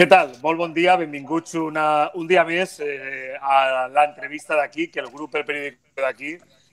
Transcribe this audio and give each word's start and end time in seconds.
Què 0.00 0.06
tal? 0.08 0.30
Molt 0.40 0.56
bon 0.56 0.70
dia, 0.72 0.94
benvinguts 0.96 1.58
una, 1.60 1.82
un 2.16 2.24
dia 2.24 2.40
més 2.48 2.70
eh, 2.80 3.34
a 3.36 3.86
l'entrevista 3.92 4.56
d'aquí, 4.56 4.86
que 4.88 5.02
el 5.02 5.10
grup 5.12 5.34
El 5.36 5.42
Periódico 5.44 6.00
d'aquí 6.00 6.30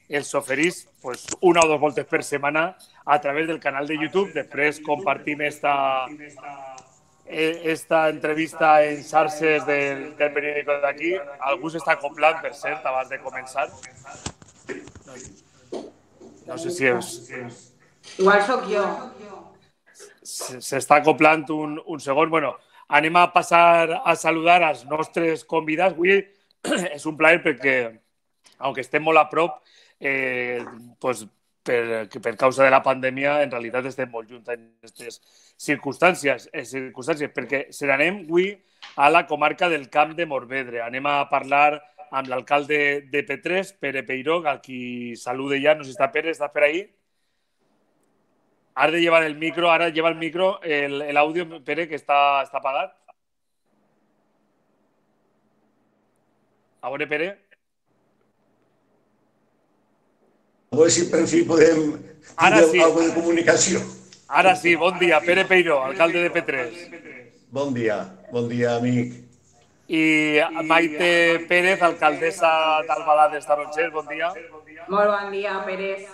els 0.07 0.29
oferís 0.39 0.77
pues, 1.03 1.25
una 1.41 1.59
o 1.65 1.67
dos 1.67 1.81
voltes 1.81 2.05
per 2.07 2.21
setmana 2.23 2.61
a 3.03 3.17
través 3.19 3.49
del 3.49 3.59
canal 3.59 3.83
de 3.89 3.97
YouTube. 3.99 4.31
Després 4.31 4.79
compartim 4.85 5.43
esta, 5.43 5.73
eh, 7.25 7.67
esta 7.73 8.05
entrevista 8.07 8.69
en 8.85 9.03
xarxes 9.03 9.65
del, 9.67 10.05
del 10.15 10.31
periòdico 10.31 10.77
d'aquí. 10.85 11.11
Algú 11.51 11.73
s'està 11.73 11.97
acoplant, 11.97 12.39
per 12.39 12.53
cert, 12.55 12.87
abans 12.87 13.11
de 13.11 13.19
començar. 13.25 13.67
No 16.47 16.61
sé 16.63 16.71
si 16.71 16.87
és... 16.93 17.11
Igual 18.15 18.47
sóc 18.47 18.71
jo. 18.71 18.87
S'està 20.23 21.01
acoplant 21.01 21.43
un, 21.51 21.75
un 21.83 21.99
segon. 21.99 22.31
Bueno, 22.31 22.55
anem 22.87 23.15
a 23.15 23.27
passar 23.33 24.01
a 24.03 24.15
saludar 24.15 24.61
als 24.63 24.85
nostres 24.85 25.43
convidats. 25.45 25.95
Avui 25.95 26.21
és 26.95 27.05
un 27.05 27.17
plaer 27.17 27.41
perquè, 27.43 27.77
aunque 28.59 28.83
estem 28.85 29.03
molt 29.03 29.21
a 29.21 29.27
prop, 29.31 29.59
eh, 29.99 30.63
pues, 30.99 31.25
per, 31.67 32.07
per 32.07 32.35
causa 32.39 32.63
de 32.63 32.71
la 32.71 32.81
pandèmia, 32.83 33.41
en 33.43 33.51
realitat 33.51 33.89
estem 33.89 34.09
molt 34.11 34.29
junts 34.31 34.47
en 34.53 34.63
aquestes 34.79 35.19
circumstàncies, 35.59 36.47
eh, 36.53 36.63
circumstàncies 36.63 37.33
perquè 37.35 37.67
se 37.75 37.89
n'anem 37.89 38.23
avui 38.23 38.53
a 38.95 39.09
la 39.11 39.25
comarca 39.27 39.67
del 39.69 39.89
Camp 39.91 40.15
de 40.15 40.25
Morvedre. 40.25 40.81
Anem 40.85 41.05
a 41.11 41.19
parlar 41.29 41.81
amb 42.11 42.29
l'alcalde 42.31 43.01
de 43.11 43.23
P3, 43.27 43.73
Pere 43.81 44.03
Peiró, 44.07 44.39
al 44.47 44.61
qui 44.61 45.15
salude 45.15 45.59
ja. 45.61 45.75
No 45.75 45.83
sé 45.83 45.91
si 45.91 45.97
està 45.97 46.11
Pere, 46.11 46.31
¿estás 46.31 46.51
per 46.55 46.63
ahí? 46.63 46.85
Has 48.77 48.91
de 48.91 48.99
llevar 49.01 49.23
el 49.23 49.35
micro, 49.35 49.71
ara 49.71 49.89
lleva 49.89 50.09
el 50.09 50.15
micro, 50.17 50.61
el, 50.61 51.01
el 51.01 51.17
audio, 51.17 51.47
Pere, 51.65 51.87
que 51.89 51.97
està, 51.97 52.43
està 52.45 52.59
apagat. 52.59 52.91
A 56.85 56.91
veure, 56.93 57.07
Pere. 57.09 57.29
A 60.69 60.77
veure 60.77 60.93
si 60.93 61.07
per 61.09 61.23
fi 61.31 61.41
podem 61.49 61.81
Ara 62.35 62.61
sí. 62.67 62.83
alguna 62.85 63.07
de 63.07 63.15
comunicació. 63.15 63.81
Ara 64.27 64.53
sí, 64.61 64.75
bon 64.75 65.01
dia. 65.01 65.23
Pere 65.25 65.47
Peiró, 65.49 65.79
alcalde 65.87 66.27
de 66.27 66.31
P3. 66.37 67.41
Bon 67.49 67.73
dia, 67.73 67.97
bon 68.29 68.45
dia, 68.45 68.75
amic. 68.75 69.17
I 69.89 70.05
Maite 70.69 71.47
Pérez, 71.49 71.81
alcaldessa 71.81 72.53
d'Albalà 72.85 73.31
dels 73.33 73.49
Tarongers, 73.49 73.89
bon 73.97 74.05
dia. 74.13 74.29
Molt 74.85 75.15
bon 75.15 75.31
dia, 75.33 75.57
Pérez. 75.65 76.05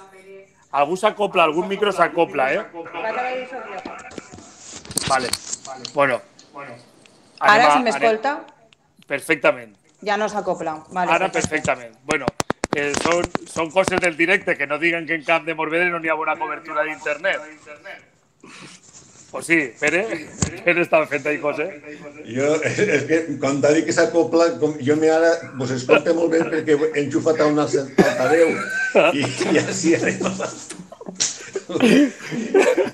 Algú 0.73 0.95
s'acopla, 0.97 1.43
algun 1.45 1.67
micro 1.69 1.91
s'acopla, 1.93 2.47
eh? 2.53 2.61
Vaig 2.73 3.17
a 3.17 3.23
veure 3.23 3.47
sóc 3.49 3.63
jo. 3.69 5.07
Vale. 5.09 5.29
Bueno. 5.93 6.19
Ara 7.39 7.53
Anem 7.53 7.67
a- 7.67 7.73
si 7.77 7.83
m'escolta, 7.83 8.31
anem- 8.31 9.05
Perfectament. 9.07 9.75
ja 10.01 10.17
no 10.17 10.27
s'acopla. 10.29 10.73
Vale, 10.89 11.11
Ara 11.11 11.29
perfecte. 11.29 11.49
perfectament. 11.49 11.97
Bueno, 12.03 12.25
eh, 12.75 12.94
són, 13.03 13.23
són 13.45 13.69
coses 13.71 13.99
del 14.01 14.17
directe, 14.17 14.55
que 14.57 14.66
no 14.66 14.79
diguen 14.79 15.05
que 15.05 15.13
en 15.16 15.23
Camp 15.23 15.45
de 15.45 15.53
Morvedre 15.53 15.89
no 15.91 15.99
n'hi 15.99 16.09
ha 16.09 16.16
bona 16.16 16.35
cobertura 16.38 16.83
d'internet. 16.83 17.39
Pues 19.33 19.47
sí, 19.47 19.55
Pere, 19.81 20.03
Pere 20.61 20.83
està 20.85 20.99
fent 21.09 21.23
ahí 21.25 21.39
coses. 21.41 21.71
Jo, 22.29 22.51
és 22.61 23.07
que 23.09 23.17
quan 23.41 23.57
t'ha 23.63 23.71
dit 23.73 23.87
que 23.87 23.95
s'acopla, 23.95 24.51
com, 24.61 24.75
jo 24.77 24.93
me 25.01 25.09
ara 25.09 25.31
vos 25.57 25.73
escolta 25.73 26.13
molt 26.13 26.29
bé 26.35 26.43
perquè 26.45 26.75
he 26.77 26.91
enxufat 27.01 27.41
a 27.41 27.47
un 27.49 27.57
altaveu 27.63 28.53
i, 29.17 29.25
i 29.25 29.63
així 29.63 29.95
anem 29.97 30.29
a 30.29 30.35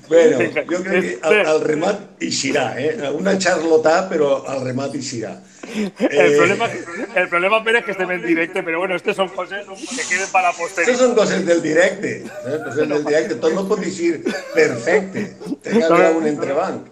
Bueno, 0.08 0.38
jo 0.66 0.82
crec 0.82 1.20
que 1.20 1.28
el, 1.28 1.46
el 1.46 1.60
remat 1.62 2.00
eixirà, 2.22 2.64
eh? 2.80 3.10
Una 3.14 3.36
xarlotà, 3.38 4.08
però 4.10 4.40
el 4.50 4.64
remat 4.64 4.94
eixirà. 4.98 5.36
El 5.70 6.32
problema, 6.34 6.66
el 7.14 7.28
problema, 7.28 7.60
Pere, 7.62 7.78
es 7.78 7.84
que 7.84 7.92
estem 7.92 8.10
en 8.10 8.22
directe, 8.26 8.62
pero 8.62 8.80
bueno, 8.80 8.96
estas 8.96 9.14
son 9.16 9.28
cosas 9.28 9.66
que 9.66 10.02
queden 10.08 10.28
para 10.32 10.48
la 10.48 10.50
Estas 10.50 10.60
posteridad. 10.66 10.98
són 10.98 11.14
coses 11.14 11.44
del 11.46 11.62
directe, 11.62 12.24
eh? 12.26 12.58
coses 12.64 12.88
del 12.88 13.04
directe. 13.04 13.36
Tot 13.36 13.54
no 13.54 13.66
pot 13.68 13.78
dir 13.84 14.22
perfecte. 14.54 15.36
Té 15.62 15.76
que 15.78 15.84
haver 15.84 16.16
un 16.16 16.26
entrebanc. 16.26 16.88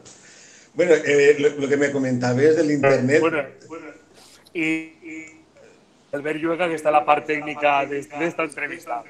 Bueno, 0.74 0.94
eh, 0.94 1.34
lo, 1.40 1.48
lo 1.58 1.68
que 1.68 1.76
me 1.76 1.90
comentaves 1.90 2.54
de 2.56 2.62
l'internet, 2.62 3.20
Bueno, 3.20 3.42
y, 4.54 4.62
y 4.62 5.26
Albert 6.12 6.38
Lluega, 6.38 6.68
que 6.68 6.74
está 6.76 6.90
en 6.90 6.94
la 6.94 7.04
parte 7.04 7.34
técnica 7.34 7.84
de, 7.84 8.02
de 8.02 8.26
esta 8.26 8.44
entrevista. 8.44 9.02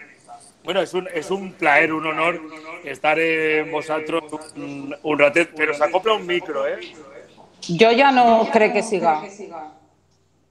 Bueno, 0.69 0.83
es 0.83 0.93
un, 0.93 1.09
es 1.15 1.31
un 1.31 1.55
placer, 1.55 1.95
un 1.95 2.07
honor 2.07 2.43
estar 2.85 3.19
en 3.19 3.73
vosotros 3.73 4.25
un, 4.55 4.95
un 5.03 5.19
ratet, 5.19 5.51
pero 5.57 5.73
se 5.73 5.83
acopla 5.83 6.13
un 6.13 6.27
micro, 6.27 6.69
¿eh? 6.69 6.79
Jo 7.67 7.89
ja 7.97 8.13
no 8.13 8.47
crec 8.53 8.75
que 8.75 8.83
siga. 8.83 9.23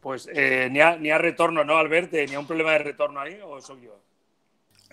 Pues 0.01 0.27
eh, 0.33 0.69
ni, 0.71 0.81
ha, 0.81 0.95
ni 0.95 1.11
ha 1.11 1.19
retorno, 1.19 1.63
¿no, 1.63 1.77
Albert? 1.77 2.13
¿Ni 2.13 2.33
ha 2.33 2.39
un 2.39 2.47
problema 2.47 2.71
de 2.71 2.79
retorno 2.79 3.19
ahí 3.19 3.37
o 3.45 3.61
soy 3.61 3.83
yo? 3.83 3.99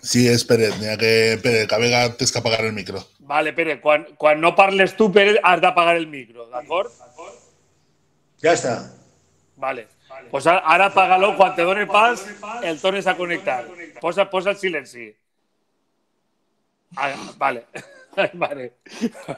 Sí, 0.03 0.27
és 0.29 0.45
Pérez, 0.45 0.77
n'hi 0.77 0.91
ha 0.93 0.95
que, 1.01 1.39
Pérez, 1.41 1.65
que 1.65 2.13
tens 2.19 2.31
que 2.31 2.37
apagar 2.37 2.63
el 2.63 2.73
micro. 2.73 3.01
Vale, 3.17 3.53
Pere, 3.53 3.81
quan, 3.81 4.05
quan 4.21 4.39
no 4.39 4.53
parles 4.53 4.93
tu, 4.95 5.11
Pere, 5.11 5.39
has 5.41 5.59
d'apagar 5.59 5.95
el 5.97 6.05
micro, 6.05 6.45
d'acord? 6.53 6.93
ja 8.43 8.53
està. 8.53 8.77
Vale. 9.57 9.87
Pues 10.31 10.47
ara, 10.47 10.63
ara 10.65 10.89
apaga-lo, 10.91 11.35
quan 11.37 11.55
te 11.55 11.63
done 11.63 11.85
pas, 11.87 12.25
el 12.63 12.79
tornes 12.81 13.07
a 13.07 13.15
connectar. 13.17 13.65
Posa, 14.01 14.29
posa 14.29 14.51
el 14.51 14.57
silenci. 14.57 15.09
Ah, 16.95 17.13
vale. 17.37 17.65
Vale. 18.33 18.73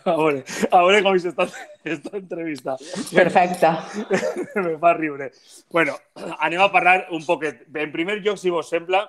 A 0.06 0.16
veure, 0.16 0.44
a 0.70 0.82
veure 0.86 1.02
com 1.02 1.16
està 1.18 1.48
esta 1.82 2.18
entrevista. 2.18 2.76
Perfecte. 3.10 3.72
Me 4.68 4.76
fa 4.82 4.94
riure. 4.94 5.32
Bueno, 5.74 5.98
anem 6.38 6.62
a 6.62 6.72
parlar 6.74 7.08
un 7.16 7.26
poquet. 7.26 7.66
En 7.74 7.92
primer 7.92 8.20
lloc, 8.22 8.38
si 8.38 8.54
vos 8.54 8.70
sembla, 8.70 9.08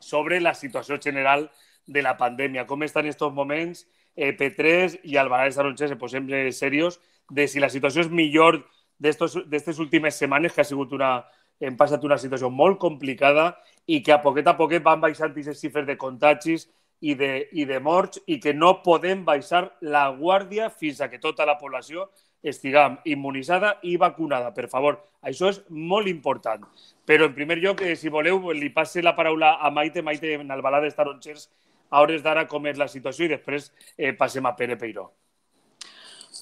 sobre 0.00 0.40
la 0.40 0.54
situació 0.54 0.98
general 1.00 1.50
de 1.86 2.02
la 2.02 2.16
pandèmia. 2.16 2.66
Com 2.66 2.82
estan 2.84 3.06
estos 3.06 3.32
moments 3.32 3.84
eh, 4.16 4.32
P3 4.36 5.00
i 5.04 5.18
Albalà 5.20 5.48
de 5.48 5.56
Tarongers, 5.56 5.92
se 5.92 6.00
posem 6.00 6.28
serios, 6.52 7.00
de 7.30 7.48
si 7.48 7.60
la 7.60 7.72
situació 7.72 8.04
és 8.04 8.10
millor 8.12 8.62
d'aquestes 8.98 9.78
últimes 9.78 10.16
setmanes, 10.16 10.52
que 10.52 10.62
ha 10.62 10.68
sigut 10.68 10.92
una, 10.92 11.24
hem 11.60 11.76
passat 11.76 12.04
una 12.04 12.18
situació 12.18 12.50
molt 12.50 12.78
complicada 12.82 13.52
i 13.86 14.00
que 14.02 14.14
a 14.14 14.20
poquet 14.22 14.48
a 14.48 14.56
poquet 14.58 14.82
van 14.82 15.00
baixant 15.02 15.30
aquestes 15.30 15.60
xifres 15.60 15.86
de 15.86 15.98
contagis 16.00 16.68
i 17.04 17.14
de, 17.18 17.48
i 17.52 17.66
de 17.68 17.80
morts 17.80 18.20
i 18.26 18.38
que 18.40 18.54
no 18.54 18.78
podem 18.84 19.24
baixar 19.24 19.66
la 19.80 20.06
guàrdia 20.16 20.70
fins 20.70 21.00
a 21.00 21.10
que 21.12 21.20
tota 21.20 21.46
la 21.46 21.58
població 21.60 22.08
estiguem 22.44 22.98
immunitzada 23.08 23.78
i 23.82 23.96
vacunada. 23.96 24.52
Per 24.54 24.68
favor, 24.68 24.98
això 25.24 25.50
és 25.52 25.60
molt 25.68 26.08
important. 26.08 26.64
Però, 27.08 27.28
en 27.28 27.36
primer 27.36 27.58
lloc, 27.60 27.82
eh, 27.82 27.96
si 27.96 28.12
voleu, 28.12 28.52
li 28.52 28.70
passe 28.70 29.02
la 29.02 29.16
paraula 29.16 29.56
a 29.60 29.70
Maite, 29.70 30.02
Maite 30.02 30.34
en 30.36 30.52
Albalà 30.52 30.80
dels 30.84 30.96
Tarongers, 30.96 31.48
a 31.90 32.00
hores 32.02 32.22
d'ara 32.22 32.46
com 32.48 32.66
és 32.66 32.80
la 32.80 32.88
situació 32.88 33.26
i 33.26 33.34
després 33.36 33.70
eh, 33.96 34.12
passem 34.12 34.44
a 34.46 34.54
Pere 34.56 34.76
Peiró. 34.76 35.10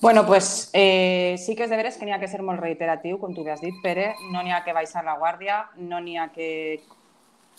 Bueno, 0.03 0.27
pues 0.27 0.69
eh, 0.73 1.37
sí 1.39 1.55
que 1.55 1.63
és 1.63 1.71
de 1.71 1.77
veres 1.79 1.95
que 1.95 2.03
n'hi 2.03 2.11
ha 2.11 2.19
que 2.19 2.27
ser 2.27 2.41
molt 2.43 2.59
reiteratiu, 2.59 3.21
com 3.23 3.31
tu 3.31 3.45
bé 3.47 3.53
has 3.53 3.61
dit, 3.63 3.77
Pere. 3.85 4.09
No 4.35 4.41
n'hi 4.43 4.51
ha 4.51 4.65
que 4.67 4.73
baixar 4.75 5.05
la 5.07 5.15
guàrdia, 5.15 5.61
no 5.79 6.01
n'hi 6.03 6.17
ha 6.19 6.25
que 6.35 6.81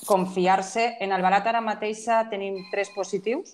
confiar-se. 0.03 0.97
En 0.99 1.15
Albalat 1.15 1.47
ara 1.47 1.61
mateixa 1.63 2.17
tenim 2.27 2.57
tres 2.67 2.91
positius. 2.91 3.53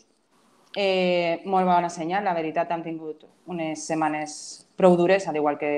Eh, 0.74 1.46
molt 1.46 1.70
bona 1.70 1.94
senyal, 1.94 2.26
la 2.26 2.34
veritat, 2.34 2.74
hem 2.74 2.82
tingut 2.88 3.28
unes 3.46 3.86
setmanes 3.86 4.34
prou 4.74 4.98
dures, 4.98 5.30
al 5.30 5.38
igual 5.38 5.62
que, 5.62 5.72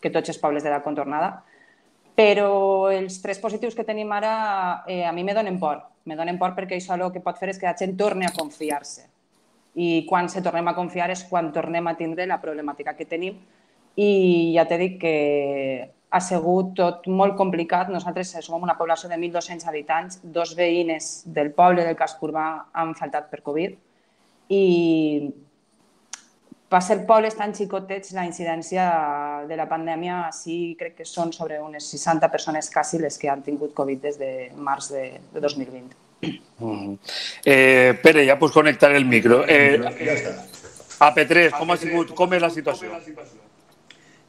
que 0.00 0.08
tots 0.08 0.32
els 0.32 0.40
pobles 0.40 0.64
de 0.64 0.72
la 0.72 0.80
contornada. 0.80 1.42
Però 2.16 2.88
els 2.88 3.20
tres 3.20 3.36
positius 3.44 3.76
que 3.76 3.84
tenim 3.84 4.16
ara 4.16 4.32
eh, 4.88 5.04
a 5.04 5.12
mi 5.12 5.28
me 5.28 5.36
donen 5.36 5.60
por. 5.60 5.84
Me 6.08 6.16
donen 6.16 6.40
por 6.40 6.56
perquè 6.56 6.80
això 6.80 6.96
el 6.96 7.10
que 7.12 7.20
pot 7.20 7.36
fer 7.36 7.52
és 7.52 7.60
que 7.60 7.68
la 7.68 7.76
gent 7.76 7.98
torni 8.00 8.24
a 8.24 8.32
confiar-se. 8.32 9.10
I 9.78 10.04
quan 10.08 10.26
se 10.28 10.42
tornem 10.42 10.66
a 10.68 10.74
confiar 10.74 11.10
és 11.14 11.22
quan 11.28 11.52
tornem 11.54 11.86
a 11.86 11.94
tindre 11.98 12.26
la 12.26 12.40
problemàtica 12.42 12.96
que 12.98 13.06
tenim. 13.06 13.38
I 13.98 14.10
ja 14.56 14.66
t'he 14.66 14.78
dit 14.80 14.96
que 14.98 15.14
ha 16.10 16.20
sigut 16.24 16.72
tot 16.78 17.06
molt 17.06 17.36
complicat. 17.38 17.90
Nosaltres 17.92 18.32
som 18.42 18.62
una 18.62 18.78
població 18.78 19.10
de 19.10 19.18
1.200 19.18 19.68
habitants, 19.68 20.22
dos 20.22 20.54
veïnes 20.58 21.22
del 21.26 21.52
poble 21.54 21.84
del 21.86 21.98
casc 21.98 22.22
urbà 22.24 22.48
han 22.72 22.96
faltat 22.98 23.30
per 23.30 23.42
Covid 23.46 23.76
i 24.48 24.64
per 26.68 26.80
ser 26.84 26.98
pobles 27.08 27.36
tan 27.36 27.54
xicotets, 27.56 28.12
la 28.16 28.26
incidència 28.28 28.88
de 29.48 29.56
la 29.56 29.68
pandèmia 29.68 30.26
sí 30.36 30.74
crec 30.80 30.98
que 30.98 31.06
són 31.08 31.32
sobre 31.32 31.60
unes 31.64 31.86
60 31.94 32.28
persones 32.32 32.68
quasi 32.72 33.00
les 33.00 33.16
que 33.20 33.30
han 33.32 33.44
tingut 33.46 33.72
Covid 33.76 34.04
des 34.04 34.20
de 34.20 34.32
març 34.56 34.90
de, 34.92 35.06
de 35.32 35.40
2020. 35.40 36.07
Mm. 36.20 36.94
Eh, 37.44 37.94
Pere, 38.02 38.24
ja 38.26 38.38
pots 38.38 38.54
connectar 38.54 38.90
el 38.96 39.06
micro. 39.06 39.44
Eh, 39.46 39.78
Ja 39.78 40.14
està. 40.14 40.32
a 40.98 41.12
P3, 41.14 41.52
com, 41.54 41.70
ha 41.70 41.76
sigut, 41.78 42.14
com 42.18 42.32
és 42.34 42.42
la 42.42 42.50
situació? 42.50 42.98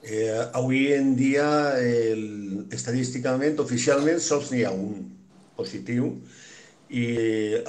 Eh, 0.03 0.29
avui 0.53 0.93
en 0.93 1.15
dia, 1.17 1.47
el, 1.81 2.67
estadísticament, 2.71 3.57
oficialment, 3.59 4.21
sols 4.21 4.51
n'hi 4.53 4.63
ha 4.63 4.71
un 4.71 5.09
positiu 5.57 6.13
i 6.89 7.05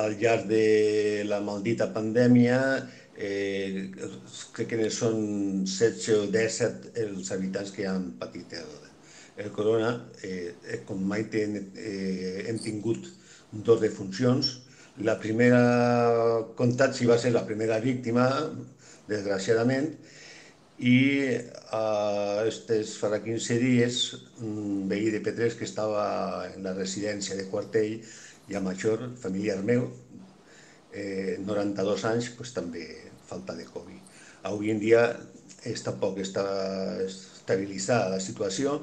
al 0.00 0.16
llarg 0.20 0.46
de 0.48 1.24
la 1.28 1.40
maldita 1.44 1.90
pandèmia 1.92 2.60
eh, 3.20 3.90
crec 4.56 4.70
que 4.70 4.90
són 4.94 5.64
16 5.66 6.14
o 6.16 6.28
17 6.32 6.94
els 7.04 7.32
habitants 7.34 7.72
que 7.74 7.88
han 7.88 8.12
patit 8.20 8.54
el, 8.56 8.70
el 9.44 9.50
corona. 9.52 9.92
Eh, 10.24 10.54
eh 10.64 10.80
com 10.88 11.02
mai 11.12 11.26
ten, 11.32 11.58
eh, 11.76 12.46
hem 12.48 12.60
tingut 12.62 13.10
dos 13.52 13.80
defuncions. 13.80 14.58
La 15.06 15.16
primera 15.18 15.60
contagi 16.58 17.06
va 17.08 17.18
ser 17.18 17.32
la 17.32 17.44
primera 17.46 17.78
víctima, 17.80 18.26
desgraciadament, 19.08 19.94
i 20.80 20.96
eh, 21.28 22.48
estes 22.48 22.94
farà 23.00 23.20
15 23.20 23.58
dies 23.60 23.98
un 24.40 24.88
veí 24.88 25.10
de 25.12 25.20
P3 25.24 25.58
que 25.58 25.66
estava 25.68 26.46
en 26.48 26.64
la 26.64 26.72
residència 26.76 27.36
de 27.36 27.44
Quartell 27.52 27.98
i 28.48 28.56
a 28.56 28.62
Major, 28.64 29.04
familiar 29.20 29.58
meu, 29.62 29.90
eh, 30.92 31.36
92 31.44 32.06
anys, 32.08 32.30
pues, 32.38 32.54
també 32.56 32.86
falta 33.28 33.54
de 33.54 33.68
Covid. 33.68 34.16
Avui 34.48 34.72
en 34.72 34.80
dia 34.80 35.04
és, 35.68 35.84
tampoc 35.84 36.18
està 36.24 36.46
estabilitzada 37.04 38.16
la 38.16 38.24
situació, 38.24 38.80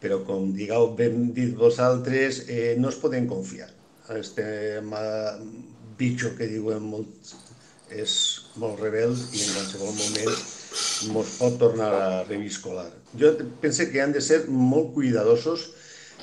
però 0.00 0.22
com 0.24 0.52
digueu 0.54 0.94
ben 0.96 1.32
dit 1.34 1.52
vosaltres, 1.58 2.44
eh, 2.48 2.76
no 2.78 2.88
es 2.88 2.98
poden 3.02 3.26
confiar. 3.28 3.68
Este 4.18 4.80
bitxo 6.00 6.32
que 6.36 6.48
diuen 6.48 6.82
molt, 6.82 7.34
és 7.90 8.12
molt 8.60 8.80
rebel 8.80 9.12
i 9.12 9.42
en 9.44 9.52
qualsevol 9.54 9.92
moment 9.98 10.30
ens 10.30 11.36
pot 11.38 11.58
tornar 11.58 11.90
a 11.94 12.08
reviscolar. 12.24 12.88
Jo 13.18 13.34
penso 13.62 13.86
que 13.90 14.00
han 14.02 14.14
de 14.14 14.22
ser 14.22 14.44
molt 14.48 14.92
cuidadosos 14.94 15.68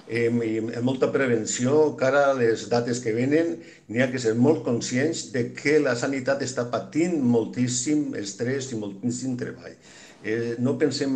eh, 0.08 0.30
amb 0.32 0.86
molta 0.88 1.12
prevenció 1.12 1.96
cara 2.00 2.28
a 2.32 2.36
les 2.38 2.68
dates 2.72 3.02
que 3.04 3.14
venen, 3.16 3.58
n'hi 3.88 4.04
ha 4.04 4.10
que 4.12 4.22
ser 4.24 4.36
molt 4.40 4.64
conscients 4.66 5.28
de 5.34 5.50
que 5.56 5.78
la 5.84 5.96
sanitat 6.00 6.44
està 6.46 6.68
patint 6.72 7.20
moltíssim 7.22 8.14
estrès 8.20 8.72
i 8.72 8.80
moltíssim 8.80 9.36
treball. 9.40 9.76
Eh, 10.24 10.56
no 10.60 10.78
pensem 10.80 11.12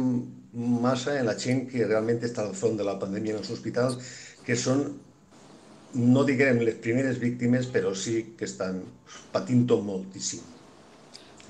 massa 0.54 1.16
en 1.20 1.30
la 1.30 1.38
gent 1.40 1.66
que 1.72 1.88
realment 1.88 2.20
està 2.28 2.44
al 2.44 2.56
front 2.58 2.76
de 2.78 2.86
la 2.88 3.00
pandèmia 3.00 3.38
en 3.38 3.42
els 3.42 3.52
hospitals, 3.54 3.98
que 4.46 4.58
són, 4.60 4.84
no 5.94 6.24
diguem 6.24 6.62
les 6.66 6.78
primeres 6.82 7.20
víctimes, 7.20 7.68
però 7.68 7.94
sí 7.96 8.34
que 8.38 8.46
estan 8.46 8.82
patint-ho 9.32 9.82
moltíssim. 9.84 10.44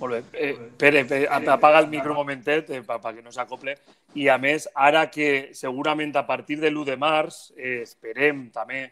Molt 0.01 0.15
bé. 0.15 0.21
Eh, 0.33 0.55
Pere, 0.77 1.03
Pere, 1.05 1.27
apaga 1.29 1.79
el 1.79 1.89
micro 1.91 2.15
momentet 2.17 2.71
eh, 2.73 2.81
perquè 2.81 3.21
no 3.21 3.33
s'acople. 3.33 3.75
I 4.17 4.31
a 4.33 4.37
més, 4.41 4.65
ara 4.73 5.05
que 5.13 5.51
segurament 5.53 6.15
a 6.17 6.25
partir 6.25 6.57
de 6.59 6.71
l'1 6.71 6.87
de 6.89 6.97
març 6.97 7.51
eh, 7.55 7.83
esperem 7.83 8.47
també 8.53 8.87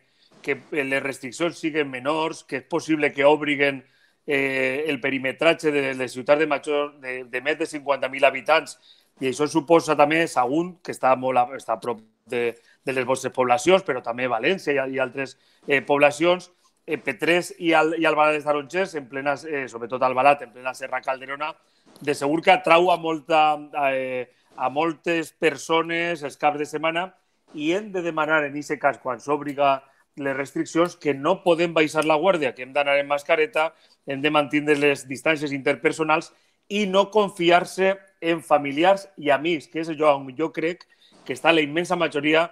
que 0.45 0.59
les 0.71 1.01
restriccions 1.03 1.57
siguin 1.57 1.89
menors, 1.89 2.43
que 2.45 2.61
és 2.61 2.69
possible 2.69 3.09
que 3.11 3.25
obriguen 3.25 3.81
eh, 4.27 4.85
el 4.87 5.01
perimetratge 5.01 5.73
de 5.73 5.93
les 5.97 6.13
ciutats 6.13 6.39
de, 6.39 6.47
major, 6.47 6.93
de, 7.01 7.23
de 7.25 7.41
més 7.41 7.57
de 7.57 7.67
50.000 7.67 8.29
habitants 8.29 8.77
i 9.19 9.27
això 9.31 9.49
suposa 9.49 9.97
també 9.99 10.21
Sagunt, 10.31 10.77
que 10.83 10.93
està, 10.95 11.15
molt 11.19 11.57
està 11.57 11.75
a 11.75 11.81
prop 11.81 11.99
de, 12.29 12.53
de 12.85 12.93
les 12.93 13.05
vostres 13.05 13.33
poblacions, 13.35 13.83
però 13.83 14.01
també 14.03 14.27
València 14.27 14.73
i, 14.73 14.95
i 14.95 14.99
altres 14.99 15.35
eh, 15.67 15.81
poblacions, 15.85 16.49
eh, 16.85 16.97
P3 16.97 17.53
i 17.59 17.73
el, 17.77 17.95
i 18.01 18.07
el 18.07 18.17
Balat 18.17 18.39
de 18.39 18.45
Tarongers, 18.45 18.95
en 18.95 19.07
plena, 19.09 19.35
eh, 19.45 19.67
sobretot 19.71 20.03
al 20.03 20.17
Balat, 20.17 20.43
en 20.45 20.53
plena 20.53 20.73
Serra 20.73 21.01
Calderona, 21.05 21.53
de 22.01 22.15
segur 22.15 22.41
que 22.41 22.53
atrau 22.53 22.89
a, 22.91 22.97
molta, 22.97 23.43
eh, 23.91 24.29
a 24.55 24.69
moltes 24.69 25.33
persones 25.33 26.23
els 26.23 26.37
caps 26.39 26.59
de 26.61 26.67
setmana 26.69 27.09
i 27.53 27.71
hem 27.73 27.91
de 27.91 28.03
demanar 28.05 28.43
en 28.45 28.53
aquest 28.53 28.79
cas, 28.81 28.99
quan 29.01 29.19
s'obliga 29.19 29.79
les 30.19 30.35
restriccions, 30.35 30.95
que 30.99 31.13
no 31.13 31.39
podem 31.43 31.73
baixar 31.73 32.03
la 32.05 32.17
guàrdia, 32.19 32.53
que 32.55 32.63
hem 32.65 32.73
d'anar 32.75 32.97
en 32.99 33.07
mascareta, 33.07 33.71
hem 34.05 34.21
de 34.21 34.31
mantenir 34.33 34.77
les 34.77 35.05
distàncies 35.07 35.53
interpersonals 35.55 36.31
i 36.69 36.85
no 36.85 37.07
confiar-se 37.09 37.95
en 38.21 38.41
familiars 38.43 39.07
i 39.17 39.31
amics, 39.33 39.69
que 39.71 39.81
és 39.81 39.89
allò 39.89 40.15
on 40.17 40.27
jo 40.37 40.51
crec 40.53 40.83
que 41.25 41.33
està 41.33 41.53
la 41.53 41.63
immensa 41.63 41.95
majoria 41.95 42.49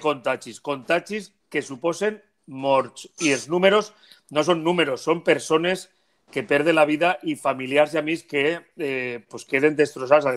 contagis. 0.00 0.60
Contagis 0.60 1.32
que 1.52 1.62
suposen 1.62 2.20
morts. 2.46 3.08
I 3.20 3.34
els 3.36 3.48
números 3.48 3.92
no 4.32 4.44
són 4.44 4.64
números, 4.64 5.04
són 5.04 5.22
persones 5.24 5.88
que 6.32 6.42
perden 6.42 6.74
la 6.74 6.86
vida 6.88 7.14
i 7.22 7.36
familiars 7.38 7.94
i 7.94 8.00
amics 8.00 8.24
que 8.26 8.44
eh, 8.76 9.22
pues 9.30 9.44
queden 9.44 9.76
destrossats. 9.76 10.26
A 10.26 10.34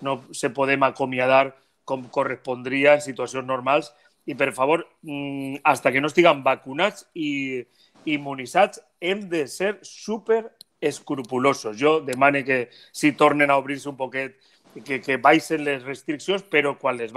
no 0.00 0.24
se 0.32 0.50
podem 0.50 0.82
acomiadar 0.82 1.56
com 1.84 2.04
correspondria 2.08 2.94
en 2.94 3.04
situacions 3.04 3.46
normals. 3.46 3.92
I, 4.26 4.34
per 4.34 4.52
favor, 4.52 4.84
mm, 5.02 5.62
hasta 5.64 5.92
que 5.92 6.00
no 6.00 6.10
estiguem 6.10 6.42
vacunats 6.44 7.06
i 7.14 7.64
immunitzats, 8.04 8.80
hem 9.00 9.28
de 9.28 9.46
ser 9.48 9.78
super 9.82 10.52
escrupulosos. 10.80 11.76
Jo 11.78 12.00
demane 12.00 12.44
que 12.44 12.68
si 12.92 13.12
tornen 13.12 13.50
a 13.50 13.56
obrir-se 13.56 13.88
un 13.88 13.96
poquet, 13.96 14.36
que, 14.84 15.00
que 15.00 15.16
baixen 15.16 15.64
les 15.64 15.82
restriccions, 15.84 16.44
però 16.46 16.76
quan 16.78 16.96
les 16.96 17.12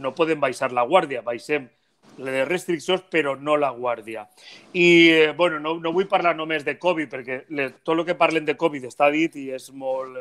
no 0.00 0.14
podem 0.16 0.40
baixar 0.40 0.72
la 0.72 0.86
guàrdia, 0.88 1.22
baixem 1.26 1.68
les 2.20 2.46
restriccions, 2.48 3.04
però 3.10 3.36
no 3.38 3.56
la 3.56 3.70
guàrdia. 3.72 4.26
I, 4.72 4.86
eh, 5.10 5.32
bueno, 5.36 5.60
no, 5.60 5.76
no 5.80 5.92
vull 5.92 6.08
parlar 6.08 6.34
només 6.36 6.64
de 6.66 6.76
Covid, 6.78 7.08
perquè 7.12 7.42
le, 7.56 7.70
tot 7.84 7.96
el 7.96 8.04
que 8.08 8.18
parlen 8.18 8.44
de 8.48 8.56
Covid 8.60 8.88
està 8.90 9.10
dit 9.12 9.36
i 9.40 9.50
és 9.56 9.70
molt... 9.72 10.18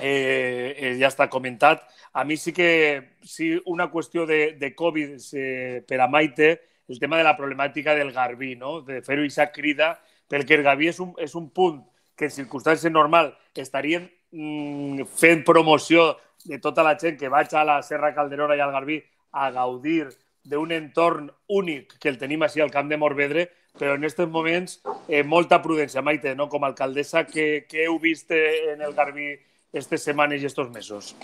Eh, 0.00 0.74
eh, 0.74 0.94
ja 0.98 1.06
està 1.06 1.28
comentat. 1.30 1.84
A 2.12 2.24
mi 2.26 2.36
sí 2.36 2.52
que, 2.52 3.14
sí, 3.22 3.52
una 3.70 3.86
qüestió 3.92 4.24
de, 4.26 4.56
de 4.58 4.72
Covid 4.74 5.14
eh, 5.38 5.84
per 5.86 6.00
a 6.02 6.08
Maite, 6.10 6.48
el 6.88 6.98
tema 6.98 7.16
de 7.16 7.24
la 7.24 7.36
problemàtica 7.38 7.94
del 7.94 8.10
Garbí, 8.12 8.56
no? 8.56 8.80
de 8.82 9.00
fer-ho 9.02 9.24
i 9.24 9.30
crida, 9.54 9.94
perquè 10.28 10.58
el 10.58 10.64
Garbí 10.66 10.88
és 10.88 10.98
un, 11.00 11.14
és 11.18 11.34
un 11.34 11.48
punt 11.50 11.80
que 12.16 12.26
en 12.26 12.30
circumstàncies 12.30 12.92
normal 12.92 13.36
estarien 13.54 14.10
mm, 14.32 15.06
fent 15.16 15.44
promoció 15.44 16.16
de 16.44 16.58
tota 16.58 16.84
la 16.84 16.96
gent 17.00 17.18
que 17.20 17.30
vaig 17.32 17.52
a 17.54 17.64
la 17.64 17.80
Serra 17.82 18.14
Calderona 18.14 18.56
i 18.56 18.62
al 18.62 18.72
Garbí 18.72 19.00
a 19.32 19.50
gaudir 19.50 20.08
d'un 20.44 20.72
entorn 20.76 21.30
únic 21.48 21.96
que 21.98 22.10
el 22.12 22.18
tenim 22.20 22.44
així 22.44 22.60
al 22.60 22.72
Camp 22.72 22.90
de 22.90 22.98
Morvedre, 23.00 23.48
però 23.78 23.96
en 23.96 24.04
aquests 24.04 24.28
moments 24.30 24.76
eh, 25.08 25.24
molta 25.24 25.60
prudència. 25.62 26.04
Maite, 26.04 26.34
no? 26.36 26.48
com 26.52 26.62
a 26.62 26.70
alcaldessa, 26.70 27.24
què, 27.26 27.64
què 27.70 27.88
heu 27.88 27.98
vist 28.02 28.30
en 28.34 28.84
el 28.84 28.94
Garbí 28.94 29.32
aquestes 29.72 30.04
setmanes 30.06 30.42
i 30.42 30.46
aquests 30.46 30.70
mesos? 30.74 31.14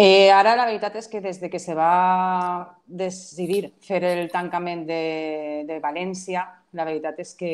Eh, 0.00 0.30
ara 0.32 0.54
la 0.56 0.64
veritat 0.64 0.94
és 0.96 1.08
que 1.10 1.20
des 1.20 1.36
de 1.42 1.50
que 1.52 1.58
se 1.60 1.74
va 1.76 2.72
decidir 2.86 3.74
fer 3.84 4.00
el 4.08 4.30
tancament 4.32 4.86
de, 4.88 5.66
de 5.68 5.76
València, 5.84 6.46
la 6.72 6.86
veritat 6.88 7.18
és 7.20 7.34
que 7.36 7.50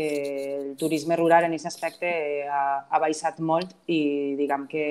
el 0.54 0.76
turisme 0.78 1.16
rural 1.18 1.48
en 1.48 1.56
aquest 1.56 1.72
aspecte 1.72 2.12
ha, 2.46 2.86
ha 2.86 3.00
baixat 3.02 3.40
molt 3.42 3.74
i 3.90 4.36
diguem 4.38 4.68
que 4.70 4.84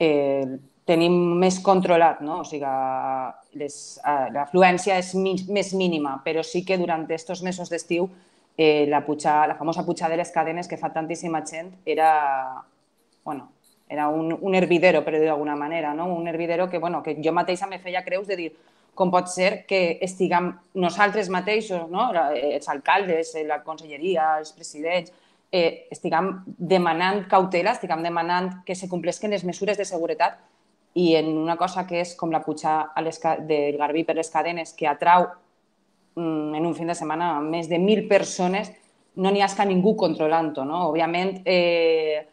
eh, 0.00 0.46
tenim 0.88 1.14
més 1.38 1.60
controlat, 1.62 2.20
no? 2.26 2.40
o 2.42 2.44
sigui, 2.46 2.66
eh, 2.66 4.26
l'afluència 4.34 4.98
és 4.98 5.14
mi, 5.14 5.36
més 5.48 5.72
mínima, 5.78 6.16
però 6.24 6.42
sí 6.46 6.64
que 6.66 6.78
durant 6.78 7.06
aquests 7.06 7.42
mesos 7.46 7.70
d'estiu 7.70 8.08
eh, 8.56 8.86
la, 8.90 9.04
puja, 9.06 9.46
la 9.46 9.56
famosa 9.56 9.84
puja 9.86 10.08
de 10.08 10.18
les 10.18 10.30
cadenes 10.34 10.68
que 10.68 10.80
fa 10.80 10.92
tantíssima 10.92 11.44
gent 11.46 11.70
era, 11.86 12.62
bueno, 13.24 13.52
era 13.88 14.08
un, 14.08 14.36
un 14.40 14.54
hervidero, 14.54 15.04
per 15.04 15.18
dir 15.18 15.26
d'alguna 15.28 15.56
manera, 15.56 15.94
no? 15.94 16.08
un 16.14 16.26
hervidero 16.28 16.68
que, 16.68 16.78
bueno, 16.78 17.02
que 17.02 17.18
jo 17.22 17.32
mateixa 17.32 17.66
me 17.70 17.78
feia 17.78 18.04
creus 18.04 18.26
de 18.26 18.36
dir 18.36 18.52
com 18.94 19.10
pot 19.10 19.30
ser 19.32 19.64
que 19.68 19.98
estiguem 20.04 20.50
nosaltres 20.74 21.30
mateixos, 21.32 21.86
no? 21.88 22.10
els 22.12 22.68
alcaldes, 22.68 23.36
la 23.46 23.62
conselleria, 23.64 24.34
els 24.42 24.52
presidents, 24.52 25.12
eh, 25.52 25.86
estiguem 25.92 26.42
demanant 26.58 27.22
cautela, 27.28 27.72
estiguem 27.72 28.02
demanant 28.04 28.58
que 28.66 28.74
se 28.74 28.88
complesquen 28.88 29.32
les 29.32 29.44
mesures 29.44 29.78
de 29.78 29.86
seguretat 29.88 30.40
i 30.94 31.14
en 31.16 31.30
una 31.38 31.56
cosa 31.56 31.86
que 31.86 32.02
és 32.02 32.14
com 32.18 32.32
la 32.32 32.42
puja 32.44 32.78
a 32.94 33.02
les, 33.04 33.20
del 33.48 33.78
Garbí 33.80 34.04
per 34.04 34.16
les 34.18 34.30
cadenes 34.30 34.74
que 34.76 34.88
atrau 34.88 35.26
mm, 36.16 36.54
en 36.58 36.66
un 36.66 36.74
fin 36.74 36.90
de 36.90 36.96
setmana 36.98 37.34
més 37.40 37.70
de 37.70 37.78
mil 37.80 38.06
persones, 38.08 38.72
no 39.16 39.30
n'hi 39.30 39.42
ha 39.42 39.48
que 39.48 39.66
ningú 39.68 39.94
controlant-ho. 39.96 40.64
No? 40.64 40.88
Òbviament, 40.90 41.42
eh, 41.44 42.28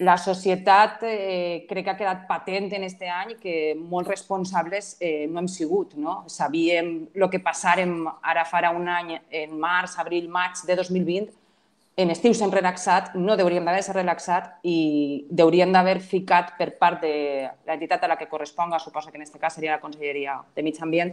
la 0.00 0.16
societat 0.16 1.02
eh, 1.04 1.66
crec 1.68 1.84
que 1.84 1.92
ha 1.92 1.98
quedat 1.98 2.22
patent 2.28 2.70
en 2.72 2.86
aquest 2.86 3.02
any 3.04 3.34
que 3.40 3.74
molts 3.76 4.08
responsables 4.08 4.94
eh, 4.98 5.26
no 5.28 5.42
hem 5.42 5.48
sigut. 5.48 5.94
No? 5.94 6.22
Sabíem 6.26 6.94
el 7.14 7.28
que 7.30 7.42
passarem 7.44 8.06
ara 8.22 8.46
farà 8.48 8.72
un 8.74 8.88
any, 8.88 9.18
en 9.42 9.58
març, 9.60 9.98
abril, 10.00 10.28
maig 10.32 10.62
de 10.66 10.78
2020, 10.80 11.30
en 12.00 12.10
estiu 12.10 12.32
s'hem 12.34 12.52
relaxat, 12.52 13.14
no 13.14 13.34
hauríem 13.34 13.66
d'haver-se 13.66 13.92
relaxat 13.92 14.64
i 14.64 15.26
hauríem 15.38 15.72
d'haver 15.72 15.98
ficat 16.00 16.54
per 16.58 16.70
part 16.78 17.02
de 17.04 17.48
l'entitat 17.66 18.04
a 18.04 18.08
la 18.08 18.16
que 18.16 18.28
corresponga, 18.28 18.78
suposo 18.78 19.10
que 19.10 19.18
en 19.18 19.26
aquest 19.26 19.38
cas 19.40 19.54
seria 19.54 19.76
la 19.76 19.82
Conselleria 19.82 20.38
de 20.54 20.62
Mig 20.62 20.80
Ambient, 20.80 21.12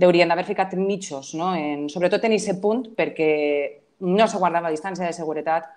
haurien 0.00 0.28
d'haver 0.28 0.44
ficat 0.44 0.74
mitjos, 0.74 1.34
no? 1.34 1.52
en, 1.54 1.88
sobretot 1.92 2.24
en 2.24 2.36
aquest 2.36 2.60
punt, 2.62 2.86
perquè 2.96 3.30
no 4.00 4.26
se 4.26 4.40
guardava 4.40 4.72
distància 4.72 5.06
de 5.06 5.12
seguretat, 5.12 5.68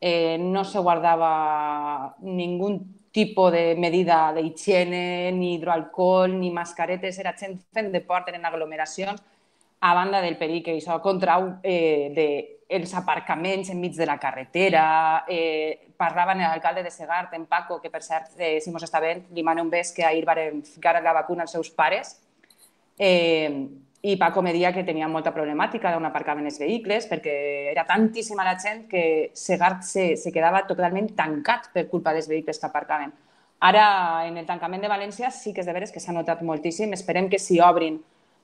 eh, 0.00 0.38
no 0.40 0.64
se 0.64 0.80
guardava 0.80 2.14
ningú 2.22 2.78
tipus 3.12 3.52
de 3.52 3.74
medida 3.76 4.32
d'higiene, 4.32 5.32
ni 5.32 5.54
hidroalcohol, 5.56 6.38
ni 6.38 6.50
mascaretes, 6.54 7.18
era 7.18 7.34
gent 7.36 7.58
fent 7.74 7.92
deport 7.92 8.28
en 8.32 8.44
aglomeracions, 8.44 9.22
a 9.80 9.94
banda 9.94 10.20
del 10.20 10.36
perill 10.38 10.62
que 10.64 10.74
això 10.74 10.98
contrau 11.02 11.58
eh, 11.62 12.10
de 12.14 12.28
els 12.68 12.92
aparcaments 12.94 13.70
enmig 13.72 13.96
de 13.96 14.06
la 14.06 14.18
carretera, 14.20 15.24
eh, 15.26 15.88
parlaven 15.96 16.42
l'alcalde 16.44 16.82
de 16.84 16.90
Segart, 16.90 17.32
en 17.34 17.46
Paco, 17.46 17.80
que 17.80 17.90
per 17.90 18.02
cert, 18.02 18.34
eh, 18.36 18.60
si 18.60 18.70
mos 18.70 18.84
està 18.84 19.00
bé, 19.00 19.24
li 19.32 19.42
mana 19.42 19.62
un 19.62 19.70
bes 19.70 19.92
que 19.92 20.04
ahir 20.04 20.24
van 20.28 20.62
ficar 20.62 21.02
la 21.02 21.14
vacuna 21.16 21.42
als 21.42 21.52
seus 21.52 21.70
pares, 21.70 22.20
eh, 22.98 23.68
i 24.02 24.16
Paco 24.16 24.42
me 24.42 24.52
dia 24.52 24.72
que 24.72 24.84
tenia 24.84 25.08
molta 25.08 25.32
problemàtica 25.34 25.90
d'on 25.90 26.06
aparcaven 26.06 26.46
els 26.46 26.58
vehicles 26.60 27.08
perquè 27.10 27.34
era 27.72 27.84
tantíssima 27.86 28.44
la 28.46 28.54
gent 28.60 28.84
que 28.86 29.32
Segart 29.34 29.82
se, 29.82 30.12
se 30.16 30.30
quedava 30.30 30.62
totalment 30.68 31.10
tancat 31.16 31.72
per 31.72 31.88
culpa 31.88 32.12
dels 32.14 32.28
vehicles 32.28 32.60
que 32.60 32.68
aparcaven. 32.68 33.10
Ara, 33.58 34.24
en 34.28 34.36
el 34.38 34.46
tancament 34.46 34.84
de 34.84 34.90
València 34.90 35.32
sí 35.34 35.50
que 35.52 35.64
és 35.64 35.66
de 35.66 35.74
veres 35.74 35.90
que 35.90 35.98
s'ha 35.98 36.14
notat 36.14 36.44
moltíssim. 36.46 36.92
Esperem 36.94 37.26
que 37.28 37.40
si 37.42 37.58
obrin 37.58 37.98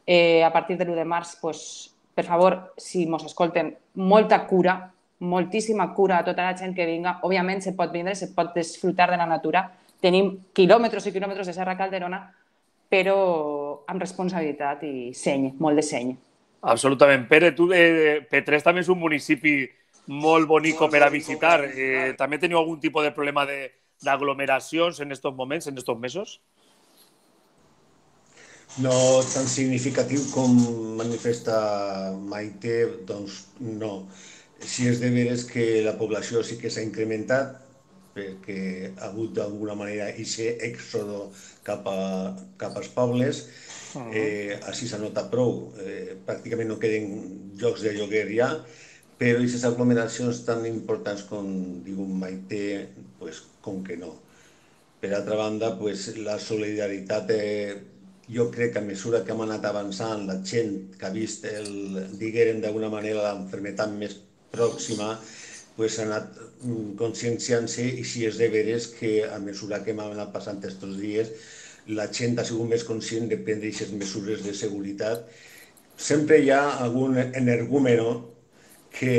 eh, 0.07 0.43
a 0.43 0.51
partir 0.53 0.77
de 0.77 0.85
l'1 0.89 0.99
de 0.99 1.05
març, 1.07 1.37
pues, 1.41 1.94
per 2.15 2.25
favor, 2.25 2.59
si 2.79 3.05
ens 3.09 3.27
escolten, 3.27 3.73
molta 3.95 4.45
cura, 4.47 4.77
moltíssima 5.25 5.93
cura 5.95 6.19
a 6.19 6.25
tota 6.25 6.45
la 6.45 6.57
gent 6.57 6.75
que 6.77 6.87
vinga. 6.87 7.19
Òbviament 7.27 7.63
se 7.63 7.75
pot 7.77 7.93
vindre, 7.93 8.15
se 8.15 8.31
pot 8.35 8.55
disfrutar 8.55 9.11
de 9.11 9.19
la 9.21 9.27
natura. 9.27 9.65
Tenim 10.01 10.35
quilòmetres 10.55 11.07
i 11.09 11.13
quilòmetres 11.15 11.49
de 11.49 11.55
Serra 11.57 11.77
Calderona, 11.79 12.21
però 12.91 13.19
amb 13.89 14.03
responsabilitat 14.03 14.85
i 14.87 15.13
seny, 15.17 15.55
molt 15.59 15.81
de 15.81 15.87
seny. 15.87 16.13
Absolutament. 16.65 17.27
Pere, 17.29 17.53
tu, 17.53 17.69
eh, 17.73 18.25
Petrés 18.31 18.63
també 18.65 18.81
és 18.81 18.89
un 18.89 18.99
municipi 18.99 19.65
molt 20.07 20.47
bonico 20.49 20.89
per 20.89 21.03
a 21.03 21.11
visitar. 21.11 21.65
Eh, 21.65 22.15
també 22.17 22.39
teniu 22.39 22.59
algun 22.59 22.81
tipus 22.81 23.05
de 23.05 23.13
problema 23.13 23.45
de, 23.47 23.73
d'aglomeracions 24.05 25.01
en 25.01 25.13
estos 25.13 25.35
moments, 25.35 25.67
en 25.67 25.79
estos 25.79 25.99
mesos? 25.99 26.41
No 28.83 29.23
tan 29.31 29.47
significatiu 29.47 30.25
com 30.35 30.51
manifesta 30.99 31.55
Maite, 32.31 32.73
doncs 33.07 33.45
no. 33.63 34.09
Si 34.59 34.89
és 34.91 34.99
de 35.03 35.11
veres 35.15 35.45
que 35.47 35.85
la 35.85 35.95
població 36.01 36.43
sí 36.43 36.57
que 36.59 36.73
s'ha 36.75 36.83
incrementat, 36.83 37.61
perquè 38.17 38.91
ha 38.97 39.11
hagut 39.11 39.37
d'alguna 39.39 39.77
manera 39.79 40.09
aquest 40.11 40.65
èxodo 40.71 41.29
cap, 41.67 41.87
a, 41.87 42.35
cap 42.59 42.75
als 42.81 42.91
pobles, 42.99 43.45
eh, 44.11 44.59
així 44.67 44.91
s'ha 44.91 44.99
notat 44.99 45.31
prou. 45.31 45.71
Eh, 45.79 46.19
pràcticament 46.27 46.73
no 46.73 46.81
queden 46.83 47.55
llocs 47.61 47.87
de 47.87 47.95
lloguer 47.95 48.27
ja, 48.35 48.51
però 49.19 49.39
aquestes 49.39 49.71
aglomeracions 49.71 50.43
tan 50.51 50.67
importants 50.67 51.23
com 51.31 51.47
diu 51.87 52.03
Maite, 52.11 52.89
pues, 53.23 53.45
com 53.63 53.85
que 53.87 54.03
no. 54.03 54.17
Per 54.99 55.15
altra 55.15 55.39
banda, 55.39 55.77
pues, 55.79 56.09
la 56.19 56.41
solidaritat, 56.43 57.31
eh, 57.31 57.94
jo 58.29 58.51
crec 58.51 58.73
que 58.75 58.81
a 58.81 58.87
mesura 58.87 59.23
que 59.25 59.33
hem 59.35 59.43
anat 59.45 59.65
avançant, 59.69 60.27
la 60.29 60.39
gent 60.47 60.77
que 60.99 61.07
ha 61.07 61.13
vist, 61.15 61.45
el, 61.49 61.99
diguem 62.21 62.63
d'alguna 62.63 62.91
manera, 62.93 63.33
l'enfermetat 63.33 63.93
més 63.93 64.17
pròxima, 64.55 65.15
pues, 65.77 65.99
ha 65.99 66.07
anat 66.07 66.39
mm, 66.63 66.95
conscienciant-se 67.01 67.87
i 68.01 68.05
si 68.09 68.25
és 68.29 68.39
de 68.41 68.49
veres 68.53 68.89
que 68.99 69.17
a 69.29 69.39
mesura 69.43 69.83
que 69.85 69.93
hem 69.93 70.03
anat 70.05 70.33
passant 70.33 70.63
aquests 70.63 70.97
dies, 71.01 71.35
la 71.99 72.09
gent 72.09 72.39
ha 72.41 72.47
sigut 72.49 72.71
més 72.71 72.85
conscient 72.89 73.29
de 73.29 73.37
prendre 73.37 73.69
aquestes 73.69 73.93
mesures 73.93 74.45
de 74.45 74.55
seguretat. 74.57 75.27
Sempre 76.01 76.41
hi 76.41 76.51
ha 76.51 76.63
algun 76.85 77.19
energúmeno 77.21 78.15
que 78.95 79.17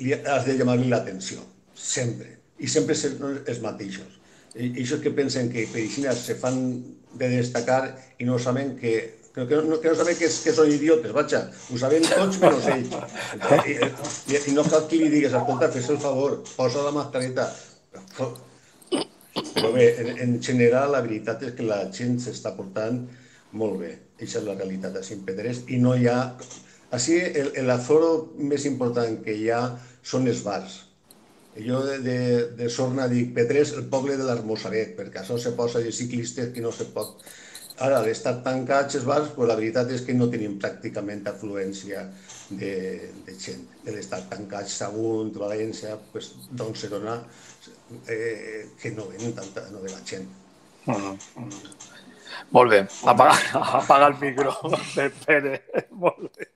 li 0.00 0.16
has 0.16 0.46
de 0.48 0.56
llamar-li 0.58 0.88
l'atenció, 0.90 1.44
sempre 1.74 2.40
i 2.60 2.68
sempre 2.68 2.96
són 2.98 3.38
els 3.48 3.60
mateixos. 3.64 4.18
I 4.56 4.72
això 4.82 4.98
que 5.00 5.12
pensen 5.14 5.48
que 5.52 5.66
per 5.70 5.84
Ixines 5.84 6.24
se 6.26 6.36
fan 6.40 6.58
de 7.14 7.28
destacar 7.32 7.82
i 8.18 8.28
no 8.28 8.38
saben 8.38 8.76
que 8.78 9.20
que, 9.34 9.46
que, 9.46 9.54
no, 9.62 9.80
que 9.80 9.88
no 9.88 9.94
saben 9.94 10.16
que, 10.18 10.26
que 10.26 10.52
són 10.54 10.70
idiotes, 10.74 11.12
vaja, 11.14 11.44
ho 11.70 11.78
saben 11.78 12.02
tots 12.02 12.40
menys 12.42 12.66
ells. 12.72 12.96
I, 13.62 13.76
i, 14.34 14.40
i 14.50 14.54
no 14.56 14.64
cal 14.66 14.88
que 14.90 14.98
li 14.98 15.10
digues, 15.12 15.36
escolta, 15.38 15.70
fes 15.70 15.86
el 15.94 16.00
favor, 16.02 16.40
posa 16.56 16.82
la 16.82 16.90
mascareta. 16.96 17.46
Però 19.54 19.70
bé, 19.70 19.86
en, 20.02 20.10
en 20.26 20.34
general, 20.42 20.90
la 20.96 21.04
veritat 21.06 21.46
és 21.46 21.54
que 21.54 21.66
la 21.68 21.84
gent 21.94 22.18
s'està 22.22 22.56
portant 22.58 23.04
molt 23.54 23.78
bé. 23.84 23.92
Aquesta 24.18 24.42
és 24.42 24.48
la 24.48 24.58
realitat 24.58 24.98
a 24.98 25.06
Sant 25.06 25.22
Pedrés 25.26 25.64
i 25.70 25.78
no 25.82 25.94
hi 25.94 26.10
ha... 26.10 26.18
Així, 26.90 27.20
l'aforo 27.62 28.32
més 28.34 28.66
important 28.66 29.20
que 29.22 29.36
hi 29.38 29.46
ha 29.54 29.62
són 30.02 30.26
els 30.26 30.42
bars 30.42 30.80
jo 31.56 31.82
de, 31.82 31.98
de, 31.98 32.18
de 32.56 32.68
Sorna 32.70 33.08
dic 33.10 33.34
P3, 33.36 33.74
el 33.80 33.86
poble 33.90 34.16
de 34.16 34.26
l'Hermosaret, 34.26 34.94
perquè 34.98 35.22
això 35.22 35.38
se 35.38 35.54
posa 35.58 35.82
de 35.82 35.92
ciclistes 35.92 36.52
que 36.54 36.64
no 36.64 36.72
se 36.72 36.88
pot... 36.94 37.22
Ara, 37.80 38.02
l'estat 38.04 38.42
tancats 38.44 38.98
els 38.98 39.06
bars, 39.08 39.30
pues 39.32 39.48
la 39.48 39.56
veritat 39.56 39.88
és 39.94 40.02
que 40.04 40.12
no 40.12 40.28
tenim 40.28 40.58
pràcticament 40.60 41.22
afluència 41.30 42.02
de, 42.50 42.72
de 43.24 43.36
gent. 43.40 43.62
De 43.86 43.94
l'estat 43.94 44.26
tancats, 44.28 44.74
Sagunt, 44.82 45.32
València, 45.40 45.94
pues, 46.12 46.34
doncs 46.52 46.84
se 46.84 46.90
dona 46.92 47.16
eh, 48.04 48.66
que 48.82 48.92
no 48.92 49.08
ven 49.08 49.32
tanta, 49.38 49.64
no 49.72 49.80
ve 49.80 49.94
la 49.94 50.04
gent. 50.04 50.28
Uh 50.86 50.94
-huh. 50.94 51.16
Molt 52.50 52.70
bé, 52.70 52.86
apaga, 53.06 53.34
apaga 53.80 54.06
el 54.08 54.18
micro, 54.20 54.54
Pere. 55.26 55.62
Molt 55.90 56.36
bé. 56.36 56.48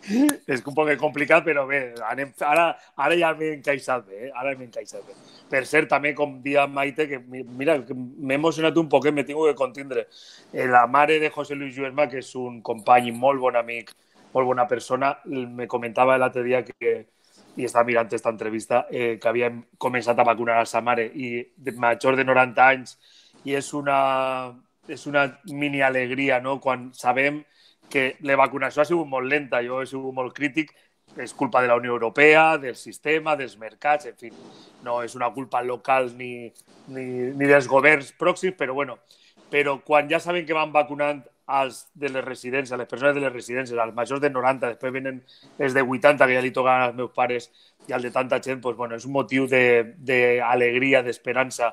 és 0.52 0.62
un 0.64 0.74
poc 0.74 0.90
complicat, 1.00 1.44
però 1.44 1.66
bé, 1.68 1.80
anem, 2.08 2.32
ara, 2.46 2.70
ara 2.96 3.16
ja 3.18 3.32
m'he 3.36 3.52
encaixat 3.58 4.06
bé, 4.08 4.28
eh? 4.28 4.30
ara 4.34 4.54
m'he 4.56 4.66
encaixat 4.68 5.04
bé. 5.04 5.16
Per 5.50 5.62
cert, 5.68 5.90
també, 5.90 6.14
com 6.16 6.38
dia 6.44 6.66
Maite, 6.70 7.06
que 7.10 7.20
mira, 7.20 7.76
m'he 7.90 8.38
emocionat 8.38 8.76
un 8.80 8.88
poc, 8.88 9.10
m'he 9.12 9.26
tingut 9.28 9.52
que 9.52 9.58
contindre. 9.58 10.06
Eh, 10.52 10.66
la 10.70 10.86
mare 10.86 11.18
de 11.20 11.30
José 11.30 11.58
Luis 11.58 11.76
Lluesma, 11.76 12.08
que 12.08 12.22
és 12.24 12.32
un 12.38 12.60
company 12.64 13.10
molt 13.12 13.42
bon 13.42 13.58
amic, 13.60 13.92
molt 14.32 14.46
bona 14.46 14.66
persona, 14.70 15.14
me 15.26 15.66
comentava 15.68 16.16
l'altre 16.18 16.44
dia 16.46 16.62
que, 16.64 16.94
i 17.58 17.66
estava 17.66 17.86
mirant 17.88 18.08
aquesta 18.08 18.30
entrevista, 18.32 18.84
eh, 18.90 19.18
que 19.20 19.28
havíem 19.28 19.62
començat 19.78 20.18
a 20.18 20.26
vacunar 20.26 20.60
a 20.60 20.66
sa 20.68 20.80
mare 20.80 21.08
i 21.12 21.40
de 21.56 21.74
major 21.76 22.16
de 22.16 22.24
90 22.24 22.66
anys 22.66 22.96
i 23.44 23.56
és 23.58 23.72
una, 23.74 24.00
és 24.88 25.06
una 25.10 25.26
mini 25.50 25.82
alegria, 25.82 26.40
no?, 26.40 26.58
quan 26.62 26.90
sabem 26.94 27.42
que 27.90 28.14
la 28.26 28.38
vacunació 28.38 28.82
ha 28.82 28.88
sigut 28.88 29.08
molt 29.10 29.28
lenta, 29.28 29.62
jo 29.66 29.80
he 29.82 29.88
sigut 29.90 30.14
molt 30.14 30.34
crític, 30.36 30.72
és 31.18 31.34
culpa 31.34 31.60
de 31.62 31.68
la 31.68 31.76
Unió 31.76 31.92
Europea, 31.96 32.56
del 32.58 32.76
sistema, 32.78 33.34
dels 33.36 33.56
mercats, 33.58 34.06
en 34.06 34.16
fi, 34.18 34.30
no 34.86 35.00
és 35.02 35.16
una 35.18 35.30
culpa 35.34 35.62
local 35.62 36.12
ni, 36.16 36.52
ni, 36.88 37.04
ni 37.34 37.50
dels 37.50 37.66
governs 37.68 38.12
pròxims, 38.18 38.54
però 38.58 38.76
bueno, 38.76 39.00
però 39.50 39.80
quan 39.82 40.08
ja 40.08 40.20
saben 40.22 40.46
que 40.46 40.54
van 40.54 40.72
vacunant 40.72 41.24
als 41.50 41.88
de 41.98 42.08
les 42.08 42.24
residències, 42.24 42.78
les 42.78 42.86
persones 42.86 43.16
de 43.16 43.24
les 43.24 43.32
residències, 43.32 43.78
als 43.78 43.94
majors 43.94 44.22
de 44.22 44.30
90, 44.30 44.68
després 44.70 44.94
venen 44.94 45.18
els 45.58 45.74
de 45.74 45.82
80, 45.82 46.28
que 46.28 46.36
ja 46.36 46.44
li 46.44 46.52
toquen 46.54 46.84
als 46.86 46.94
meus 46.94 47.10
pares, 47.16 47.50
i 47.88 47.96
al 47.96 48.06
de 48.06 48.12
tanta 48.14 48.38
gent, 48.38 48.60
doncs, 48.62 48.78
bueno, 48.78 48.94
és 48.94 49.06
un 49.08 49.16
motiu 49.16 49.48
d'alegria, 49.50 51.02
de, 51.02 51.10
d'esperança. 51.10 51.72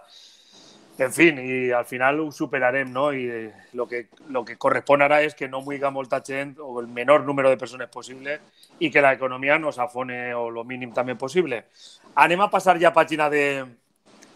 En 0.98 1.12
fi, 1.14 1.28
i 1.30 1.72
al 1.72 1.86
final 1.86 2.20
ho 2.24 2.32
superarem, 2.34 2.90
no? 2.90 3.12
I 3.14 3.28
el 3.30 3.84
que, 3.90 4.08
lo 4.34 4.44
que 4.44 4.56
correspon 4.58 5.04
ara 5.06 5.20
és 5.22 5.36
que 5.38 5.48
no 5.48 5.62
muiga 5.62 5.92
molta 5.94 6.24
gent 6.26 6.56
o 6.58 6.80
el 6.82 6.88
menor 6.88 7.22
número 7.26 7.52
de 7.52 7.58
persones 7.62 7.92
possible 7.94 8.40
i 8.80 8.90
que 8.90 9.04
l'economia 9.06 9.60
no 9.62 9.72
s'afone 9.72 10.34
o 10.34 10.48
el 10.50 10.64
mínim 10.66 10.96
també 10.98 11.14
possible. 11.14 11.68
Anem 12.16 12.42
a 12.42 12.50
passar 12.50 12.80
ja 12.82 12.90
a 12.90 12.96
pàgina 12.96 13.30
de, 13.30 13.44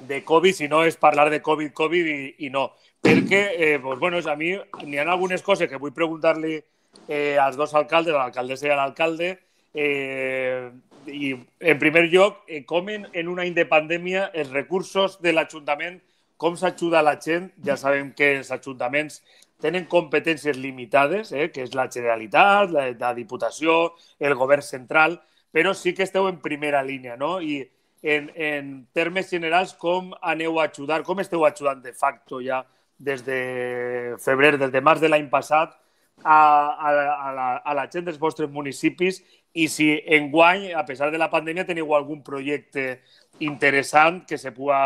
de 0.05 0.21
Covid, 0.23 0.53
si 0.53 0.67
no 0.69 0.83
és 0.85 0.99
parlar 1.01 1.31
de 1.33 1.41
Covid, 1.41 1.73
Covid 1.73 2.11
i, 2.13 2.19
i 2.45 2.51
no. 2.53 2.67
Perquè, 3.01 3.41
eh, 3.57 3.79
pues, 3.81 3.97
bueno, 3.97 4.21
a 4.21 4.35
mi 4.35 4.53
n'hi 4.85 5.01
ha 5.01 5.07
algunes 5.09 5.41
coses 5.41 5.69
que 5.69 5.81
vull 5.81 5.97
preguntar-li 5.97 6.59
eh, 7.07 7.37
als 7.41 7.57
dos 7.57 7.73
alcaldes, 7.73 8.13
a 8.13 8.21
l'alcaldessa 8.27 8.69
i 8.69 8.73
a 8.75 8.77
l'alcalde, 8.77 9.31
eh, 9.73 10.69
i 11.09 11.33
en 11.33 11.79
primer 11.81 12.05
lloc, 12.13 12.43
eh, 12.47 12.61
com 12.69 12.89
en, 12.93 13.09
en 13.13 13.33
una 13.33 13.49
indepandèmia 13.49 14.29
els 14.37 14.53
recursos 14.53 15.17
de 15.25 15.33
l'Ajuntament 15.33 15.97
com 16.41 16.57
s'ajuda 16.57 17.03
la 17.05 17.19
gent? 17.21 17.51
Ja 17.65 17.77
sabem 17.77 18.09
que 18.17 18.31
els 18.39 18.49
ajuntaments 18.53 19.19
tenen 19.61 19.85
competències 19.85 20.57
limitades, 20.57 21.29
eh, 21.31 21.51
que 21.53 21.61
és 21.67 21.75
la 21.77 21.85
Generalitat, 21.93 22.71
la, 22.73 22.87
la 22.97 23.11
Diputació, 23.13 23.93
el 24.17 24.33
govern 24.39 24.65
central, 24.65 25.19
però 25.53 25.75
sí 25.77 25.93
que 25.93 26.07
esteu 26.07 26.25
en 26.31 26.39
primera 26.41 26.81
línia, 26.81 27.13
no? 27.19 27.35
I 27.41 27.61
en, 28.01 28.31
en 28.33 28.71
termes 28.97 29.29
generals, 29.29 29.75
com 29.77 30.09
aneu 30.21 30.57
a 30.57 30.65
ajudar, 30.71 31.03
com 31.05 31.21
esteu 31.21 31.45
ajudant 31.45 31.83
de 31.83 31.93
facto 31.93 32.41
ja 32.41 32.63
des 32.97 33.21
de 33.25 34.15
febrer, 34.21 34.55
des 34.57 34.73
de 34.73 34.81
març 34.81 35.01
de 35.03 35.11
l'any 35.11 35.29
passat, 35.29 35.77
a, 36.23 36.33
a, 36.33 36.89
a, 36.89 37.29
la, 37.37 37.47
a 37.57 37.77
la 37.77 37.85
gent 37.89 38.05
dels 38.05 38.19
vostres 38.21 38.49
municipis 38.49 39.21
i 39.57 39.67
si 39.69 39.91
enguany, 40.17 40.71
a 40.73 40.85
pesar 40.85 41.09
de 41.13 41.21
la 41.21 41.29
pandèmia, 41.29 41.65
teniu 41.69 41.93
algun 41.93 42.21
projecte 42.25 43.01
interessant 43.41 44.21
que 44.25 44.37
se 44.41 44.53
pugui 44.53 44.77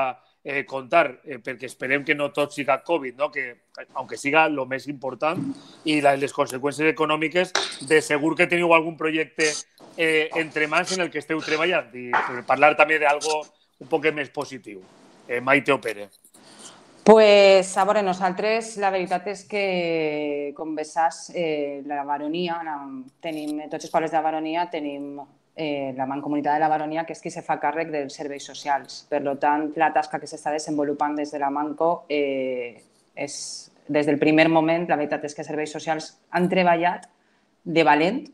eh, 0.45 0.63
contar, 0.63 1.21
eh, 1.25 1.39
perquè 1.41 1.65
esperem 1.65 2.03
que 2.05 2.13
no 2.13 2.29
tot 2.31 2.53
siga 2.53 2.77
Covid, 2.85 3.17
no? 3.17 3.31
que, 3.31 3.65
aunque 3.95 4.15
siga 4.15 4.45
el 4.45 4.59
més 4.69 4.85
important, 4.87 5.41
i 5.89 5.97
les 6.05 6.33
conseqüències 6.33 6.93
econòmiques, 6.93 7.51
de 7.89 7.99
segur 8.05 8.35
que 8.37 8.47
teniu 8.47 8.75
algun 8.75 8.95
projecte 8.95 9.49
eh, 9.97 10.29
entre 10.37 10.67
mans 10.69 10.93
en 10.93 11.01
el 11.01 11.09
que 11.09 11.19
esteu 11.19 11.41
treballant 11.41 11.89
i 11.97 12.11
parlar 12.45 12.75
també 12.77 13.01
d'algo 13.01 13.41
un 13.81 13.89
poc 13.89 14.05
més 14.13 14.29
positiu. 14.29 14.83
Eh, 15.27 15.41
Maite 15.41 15.73
o 15.73 15.81
Pere. 15.81 16.11
Pues, 17.05 17.75
a 17.77 17.83
veure, 17.85 18.01
nosaltres 18.05 18.75
la 18.81 18.89
veritat 18.93 19.27
és 19.29 19.43
que, 19.49 20.53
com 20.57 20.75
bé 20.77 20.85
saps, 20.85 21.31
eh, 21.33 21.81
la 21.85 22.03
baronia, 22.05 22.61
la, 22.65 22.77
tenim, 23.21 23.65
tots 23.69 23.85
els 23.85 23.93
pobles 23.93 24.13
de 24.13 24.17
la 24.17 24.25
baronia 24.25 24.69
tenim 24.69 25.19
eh, 25.55 25.93
la 25.95 26.05
Mancomunitat 26.05 26.55
de 26.55 26.59
la 26.59 26.69
Baronia, 26.69 27.05
que 27.05 27.15
és 27.15 27.21
qui 27.23 27.31
se 27.31 27.43
fa 27.45 27.57
càrrec 27.61 27.91
dels 27.93 28.13
serveis 28.13 28.43
socials. 28.43 29.05
Per 29.09 29.21
tant, 29.39 29.69
la 29.79 29.91
tasca 29.95 30.19
que 30.19 30.27
s'està 30.27 30.51
desenvolupant 30.51 31.15
des 31.15 31.31
de 31.31 31.39
la 31.39 31.49
Manco 31.49 32.05
eh, 32.09 32.83
és, 33.15 33.35
des 33.87 34.05
del 34.05 34.19
primer 34.19 34.49
moment, 34.49 34.87
la 34.89 34.97
veritat 34.99 35.23
és 35.25 35.35
que 35.35 35.47
serveis 35.47 35.71
socials 35.71 36.11
han 36.31 36.49
treballat 36.51 37.07
de 37.63 37.83
valent, 37.83 38.25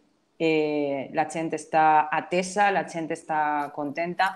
eh, 0.41 1.09
la 1.13 1.27
gent 1.29 1.51
està 1.53 2.07
atesa, 2.11 2.71
la 2.71 2.87
gent 2.89 3.11
està 3.13 3.69
contenta. 3.75 4.33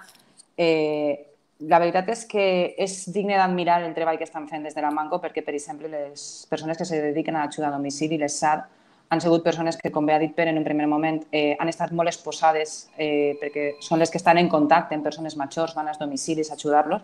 Eh, 0.55 1.33
la 1.65 1.79
veritat 1.79 2.09
és 2.11 2.25
que 2.27 2.45
és 2.83 2.93
digne 3.15 3.37
d'admirar 3.39 3.79
el 3.81 3.93
treball 3.95 4.17
que 4.19 4.27
estan 4.27 4.47
fent 4.47 4.63
des 4.67 4.75
de 4.75 4.83
la 4.83 4.91
Manco 4.91 5.21
perquè, 5.23 5.41
per 5.43 5.55
exemple, 5.55 5.89
les 5.89 6.45
persones 6.49 6.77
que 6.77 6.85
se 6.85 7.01
dediquen 7.01 7.35
a 7.35 7.45
l'ajuda 7.45 7.69
a 7.69 7.77
domicili, 7.77 8.19
les 8.19 8.37
SAD, 8.37 8.65
han 9.09 9.21
sigut 9.21 9.43
persones 9.43 9.77
que, 9.77 9.91
com 9.93 10.05
bé 10.05 10.15
ha 10.15 10.19
dit 10.19 10.33
Pere 10.35 10.51
en 10.51 10.57
un 10.57 10.65
primer 10.65 10.87
moment, 10.87 11.21
eh, 11.31 11.55
han 11.59 11.69
estat 11.69 11.93
molt 11.93 12.09
exposades 12.09 12.89
eh, 12.97 13.37
perquè 13.41 13.75
són 13.83 14.01
les 14.01 14.11
que 14.11 14.17
estan 14.17 14.39
en 14.41 14.49
contacte 14.49 14.95
amb 14.95 15.05
persones 15.05 15.37
majors, 15.37 15.75
van 15.77 15.87
als 15.87 16.01
domicilis 16.01 16.51
a 16.51 16.57
ajudar-los 16.57 17.01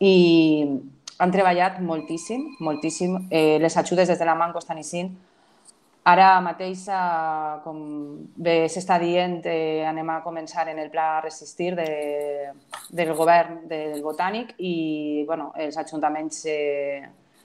i 0.00 0.14
han 1.18 1.32
treballat 1.32 1.80
moltíssim, 1.80 2.56
moltíssim. 2.60 3.16
Eh, 3.30 3.58
les 3.60 3.76
ajudes 3.76 4.08
des 4.08 4.18
de 4.18 4.28
la 4.28 4.34
Manco 4.34 4.60
estan 4.60 4.80
eixint. 4.80 5.14
Ara 6.06 6.40
mateix, 6.40 6.86
eh, 6.88 7.54
com 7.64 7.78
bé 8.36 8.68
s'està 8.70 8.98
dient, 9.02 9.40
eh, 9.44 9.84
anem 9.88 10.10
a 10.10 10.22
començar 10.22 10.68
en 10.68 10.78
el 10.78 10.90
pla 10.90 11.20
Resistir 11.20 11.74
de, 11.74 12.52
del 12.90 13.12
govern 13.14 13.66
del 13.68 14.02
Botànic 14.04 14.54
i 14.58 15.24
bueno, 15.26 15.52
els 15.56 15.76
ajuntaments 15.76 16.44
eh, 16.46 17.02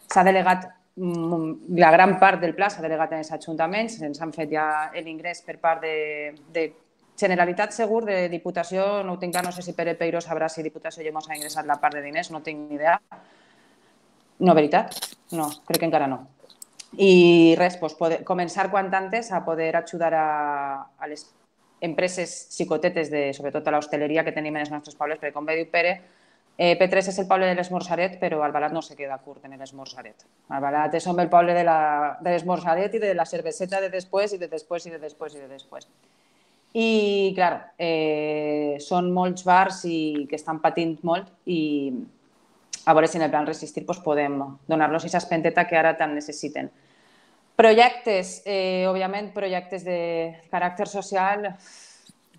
s'ha 0.08 0.24
delegat 0.24 0.68
la 0.96 1.92
gran 1.92 2.18
part 2.20 2.42
del 2.42 2.54
pla 2.54 2.70
s'ha 2.70 2.84
delegat 2.84 3.14
en 3.14 3.22
els 3.24 3.32
ajuntaments, 3.32 4.02
ens 4.04 4.22
han 4.22 4.34
fet 4.36 4.52
ja 4.52 4.66
l'ingrés 5.00 5.42
per 5.46 5.58
part 5.62 5.82
de, 5.82 6.34
de 6.52 6.66
Generalitat 7.22 7.74
segur, 7.76 8.04
de 8.06 8.30
Diputació, 8.32 9.04
no 9.06 9.14
ho 9.14 9.20
tinc 9.22 9.36
clar, 9.36 9.44
no 9.46 9.52
sé 9.54 9.62
si 9.62 9.76
Pere 9.78 9.94
Peiro 10.00 10.22
sabrà 10.24 10.48
si 10.50 10.64
Diputació 10.66 11.04
ja 11.06 11.12
ha 11.14 11.36
ingressat 11.36 11.68
la 11.68 11.78
part 11.80 11.94
de 11.94 12.02
diners, 12.02 12.32
no 12.32 12.42
tinc 12.42 12.58
ni 12.70 12.80
idea. 12.80 12.96
No, 14.40 14.56
veritat? 14.58 14.96
No, 15.38 15.50
crec 15.68 15.80
que 15.84 15.86
encara 15.86 16.08
no. 16.08 16.24
I 16.98 17.56
res, 17.60 17.78
doncs, 17.80 17.94
poder, 18.00 18.24
començar 18.28 18.70
quant 18.72 18.90
antes 18.94 19.32
a 19.32 19.44
poder 19.46 19.76
ajudar 19.78 20.14
a, 20.18 20.88
a 20.98 21.08
les 21.08 21.28
empreses 21.82 22.34
xicotetes, 22.56 23.12
de, 23.14 23.30
sobretot 23.38 23.68
a 23.68 23.76
l'hostaleria 23.76 24.26
que 24.26 24.34
tenim 24.34 24.58
en 24.58 24.66
els 24.66 24.74
nostres 24.74 24.98
pobles, 24.98 25.20
perquè 25.22 25.34
com 25.36 25.46
bé 25.46 25.60
diu 25.60 25.70
Pere, 25.70 26.00
Eh, 26.62 26.76
P3 26.78 27.08
és 27.10 27.18
el 27.18 27.26
poble 27.26 27.48
de 27.50 27.56
l'Esmorzaret, 27.58 28.20
però 28.22 28.44
Albalat 28.46 28.74
no 28.76 28.84
se 28.86 28.94
queda 28.94 29.16
curt 29.18 29.48
en 29.48 29.56
l'Esmorzaret. 29.58 30.28
Albalat 30.54 30.94
és 30.94 31.08
el 31.10 31.22
poble 31.32 31.56
de 31.58 31.64
l'Esmorzaret 31.66 32.94
i 32.94 33.02
de 33.02 33.16
la 33.18 33.26
cerveseta 33.26 33.80
de 33.82 33.90
després 33.90 34.36
i 34.36 34.38
de 34.38 34.50
després 34.52 34.86
i 34.86 34.94
de 34.94 35.00
després 35.02 35.40
i 35.40 35.42
de 35.42 35.50
després. 35.50 35.90
I, 36.78 37.34
clar, 37.34 37.74
eh, 37.82 38.78
són 38.78 39.10
molts 39.12 39.42
bars 39.44 39.82
i 39.90 40.28
que 40.30 40.38
estan 40.38 40.62
patint 40.62 41.00
molt 41.02 41.34
i 41.50 41.64
a 42.86 42.94
veure 42.94 43.10
si 43.10 43.18
en 43.18 43.26
el 43.26 43.34
plan 43.34 43.50
resistir 43.50 43.82
doncs, 43.82 44.06
podem 44.06 44.40
donar-los 44.70 45.02
aquesta 45.02 45.26
espenteta 45.26 45.66
que 45.66 45.82
ara 45.82 45.98
tant 45.98 46.14
necessiten. 46.14 46.70
Projectes, 47.58 48.44
eh, 48.46 48.86
òbviament, 48.86 49.34
projectes 49.34 49.84
de 49.84 50.02
caràcter 50.54 50.86
social 50.86 51.56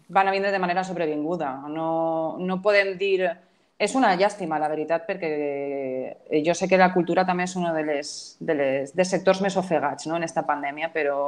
van 0.08 0.28
a 0.28 0.30
vindre 0.30 0.52
de 0.52 0.58
manera 0.62 0.84
sobrevinguda. 0.84 1.56
No, 1.66 2.36
no 2.38 2.62
podem 2.62 2.94
dir 2.98 3.32
és 3.82 3.96
una 3.98 4.12
llàstima, 4.14 4.60
la 4.62 4.70
veritat, 4.70 5.06
perquè 5.08 5.30
eh, 5.32 6.42
jo 6.46 6.54
sé 6.54 6.68
que 6.70 6.78
la 6.78 6.92
cultura 6.94 7.24
també 7.26 7.48
és 7.48 7.56
un 7.58 7.66
de 7.66 7.82
les, 7.86 8.94
de 8.94 9.06
sectors 9.08 9.42
més 9.42 9.56
ofegats 9.58 10.06
no? 10.06 10.14
en 10.14 10.22
aquesta 10.22 10.44
pandèmia, 10.46 10.92
però 10.94 11.18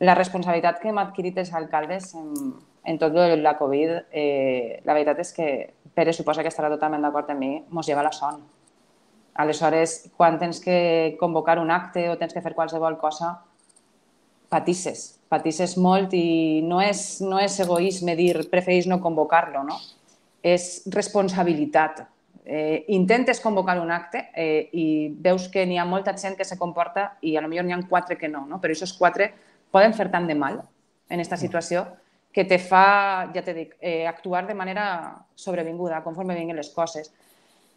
la 0.00 0.14
responsabilitat 0.16 0.80
que 0.80 0.88
hem 0.92 1.00
adquirit 1.02 1.36
els 1.42 1.52
alcaldes 1.56 2.14
en, 2.16 2.54
en 2.84 3.00
tot 3.00 3.12
la 3.16 3.56
Covid, 3.58 3.92
eh, 4.12 4.80
la 4.84 4.96
veritat 4.96 5.20
és 5.24 5.32
que 5.36 5.48
Pere 5.96 6.12
suposa 6.12 6.42
que 6.44 6.50
estarà 6.52 6.68
totalment 6.68 7.00
d'acord 7.00 7.30
amb 7.32 7.40
mi, 7.40 7.54
mos 7.72 7.88
lleva 7.88 8.02
la 8.04 8.12
son. 8.12 8.42
Aleshores, 9.40 10.10
quan 10.16 10.36
tens 10.36 10.60
que 10.60 11.16
convocar 11.20 11.56
un 11.58 11.70
acte 11.72 12.02
o 12.12 12.18
tens 12.20 12.36
que 12.36 12.42
fer 12.44 12.52
qualsevol 12.52 12.98
cosa, 13.00 13.30
patisses, 14.52 15.06
patisses 15.32 15.78
molt 15.80 16.12
i 16.12 16.60
no 16.68 16.82
és, 16.84 17.22
no 17.24 17.40
és 17.40 17.56
egoisme 17.64 18.12
dir 18.16 18.44
preferís 18.52 18.88
no 18.92 19.00
convocar-lo, 19.00 19.64
no? 19.64 19.80
És 20.42 20.84
responsabilitat. 20.92 22.04
Eh, 22.46 22.84
intentes 22.94 23.40
convocar 23.42 23.80
un 23.82 23.90
acte 23.90 24.28
eh, 24.34 24.68
i 24.72 24.86
veus 25.18 25.48
que 25.50 25.64
n'hi 25.66 25.80
ha 25.82 25.84
molta 25.84 26.14
gent 26.14 26.36
que 26.38 26.46
se 26.46 26.58
comporta 26.58 27.16
i 27.20 27.34
a 27.36 27.42
lo 27.42 27.48
millor 27.50 27.66
n'hi 27.66 27.74
ha 27.74 27.80
quatre 27.88 28.16
que 28.16 28.28
no, 28.30 28.44
no? 28.46 28.60
però 28.62 28.70
aquests 28.70 28.94
quatre 28.94 29.32
poden 29.74 29.96
fer 29.96 30.06
tant 30.12 30.28
de 30.30 30.36
mal 30.38 30.60
en 30.62 31.18
aquesta 31.18 31.36
situació 31.40 31.82
que 32.36 32.44
te 32.44 32.58
fa, 32.60 33.30
ja 33.32 33.40
te 33.42 33.54
dic, 33.56 33.78
eh, 33.80 34.06
actuar 34.06 34.44
de 34.46 34.54
manera 34.54 35.16
sobrevinguda, 35.34 36.02
conforme 36.04 36.34
vinguin 36.36 36.58
les 36.58 36.68
coses. 36.68 37.08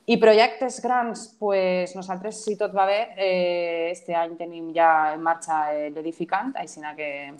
I 0.06 0.18
projectes 0.20 0.82
grans, 0.84 1.30
pues, 1.40 1.96
nosaltres, 1.96 2.44
si 2.44 2.58
tot 2.58 2.76
va 2.76 2.86
bé, 2.86 3.14
eh, 3.16 3.90
este 3.92 4.16
any 4.16 4.36
tenim 4.36 4.74
ja 4.76 5.14
en 5.14 5.24
marxa 5.24 5.72
l'edificant, 5.96 6.52
així 6.58 6.82
que 6.98 7.34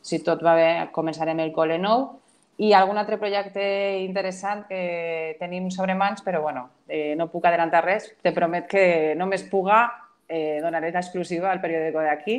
si 0.00 0.20
tot 0.20 0.42
va 0.42 0.54
bé 0.54 0.88
començarem 0.92 1.38
el 1.40 1.52
col·le 1.52 1.78
nou 1.78 2.21
i 2.62 2.70
algun 2.78 3.00
altre 3.00 3.18
projecte 3.18 3.62
interessant 4.04 4.66
que 4.68 5.34
tenim 5.40 5.70
sobre 5.74 5.96
mans, 5.98 6.22
però 6.22 6.42
bueno, 6.44 6.68
eh, 6.86 7.14
no 7.18 7.26
puc 7.32 7.48
adelantar 7.48 7.82
res. 7.84 8.12
Te 8.22 8.30
promet 8.36 8.68
que 8.70 8.84
només 9.18 9.42
puga 9.50 9.84
eh, 10.28 10.60
donaré 10.62 10.92
l'exclusiva 10.94 11.50
al 11.50 11.60
periòdico 11.60 12.04
d'aquí, 12.04 12.38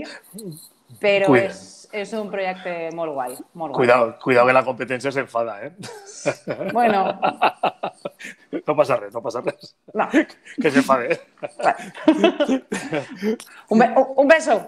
però 1.02 1.28
Cuida. 1.28 1.50
és, 1.50 1.90
és 1.92 2.14
un 2.16 2.30
projecte 2.32 2.90
molt 2.96 3.14
guai. 3.18 3.36
Molt 3.52 3.74
guai. 3.74 3.82
Cuidado, 3.82 4.16
cuidado 4.24 4.48
que 4.48 4.56
la 4.56 4.64
competència 4.64 5.12
s'enfada, 5.12 5.60
eh? 5.66 5.74
Bueno. 6.72 7.06
No 8.64 8.76
passa 8.78 8.96
res, 8.96 9.12
no 9.12 9.20
passa 9.20 9.42
res. 9.44 9.74
No. 9.98 10.06
Que 10.62 10.70
s'enfade. 10.72 11.18
Un, 13.68 13.80
be 13.82 13.88
un 13.98 14.28
beso. 14.30 14.62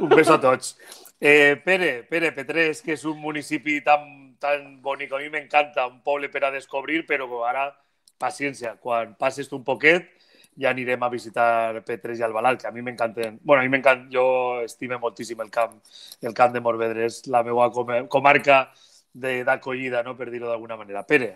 Un 0.00 0.08
beso 0.08 0.34
a 0.34 0.40
tots. 0.40 0.72
Eh, 1.20 1.54
Pere, 1.62 2.02
Pere, 2.10 2.32
Petrés, 2.32 2.82
que 2.82 2.96
és 2.96 3.04
un 3.06 3.20
municipi 3.20 3.78
tan, 3.84 4.25
tan 4.40 4.80
bonic, 4.82 5.12
a 5.12 5.18
mi 5.22 5.30
m'encanta, 5.30 5.86
un 5.86 6.00
poble 6.04 6.28
per 6.32 6.44
a 6.44 6.50
descobrir, 6.54 7.04
però 7.06 7.44
ara, 7.48 7.70
paciència, 8.18 8.76
quan 8.80 9.14
passes 9.18 9.50
un 9.52 9.64
poquet 9.64 10.12
ja 10.56 10.70
anirem 10.70 11.02
a 11.02 11.10
visitar 11.12 11.82
Petrés 11.84 12.20
i 12.20 12.24
Albalat, 12.24 12.60
que 12.60 12.68
a 12.68 12.72
mi 12.72 12.82
m'encanten. 12.82 13.40
bueno, 13.42 13.60
a 13.60 13.64
mi 13.64 13.70
m'encanta, 13.70 14.08
jo 14.12 14.62
estime 14.64 14.96
moltíssim 14.96 15.40
el 15.40 15.50
camp, 15.50 15.80
el 16.22 16.34
camp 16.34 16.54
de 16.54 16.60
Morvedre, 16.60 17.06
és 17.06 17.26
la 17.26 17.42
meva 17.44 17.70
comarca 18.08 18.70
d'acollida, 19.12 20.02
no? 20.02 20.16
per 20.16 20.30
dir-ho 20.30 20.48
d'alguna 20.48 20.76
manera. 20.76 21.02
Pere. 21.02 21.32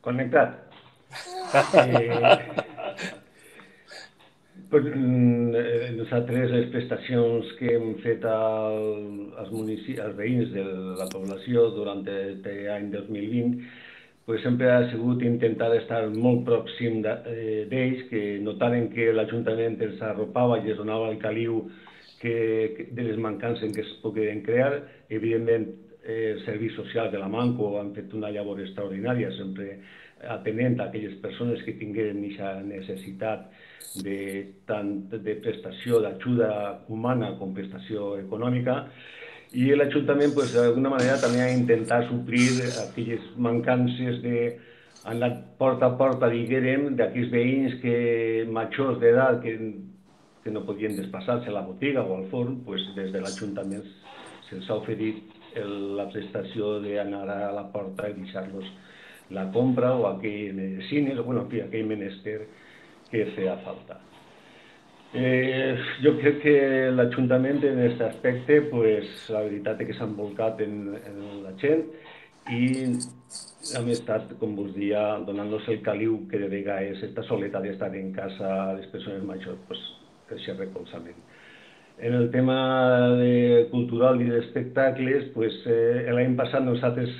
Connectat. 0.00 0.60
eh, 1.74 2.73
nosaltres 4.82 6.50
les 6.50 6.68
prestacions 6.72 7.52
que 7.58 7.74
hem 7.76 7.94
fet 8.02 8.24
al, 8.26 8.80
als, 9.38 9.50
municipis, 9.52 10.00
als 10.02 10.16
veïns 10.18 10.50
de 10.54 10.64
la 10.98 11.06
població 11.12 11.68
durant 11.76 12.02
aquest 12.02 12.46
any 12.74 12.90
2020 12.90 13.60
pues 14.24 14.40
sempre 14.42 14.70
ha 14.72 14.90
sigut 14.90 15.22
intentar 15.22 15.68
estar 15.76 16.06
molt 16.08 16.46
pròxim 16.46 17.02
eh, 17.04 17.66
d'ells, 17.68 18.06
que 18.08 18.22
notaren 18.40 18.88
que 18.94 19.10
l'Ajuntament 19.12 19.76
els 19.84 20.00
arropava 20.00 20.62
i 20.62 20.70
els 20.72 20.80
donava 20.80 21.10
el 21.12 21.18
caliu 21.20 21.58
que, 22.22 22.36
que, 22.76 22.86
de 22.96 23.04
les 23.10 23.20
mancances 23.20 23.74
que 23.74 23.84
es 23.84 23.90
pogueren 24.00 24.40
crear. 24.46 24.80
Evidentment, 25.12 25.68
eh, 26.06 26.32
els 26.32 26.46
serveis 26.48 26.72
socials 26.72 27.12
de 27.12 27.20
la 27.20 27.28
Manco 27.28 27.74
han 27.80 27.92
fet 27.92 28.16
una 28.16 28.32
llavor 28.32 28.64
extraordinària, 28.64 29.28
sempre 29.36 29.76
atenent 30.32 30.80
a 30.80 30.88
aquelles 30.88 31.20
persones 31.20 31.60
que 31.66 31.76
tingueren 31.76 32.24
aquesta 32.24 32.54
necessitat 32.64 33.44
de, 34.04 34.18
tant 34.68 34.92
de 35.12 35.34
prestació 35.44 36.00
d'ajuda 36.02 36.50
humana 36.88 37.34
com 37.38 37.54
prestació 37.56 38.14
econòmica. 38.20 38.84
I 39.54 39.70
l'Ajuntament 39.78 40.34
pues, 40.34 40.54
d'alguna 40.54 40.90
manera 40.96 41.18
també 41.22 41.42
ha 41.44 41.50
intentat 41.54 42.08
suplir 42.08 42.48
aquelles 42.82 43.26
mancances 43.38 44.20
de 44.24 44.38
anat 45.10 45.42
porta 45.60 45.90
a 45.92 45.96
porta, 46.00 46.30
diguérem, 46.32 46.94
d'aquells 46.98 47.30
veïns 47.30 47.76
que 47.82 47.96
majors 48.50 48.98
d'edat 49.02 49.42
que, 49.44 49.52
que 50.42 50.54
no 50.54 50.64
podien 50.66 50.96
desplaçar-se 50.96 51.52
a 51.52 51.54
la 51.58 51.62
botiga 51.66 52.02
o 52.02 52.16
al 52.16 52.26
forn, 52.32 52.62
pues, 52.66 52.86
des 52.96 53.12
de 53.12 53.20
l'Ajuntament 53.20 53.84
se'ls 54.48 54.68
ha 54.70 54.80
oferit 54.80 55.22
el, 55.60 55.94
la 55.98 56.08
prestació 56.10 56.78
d'anar 56.82 57.24
a 57.30 57.52
la 57.54 57.68
porta 57.72 58.08
i 58.10 58.16
deixar-los 58.18 58.66
la 59.34 59.46
compra 59.52 59.94
o 59.96 60.06
aquell 60.08 60.54
medicines, 60.54 61.18
o 61.18 61.24
bueno, 61.24 61.44
en 61.44 61.50
fi, 61.52 61.62
aquell 61.64 61.86
menester 61.88 62.40
que 63.14 63.30
feia 63.36 63.56
falta. 63.62 64.00
Eh, 65.14 65.76
jo 66.02 66.16
crec 66.18 66.40
que 66.42 66.54
l'Ajuntament 66.90 67.62
en 67.62 67.78
aquest 67.84 68.00
aspecte, 68.02 68.58
pues, 68.72 69.12
la 69.30 69.44
veritat 69.46 69.84
és 69.84 69.90
que 69.90 69.94
s'ha 69.94 70.08
envolcat 70.10 70.58
en, 70.64 70.96
en 70.98 71.20
la 71.44 71.52
gent 71.60 71.84
i 72.50 72.64
hem 73.78 73.92
estat, 73.94 74.34
com 74.40 74.56
vos 74.58 74.72
dia, 74.74 75.04
donant-nos 75.28 75.68
el 75.70 75.78
caliu 75.86 76.18
que 76.30 76.40
de 76.42 76.50
vegades 76.50 76.98
aquesta 76.98 77.22
soledat 77.30 77.62
d'estar 77.62 77.92
en 77.94 78.10
casa 78.16 78.50
a 78.56 78.74
les 78.80 78.90
persones 78.90 79.22
majors, 79.30 79.62
pues, 79.70 79.86
aquest 80.26 80.58
recolzament. 80.58 81.22
en 81.96 82.12
el 82.12 82.30
tema 82.32 83.10
de 83.20 83.68
cultural 83.70 84.20
i 84.20 84.24
d'espectacles, 84.26 85.28
pues, 85.32 85.54
eh, 85.70 86.10
l'any 86.10 86.34
passat 86.34 86.64
nosaltres, 86.66 87.10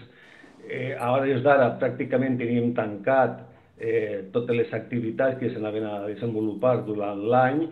eh, 0.69 0.97
a 0.99 1.13
hores 1.13 1.45
d'ara, 1.45 1.77
pràcticament 1.79 2.37
teníem 2.41 2.73
tancat 2.75 3.54
eh, 3.79 4.25
totes 4.33 4.57
les 4.57 4.73
activitats 4.77 5.39
que 5.41 5.51
s'anaven 5.53 5.87
a 5.89 5.99
desenvolupar 6.07 6.81
durant 6.87 7.21
l'any 7.33 7.67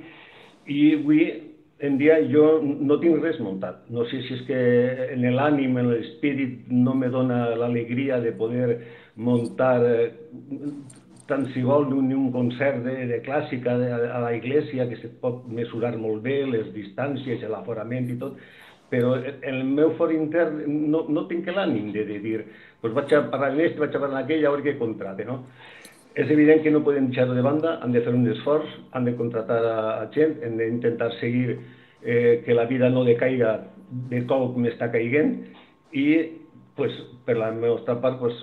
i 0.67 0.83
avui 0.97 1.27
en 1.83 1.99
dia 1.99 2.21
jo 2.31 2.61
no 2.63 2.99
tinc 3.03 3.23
res 3.23 3.41
muntat. 3.43 3.83
No 3.91 4.05
sé 4.07 4.23
si 4.23 4.37
és 4.37 4.43
que 4.47 4.59
en 5.17 5.25
l'ànim, 5.35 5.79
en 5.81 5.91
l'espírit, 5.91 6.69
no 6.71 6.95
me 6.95 7.11
dona 7.11 7.57
l'alegria 7.59 8.21
de 8.23 8.31
poder 8.39 8.69
muntar 9.17 9.81
eh, 9.83 10.13
tant 11.27 11.47
si 11.55 11.63
vol 11.67 11.89
ni 11.91 12.15
un 12.15 12.31
concert 12.35 12.83
de, 12.87 12.95
de 13.11 13.19
clàssica 13.27 13.75
de, 13.79 13.91
a 13.95 14.21
la 14.23 14.33
iglesia 14.37 14.87
que 14.91 14.99
se 15.01 15.11
pot 15.23 15.47
mesurar 15.49 15.95
molt 15.99 16.23
bé, 16.23 16.43
les 16.47 16.71
distàncies, 16.75 17.43
l'aforament 17.51 18.11
i 18.11 18.19
tot, 18.21 18.39
però 18.93 19.15
en 19.25 19.55
el 19.55 19.65
meu 19.65 19.95
for 19.97 20.13
intern 20.13 20.63
no, 20.93 21.07
no 21.09 21.27
tinc 21.31 21.49
l'ànim 21.49 21.91
de, 21.95 22.05
de 22.09 22.19
dir 22.23 22.43
pues 22.83 22.93
vaig 22.95 23.15
a 23.15 23.23
parlar 23.33 23.53
en 23.55 23.61
aquest, 23.61 23.79
vaig 23.81 23.95
a 23.95 24.03
parlar 24.03 24.19
en 24.21 24.25
aquell, 24.27 24.45
a 24.45 24.53
veure 24.53 24.67
què 24.67 24.79
contrate, 24.79 25.25
no? 25.25 25.39
És 26.15 26.29
evident 26.29 26.61
que 26.61 26.71
no 26.71 26.83
podem 26.85 27.09
deixar-ho 27.09 27.33
de 27.33 27.45
banda, 27.45 27.79
han 27.81 27.95
de 27.95 28.03
fer 28.05 28.13
un 28.13 28.27
esforç, 28.29 28.69
han 28.93 29.07
de 29.09 29.15
contratar 29.17 29.61
a, 29.65 30.09
gent, 30.13 30.37
hem 30.45 30.59
d'intentar 30.61 31.09
seguir 31.21 31.57
eh, 32.03 32.43
que 32.45 32.55
la 32.55 32.67
vida 32.69 32.91
no 32.93 33.05
decaiga 33.09 33.55
de 34.11 34.21
col 34.29 34.51
com 34.53 34.67
està 34.69 34.91
caiguent 34.93 35.39
i 35.97 36.07
pues, 36.77 36.93
per 37.25 37.39
la 37.39 37.51
nostra 37.57 37.97
part 38.05 38.19
pues, 38.21 38.37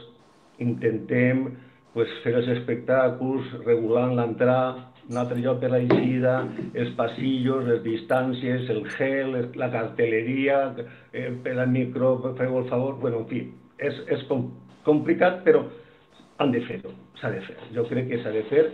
intentem 0.66 1.46
pues, 1.94 2.10
fer 2.24 2.34
els 2.40 2.50
espectacles, 2.58 3.52
regulant 3.68 4.16
l'entrada, 4.18 4.88
un 5.10 5.18
altre 5.18 5.40
lloc 5.42 5.62
per 5.62 5.72
l'eixida, 5.74 6.36
els 6.78 6.90
passillos, 6.98 7.66
les 7.66 7.84
distàncies, 7.86 8.68
el 8.70 8.84
gel, 8.98 9.38
la 9.58 9.70
cartelleria, 9.74 10.60
eh, 11.14 11.30
per 11.44 11.56
al 11.58 11.70
micro, 11.70 12.16
feu 12.38 12.60
el 12.62 12.68
favor, 12.70 12.98
bueno, 13.02 13.24
en 13.24 13.30
fi, 13.30 13.44
és, 13.78 14.02
és 14.18 14.26
com, 14.30 14.46
complicat, 14.86 15.42
però 15.46 15.64
han 16.40 16.54
de 16.56 16.62
fer-ho, 16.68 16.92
s'ha 17.20 17.32
de 17.34 17.42
fer. 17.44 17.58
Jo 17.76 17.84
crec 17.90 18.08
que 18.10 18.20
s'ha 18.24 18.32
de 18.32 18.44
fer, 18.52 18.66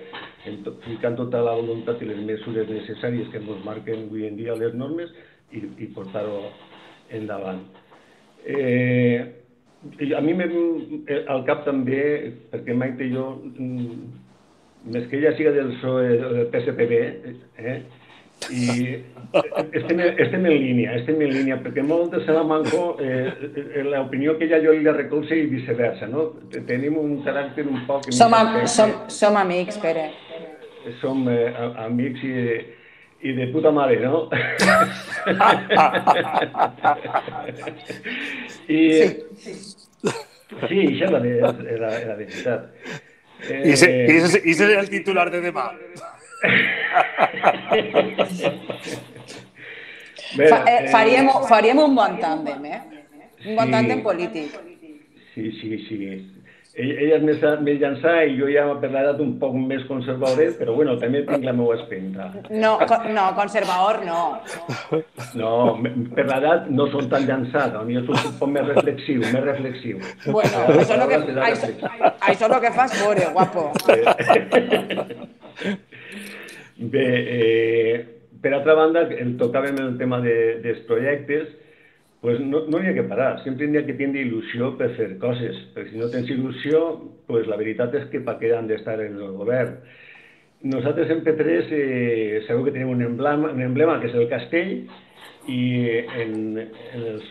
tot, 0.66 0.78
ficant 0.86 1.18
tota 1.18 1.42
la 1.46 1.56
voluntat 1.58 2.02
i 2.02 2.10
les 2.10 2.22
mesures 2.28 2.70
necessàries 2.70 3.32
que 3.34 3.42
ens 3.42 3.66
marquen 3.66 4.06
avui 4.06 4.28
en 4.28 4.38
dia 4.38 4.58
les 4.60 4.76
normes 4.78 5.10
i, 5.52 5.64
i 5.82 5.90
portar-ho 5.96 6.44
endavant. 7.18 7.64
Eh, 8.46 9.18
a 10.14 10.22
mi 10.22 10.38
eh, 10.38 11.24
al 11.28 11.44
cap 11.50 11.66
també, 11.66 12.34
perquè 12.54 12.78
Maite 12.78 13.06
i 13.06 13.14
jo, 13.14 13.26
mm, 13.58 13.98
més 14.94 15.10
que 15.10 15.18
ella 15.18 15.34
siga 15.38 15.54
del 15.56 15.74
PSPB, 16.54 17.02
eh, 17.58 17.80
i 18.52 19.04
estem, 19.74 20.00
estem 20.00 20.46
en 20.46 20.54
línia, 20.54 20.96
estem 21.00 21.22
en 21.22 21.32
línia, 21.34 21.58
perquè 21.64 21.84
molt 21.86 22.12
de 22.14 22.20
Salamanco, 22.26 22.98
eh, 23.02 23.34
eh 23.76 23.84
l'opinió 23.84 24.38
que 24.38 24.46
ella 24.46 24.60
jo 24.64 24.72
li 24.76 24.92
recolza 24.92 25.36
i 25.36 25.46
viceversa, 25.52 26.08
no? 26.08 26.22
Tenim 26.68 26.98
un 27.02 27.24
caràcter 27.26 27.66
un 27.68 27.86
poc... 27.88 28.12
Som, 28.14 28.34
am, 28.38 28.68
som, 28.68 28.90
som 29.12 29.36
amics, 29.42 29.78
Pere. 29.82 30.06
Som 31.02 31.28
eh, 31.32 31.52
amics 31.86 32.24
i, 32.24 32.36
i 33.26 33.34
de 33.40 33.48
puta 33.54 33.72
mare, 33.76 34.00
no? 34.04 34.30
I, 38.68 38.80
sí. 38.94 39.08
Sí, 40.70 40.78
això 40.86 41.10
era, 41.10 41.20
era, 41.74 41.90
era 41.98 42.16
veritat. 42.16 42.62
Eh... 43.50 43.62
I 43.66 43.72
ese, 43.74 43.90
i 43.90 44.16
ese, 44.16 44.40
i 44.46 44.52
ese 44.54 44.66
és 44.70 44.78
el 44.80 44.90
titular 44.92 45.28
de 45.34 45.42
demà. 45.44 45.66
Fa, 50.36 50.58
eh, 50.68 50.88
faríem, 50.92 51.30
faríem 51.48 51.80
un 51.80 51.96
bon 51.96 52.18
tàndem, 52.20 52.66
eh? 52.68 52.82
Un 53.46 53.56
bon 53.56 53.68
sí, 53.70 53.72
tàndem 53.72 54.02
polític. 54.04 54.58
Sí, 55.34 55.52
sí, 55.62 55.78
sí 55.88 56.00
ella 56.76 57.16
és 57.16 57.24
més, 57.24 57.44
més 57.64 57.78
llançà 57.80 58.14
i 58.28 58.34
jo 58.36 58.50
ja 58.52 58.66
per 58.82 58.90
l'edat 58.92 59.20
un 59.24 59.38
poc 59.40 59.54
més 59.56 59.86
conservador, 59.88 60.50
però 60.60 60.74
bueno, 60.76 60.98
també 61.00 61.22
tinc 61.24 61.46
la 61.48 61.54
meva 61.56 61.78
espenta. 61.80 62.28
No, 62.52 62.74
no, 63.16 63.28
conservador 63.38 64.02
no. 64.04 64.24
No, 65.40 65.52
per 66.18 66.26
l'edat 66.28 66.68
no 66.68 66.90
són 66.92 67.08
tan 67.12 67.24
llançat, 67.30 67.78
a 67.80 67.84
mi 67.88 67.96
és 68.02 68.12
un 68.12 68.36
poc 68.42 68.52
més 68.52 68.68
reflexiu, 68.68 69.24
més 69.24 69.44
reflexiu. 69.48 70.04
Bueno, 70.28 70.66
això 70.76 70.84
és 70.84 70.92
el 70.98 71.08
que, 71.14 71.20
això, 71.48 71.72
això 72.34 72.52
el 72.52 72.60
que 72.66 72.74
fas 72.76 73.00
fora, 73.00 73.32
guapo. 73.40 73.70
Bé, 73.88 74.02
eh, 76.78 78.06
per 78.42 78.54
altra 78.54 78.76
banda, 78.78 79.06
tocàvem 79.40 79.78
el 79.82 79.96
tema 79.98 80.20
de, 80.24 80.36
dels 80.64 80.82
projectes, 80.90 81.54
pues 82.22 82.40
no, 82.42 82.64
no 82.72 82.82
hi 82.82 82.90
ha 82.90 82.96
que 82.98 83.06
parar, 83.06 83.36
sempre 83.44 83.68
hi 83.70 83.78
ha 83.78 83.86
que 83.86 83.98
tindre 84.00 84.24
il·lusió 84.26 84.72
per 84.80 84.90
fer 84.98 85.12
coses, 85.22 85.60
perquè 85.76 85.94
si 85.94 86.02
no 86.02 86.10
tens 86.14 86.32
il·lusió, 86.34 86.82
pues 87.30 87.46
la 87.50 87.58
veritat 87.60 87.94
és 88.00 88.08
que 88.10 88.24
per 88.26 88.38
què 88.42 88.50
han 88.56 88.70
d'estar 88.72 88.98
en 89.04 89.20
el 89.20 89.36
govern. 89.38 89.78
Nosaltres 90.66 91.12
en 91.14 91.22
P3 91.22 91.74
eh, 91.78 92.44
segur 92.48 92.66
que 92.66 92.74
tenim 92.74 92.96
un 92.96 93.04
emblema, 93.06 93.52
un 93.54 93.62
emblema 93.62 94.00
que 94.02 94.10
és 94.10 94.18
el 94.18 94.30
castell 94.32 94.72
i 95.54 95.62
en, 96.24 96.34
en 96.58 97.04
els, 97.14 97.28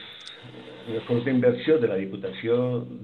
els 0.85 1.05
fons 1.09 1.25
d'inversió 1.25 1.79
de 1.81 1.89
la 1.89 1.97
Diputació 1.97 2.57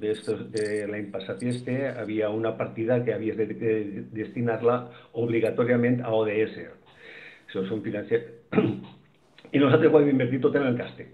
de, 0.03 0.13
de 0.53 0.65
l'any 0.91 1.07
passat 1.13 1.43
este 1.49 1.77
havia 1.89 2.29
una 2.31 2.53
partida 2.59 3.01
que 3.05 3.15
havies 3.15 3.39
de, 3.39 3.47
de 3.47 3.73
destinar-la 4.13 4.77
obligatòriament 5.23 6.03
a 6.05 6.13
ODS. 6.17 6.59
Això 7.49 7.65
són 7.69 7.83
finances... 7.87 8.29
I 9.55 9.59
nosaltres 9.59 9.91
ho 9.91 9.99
hem 10.03 10.13
invertit 10.13 10.45
tot 10.45 10.55
en 10.61 10.69
el 10.69 10.77
castell 10.79 11.09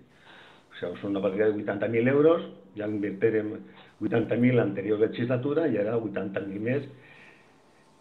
o 0.77 0.79
sigui, 0.79 1.01
són 1.01 1.15
una 1.15 1.23
partida 1.25 1.47
de 1.49 1.63
80.000 1.63 2.11
euros, 2.13 2.43
ja 2.77 2.89
invertirem 2.91 3.55
80.000 4.03 4.59
l'anterior 4.59 4.99
legislatura 5.01 5.67
i 5.73 5.79
ara 5.81 5.97
80.000 5.97 6.61
més. 6.61 6.83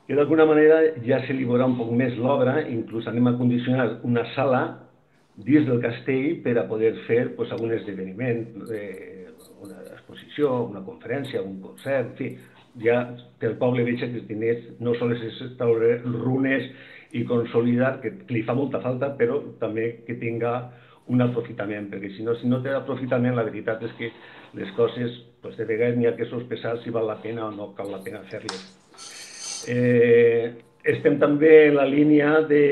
I 0.10 0.18
d'alguna 0.18 0.46
manera 0.46 0.82
ja 1.06 1.22
se 1.26 1.34
li 1.34 1.46
veurà 1.48 1.66
un 1.70 1.78
poc 1.78 1.94
més 1.96 2.18
l'obra, 2.18 2.60
inclús 2.68 3.08
anem 3.08 3.32
a 3.32 3.38
condicionar 3.38 3.88
una 4.04 4.26
sala 4.36 4.64
dins 5.36 5.68
del 5.68 5.82
castell 5.84 6.42
per 6.44 6.58
a 6.60 6.68
poder 6.70 6.94
fer 7.08 7.36
pues, 7.36 7.52
algun 7.52 7.74
esdeveniment, 7.76 8.46
eh, 8.72 9.32
una 9.64 9.82
exposició, 9.92 10.52
una 10.70 10.84
conferència, 10.86 11.44
un 11.44 11.60
concert, 11.64 12.14
en 12.14 12.18
fi, 12.20 12.30
ja 12.84 13.02
que 13.40 13.50
el 13.52 13.58
poble 13.60 13.84
veig 13.88 14.02
que 14.02 14.12
els 14.12 14.28
diners 14.28 14.64
no 14.84 14.96
sols 15.00 15.22
és 15.24 15.42
establir 15.50 16.00
runes 16.06 16.68
i 17.16 17.24
consolidar, 17.28 18.00
que 18.04 18.12
li 18.32 18.44
fa 18.48 18.56
molta 18.56 18.82
falta, 18.84 19.14
però 19.20 19.40
també 19.62 20.02
que 20.08 20.18
tinga 20.20 20.56
un 21.08 21.22
aprofitament, 21.22 21.88
perquè 21.92 22.10
si 22.16 22.26
no, 22.26 22.34
si 22.40 22.50
no 22.50 22.62
té 22.64 22.74
aprofitament, 22.74 23.36
la 23.38 23.46
veritat 23.46 23.84
és 23.86 23.94
que 24.00 24.12
les 24.58 24.72
coses, 24.76 25.20
doncs 25.44 25.60
de 25.60 25.68
vegades 25.70 26.00
n'hi 26.00 26.10
ha 26.10 26.16
que 26.18 26.28
sospesar 26.32 26.80
si 26.84 26.94
val 26.94 27.08
la 27.08 27.20
pena 27.22 27.46
o 27.48 27.52
no 27.54 27.74
cal 27.78 27.92
la 27.94 28.02
pena 28.04 28.24
fer-les. 28.32 28.64
Eh, 29.70 30.56
estem 30.86 31.20
també 31.22 31.68
en 31.70 31.78
la 31.78 31.86
línia 31.90 32.40
de, 32.50 32.64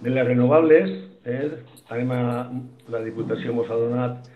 de 0.00 0.12
les 0.12 0.26
renovables. 0.26 0.92
Eh? 1.24 1.48
Anem 1.92 2.12
a, 2.16 2.20
la 2.88 3.02
Diputació 3.04 3.52
ens 3.52 3.70
ha 3.70 3.80
donat 3.80 4.30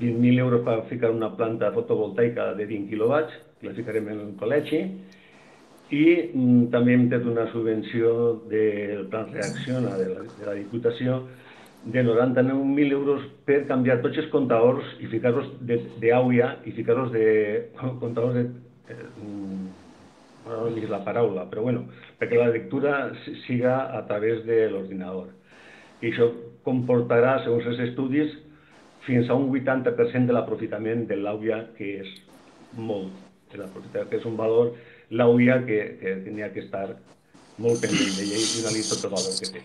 20.000 0.00 0.40
euros 0.40 0.64
per 0.66 0.80
ficar 0.88 1.10
una 1.12 1.30
planta 1.36 1.70
fotovoltaica 1.74 2.52
de 2.58 2.66
20 2.66 2.90
quilowatts, 2.90 3.36
que 3.60 3.68
la 3.68 3.76
ficarem 3.76 4.08
en 4.08 4.22
el 4.28 4.32
col·legi, 4.40 4.80
i 5.94 6.04
mm, 6.32 6.70
també 6.72 6.94
hem 6.96 7.08
tret 7.12 7.26
una 7.28 7.46
subvenció 7.52 8.14
del 8.50 9.06
Plan 9.12 9.30
Reacciona 9.34 9.96
de 10.00 10.08
la, 10.10 10.24
de 10.24 10.48
la 10.48 10.56
Diputació 10.56 11.20
de 11.84 12.02
99.000 12.02 12.92
euros 12.96 13.24
per 13.44 13.66
canviar 13.68 14.00
tots 14.00 14.18
els 14.22 14.30
comptadors 14.32 14.94
i 15.04 15.10
ficar-los 15.12 15.50
d'àuia 16.00 16.54
i 16.64 16.72
ficar-los 16.72 17.12
de 17.12 17.26
comptadors 18.00 18.38
de... 18.38 18.46
Eh, 18.88 19.08
no 20.44 20.66
és 20.68 20.90
la 20.90 21.00
paraula, 21.04 21.46
però 21.48 21.62
bueno, 21.64 21.86
perquè 22.20 22.36
la 22.36 22.50
lectura 22.52 23.12
siga 23.46 23.78
a 23.96 24.02
través 24.08 24.42
de 24.44 24.66
l'ordinador. 24.72 25.30
I 26.04 26.10
això 26.12 26.28
comportarà, 26.64 27.38
segons 27.44 27.68
els 27.72 27.80
estudis, 27.88 28.34
fins 29.06 29.28
a 29.28 29.36
un 29.36 29.50
80% 29.52 30.28
de 30.28 30.36
l'aprofitament 30.36 31.06
de 31.08 31.16
l'àuia, 31.20 31.62
que 31.76 31.90
és 32.02 32.12
molt, 32.76 33.12
que 33.52 34.18
és 34.18 34.28
un 34.28 34.36
valor, 34.36 34.74
l'àuia 35.10 35.60
que, 35.64 35.80
que 36.00 36.16
tenia 36.24 36.50
que 36.52 36.64
estar 36.64 36.86
molt 37.62 37.80
pendent 37.80 38.14
d'ella 38.18 38.40
i 38.40 38.46
donar-li 38.56 38.84
tot 38.88 39.04
el 39.06 39.14
valor 39.14 39.36
que 39.38 39.50
té. 39.56 39.64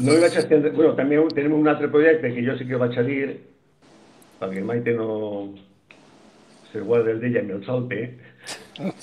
No 0.00 0.14
hi 0.14 0.22
vaig 0.24 0.38
estendre... 0.40 0.72
Bueno, 0.74 0.94
també 0.98 1.18
tenim 1.36 1.56
un 1.58 1.68
altre 1.70 1.90
projecte 1.92 2.32
que 2.34 2.44
jo 2.46 2.56
sí 2.58 2.66
que 2.68 2.80
vaig 2.80 2.96
a 2.96 3.06
dir, 3.06 3.24
perquè 4.40 4.62
Maite 4.64 4.94
no 4.96 5.10
se 6.70 6.80
guarda 6.86 7.12
el 7.14 7.20
d'ella 7.22 7.42
i 7.42 7.50
me'l 7.50 7.66
salte. 7.66 8.04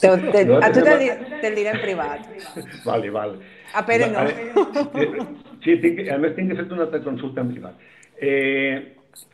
Te, 0.02 0.10
te, 0.10 0.46
no, 0.50 0.58
a 0.64 0.72
tu 0.74 0.82
te'l 0.82 1.04
te 1.44 1.52
diré 1.54 1.76
en 1.76 1.84
privat. 1.84 2.26
Vale, 2.88 3.12
val. 3.14 3.38
A 3.78 3.86
Pere 3.86 4.10
no. 4.10 4.26
Sí, 5.64 5.78
tinc, 5.84 6.04
a 6.10 6.18
més 6.22 6.36
tinc 6.38 6.52
que 6.52 6.60
fer 6.60 6.68
una 6.72 6.86
altra 6.88 7.02
consulta 7.06 7.44
en 7.44 7.52
privat. 7.54 7.88
Eh, 8.22 8.78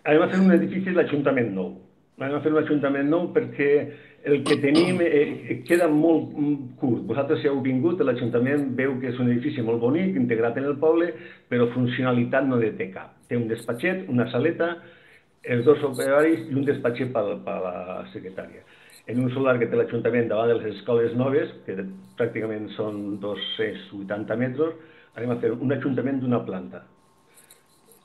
anem 0.03 0.25
a 0.25 0.31
fer 0.31 0.39
un 0.43 0.55
edifici 0.55 0.93
l'Ajuntament 0.95 1.53
nou. 1.55 1.73
Anem 2.19 2.37
a 2.37 2.41
fer 2.43 2.51
un 2.53 2.61
ajuntament 2.61 3.09
nou 3.09 3.29
perquè 3.35 3.69
el 4.29 4.43
que 4.47 4.55
tenim 4.61 5.01
eh, 5.03 5.61
queda 5.67 5.89
molt 5.91 6.31
curt. 6.79 7.03
Vosaltres, 7.09 7.41
si 7.41 7.49
heu 7.49 7.59
vingut, 7.65 7.99
l'Ajuntament 8.05 8.69
veu 8.77 8.95
que 9.01 9.09
és 9.11 9.19
un 9.19 9.31
edifici 9.33 9.65
molt 9.65 9.81
bonic, 9.83 10.15
integrat 10.19 10.59
en 10.61 10.69
el 10.69 10.77
poble, 10.79 11.09
però 11.51 11.67
funcionalitat 11.73 12.47
no 12.47 12.61
té 12.63 12.89
cap. 12.93 13.17
Té 13.27 13.39
un 13.39 13.49
despatxet, 13.49 14.07
una 14.13 14.29
saleta, 14.31 14.77
els 15.43 15.65
dos 15.65 15.83
operaris 15.83 16.47
i 16.47 16.55
un 16.55 16.63
despatxet 16.63 17.11
per, 17.11 17.25
per 17.43 17.57
la 17.65 17.75
secretària. 18.13 18.63
En 19.11 19.19
un 19.19 19.31
solar 19.35 19.57
que 19.59 19.67
té 19.67 19.75
l'Ajuntament 19.75 20.29
davant 20.29 20.47
de 20.47 20.55
les 20.61 20.77
escoles 20.77 21.15
noves, 21.19 21.51
que 21.65 21.75
pràcticament 22.15 22.69
són 22.77 23.17
280 23.19 24.37
metres, 24.39 24.77
anem 25.15 25.33
a 25.33 25.39
fer 25.41 25.51
un 25.53 25.71
ajuntament 25.75 26.21
d'una 26.21 26.41
planta. 26.45 26.83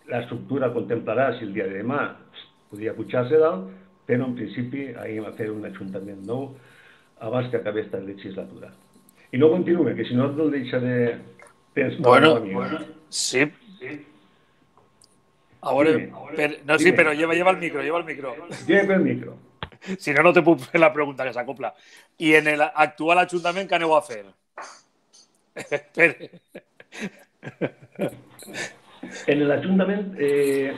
L'estructura 0.09 0.73
contemplarà, 0.73 1.31
si 1.37 1.44
el 1.44 1.55
dia 1.57 1.68
de 1.68 1.83
demà 1.83 2.03
podria 2.71 2.94
pujar-se 2.97 3.40
dalt, 3.40 3.68
però 4.09 4.29
en 4.29 4.37
principi 4.37 4.88
anem 4.94 5.29
a 5.29 5.33
fer 5.37 5.51
un 5.53 5.64
ajuntament 5.68 6.21
nou 6.29 6.51
abans 7.25 7.51
que 7.51 7.61
acabi 7.61 7.83
aquesta 7.83 8.01
legislatura. 8.05 8.71
I 9.33 9.40
no 9.40 9.51
continuï, 9.53 9.94
que 9.97 10.07
si 10.09 10.16
no 10.16 10.31
no 10.33 10.49
deixa 10.53 10.81
de 10.81 11.18
temps 11.75 11.99
bueno, 12.01 12.40
bueno, 12.40 12.81
sí. 13.09 13.44
sí. 13.79 14.07
Ahora, 15.61 15.92
dime, 15.92 16.12
pero, 16.37 16.55
no, 16.64 16.79
sí, 16.79 16.92
pero 16.92 17.12
lleva, 17.12 17.35
lleva 17.35 17.51
el 17.51 17.59
micro, 17.59 17.83
lleva 17.83 17.99
el 17.99 18.05
micro. 18.05 18.35
Lleva 18.66 18.94
el 18.94 19.01
micro. 19.03 19.37
Si 19.99 20.12
no, 20.12 20.23
no 20.25 20.33
te 20.33 20.42
puedo 20.42 20.61
hacer 20.61 20.81
la 20.81 20.92
pregunta 20.92 21.25
que 21.25 21.33
se 21.33 21.38
acopla. 21.38 21.73
¿Y 22.16 22.35
en 22.35 22.49
el 22.49 22.61
actual 22.61 23.18
ayuntamiento 23.18 23.68
qué 23.68 23.75
aneu 23.77 23.94
a 23.94 24.01
hacer? 24.01 24.27
en 29.27 29.42
el 29.42 29.51
ayuntamiento 29.51 30.16
eh, 30.18 30.72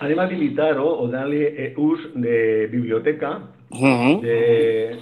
anem 0.00 0.18
a 0.18 0.24
habilitar 0.24 0.78
o, 0.78 0.88
o 1.02 1.08
dar-li 1.08 1.42
eh, 1.46 1.74
ús 1.76 2.00
de 2.14 2.66
biblioteca, 2.72 3.38
uh 3.70 3.78
-huh. 3.78 4.20
de 4.20 4.98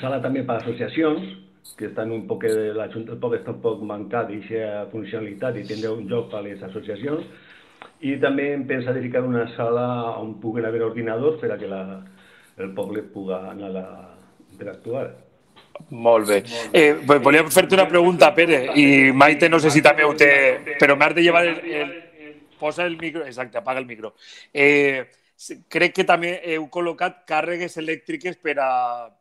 sala 0.00 0.20
també 0.20 0.42
per 0.42 0.56
associacions, 0.56 1.22
que 1.76 1.86
estan 1.86 2.10
un 2.12 2.26
poc, 2.26 2.44
el 2.44 3.18
poc 3.20 3.34
està 3.34 3.54
un 3.54 3.60
poc 3.60 3.82
mancat 3.82 4.28
d'aquesta 4.28 4.90
funcionalitat 4.92 5.56
i 5.56 5.64
tindrà 5.64 5.92
un 5.92 6.08
joc 6.08 6.30
per 6.30 6.38
a 6.38 6.42
les 6.42 6.62
associacions, 6.62 7.24
i 8.00 8.16
també 8.20 8.52
em 8.54 8.66
pensa 8.66 8.92
dedicar 8.92 9.22
una 9.24 9.46
sala 9.56 10.16
on 10.20 10.40
puguen 10.40 10.64
haver 10.64 10.82
ordinadors 10.82 11.40
per 11.40 11.52
a 11.52 11.58
que 11.58 11.66
la, 11.66 11.82
el 12.58 12.74
poble 12.74 13.02
pugui 13.02 13.34
anar 13.34 13.76
a 13.76 13.88
interactuar. 14.52 15.29
Molt 15.88 16.28
bé. 16.28 16.42
Eh, 16.72 16.92
volia 17.22 17.44
fer-te 17.50 17.74
una 17.74 17.88
pregunta, 17.88 18.34
Pere, 18.34 18.60
i 18.78 19.10
Maite 19.12 19.48
no 19.48 19.58
sé 19.58 19.70
si 19.70 19.82
també 19.82 20.04
ho 20.04 20.14
té, 20.14 20.76
però 20.78 20.96
m'has 20.96 21.14
de 21.16 21.24
llevar 21.24 21.44
el, 21.46 21.58
el, 21.80 21.94
posa 22.60 22.84
el 22.84 22.98
micro, 22.98 23.24
exacte, 23.26 23.58
apaga 23.58 23.80
el 23.80 23.86
micro. 23.86 24.14
Eh, 24.52 25.08
crec 25.72 25.94
que 25.96 26.04
també 26.04 26.34
heu 26.52 26.66
col·locat 26.72 27.24
càrregues 27.28 27.78
elèctriques 27.80 28.36
per 28.44 28.58
a, 28.60 28.72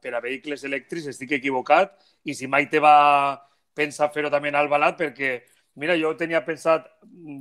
per 0.03 0.13
a 0.13 0.23
vehicles 0.23 0.65
elèctrics, 0.67 1.07
estic 1.13 1.37
equivocat, 1.39 1.95
i 2.27 2.35
si 2.35 2.47
mai 2.51 2.67
te 2.69 2.83
va 2.83 3.39
pensar 3.73 4.11
fer-ho 4.13 4.29
també 4.29 4.51
en 4.51 4.59
Albalat, 4.59 4.99
perquè, 4.99 5.37
mira, 5.79 5.95
jo 5.97 6.11
tenia 6.19 6.43
pensat 6.45 6.89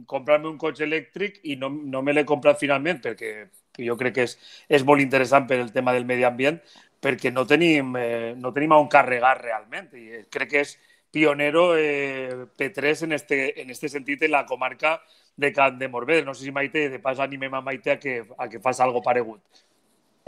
comprar-me 0.06 0.48
un 0.48 0.58
cotxe 0.60 0.86
elèctric 0.86 1.40
i 1.50 1.58
no, 1.58 1.68
no 1.68 2.04
me 2.06 2.14
l'he 2.14 2.26
comprat 2.28 2.60
finalment, 2.60 3.02
perquè 3.02 3.48
jo 3.82 3.96
crec 3.98 4.14
que 4.14 4.26
és, 4.26 4.36
és 4.78 4.84
molt 4.86 5.02
interessant 5.02 5.46
per 5.50 5.58
el 5.62 5.72
tema 5.74 5.94
del 5.94 6.06
medi 6.06 6.26
ambient, 6.26 6.58
perquè 7.00 7.32
no 7.32 7.46
tenim, 7.46 7.94
eh, 7.96 8.34
no 8.36 8.52
tenim 8.52 8.74
on 8.76 8.88
carregar 8.88 9.36
realment. 9.40 9.92
I 9.94 10.24
crec 10.30 10.50
que 10.50 10.64
és 10.66 10.74
pionero 11.10 11.70
eh, 11.76 12.46
P3 12.56 13.04
en 13.04 13.12
este, 13.12 13.60
en 13.62 13.70
este 13.70 13.88
sentit 13.88 14.22
en 14.22 14.32
la 14.32 14.44
comarca 14.46 15.00
de 15.36 15.52
Can 15.52 15.78
de 15.78 15.88
Morvedre. 15.88 16.24
No 16.24 16.34
sé 16.34 16.44
si 16.44 16.52
Maite, 16.52 16.88
de 16.90 16.98
pas 16.98 17.20
animem 17.20 17.54
a 17.54 17.62
Maite 17.62 17.92
a 17.92 17.98
que, 17.98 18.22
a 18.36 18.48
que 18.48 18.60
fas 18.60 18.80
algo 18.80 19.02
paregut. 19.02 19.40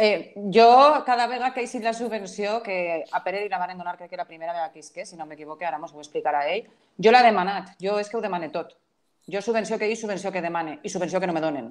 Eh, 0.03 0.33
jo, 0.35 1.03
cada 1.05 1.27
vegada 1.27 1.53
que 1.53 1.61
he 1.61 1.81
la 1.81 1.93
subvenció, 1.93 2.63
que 2.63 3.05
a 3.13 3.23
Pere 3.23 3.43
li 3.43 3.51
la 3.51 3.59
van 3.59 3.77
donar, 3.77 3.99
crec 3.99 4.09
que 4.09 4.17
la 4.17 4.25
primera 4.25 4.53
vegada 4.53 4.73
que 4.73 4.79
isque, 4.79 5.05
si 5.05 5.15
no 5.15 5.27
m'equivoque, 5.27 5.67
ara 5.67 5.79
mos 5.79 5.93
ho 5.93 6.01
explicarà 6.01 6.47
ell, 6.49 6.71
jo 6.97 7.13
l'he 7.13 7.21
demanat, 7.23 7.75
jo 7.77 7.99
és 8.01 8.09
que 8.09 8.17
ho 8.17 8.23
demane 8.25 8.49
tot. 8.49 8.79
Jo 9.29 9.43
subvenció 9.43 9.77
que 9.79 9.91
hi, 9.91 9.97
subvenció 9.97 10.33
que 10.33 10.41
demane, 10.41 10.79
i 10.83 10.89
subvenció 10.89 11.21
que 11.21 11.27
no 11.27 11.35
me 11.37 11.43
donen. 11.45 11.69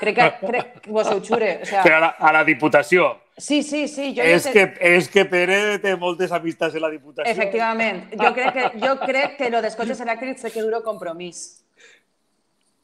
Crec 0.00 0.16
que, 0.16 0.26
crec, 0.48 0.88
vos 0.88 1.06
ho 1.06 1.20
xure. 1.22 1.60
O 1.62 1.66
sea, 1.66 1.84
Però 1.86 2.00
a 2.00 2.00
la, 2.00 2.08
a 2.18 2.32
la 2.32 2.42
Diputació. 2.44 3.06
Sí, 3.40 3.62
sí, 3.62 3.86
sí. 3.88 4.10
Jo 4.16 4.26
és, 4.26 4.46
que, 4.52 4.66
és 4.84 5.08
que 5.08 5.24
Pere 5.28 5.78
té 5.80 5.94
moltes 5.96 6.32
amistats 6.36 6.76
en 6.76 6.84
la 6.84 6.90
Diputació. 6.92 7.32
Efectivament. 7.32 8.04
Jo 8.20 8.30
crec 8.36 8.52
que, 8.54 8.68
jo 8.84 8.92
crec 9.00 9.38
que 9.38 9.48
lo 9.50 9.62
dels 9.64 9.78
cotxes 9.78 10.04
elèctrics 10.04 10.44
sé 10.44 10.52
que 10.52 10.62
duro 10.62 10.82
compromís 10.84 11.60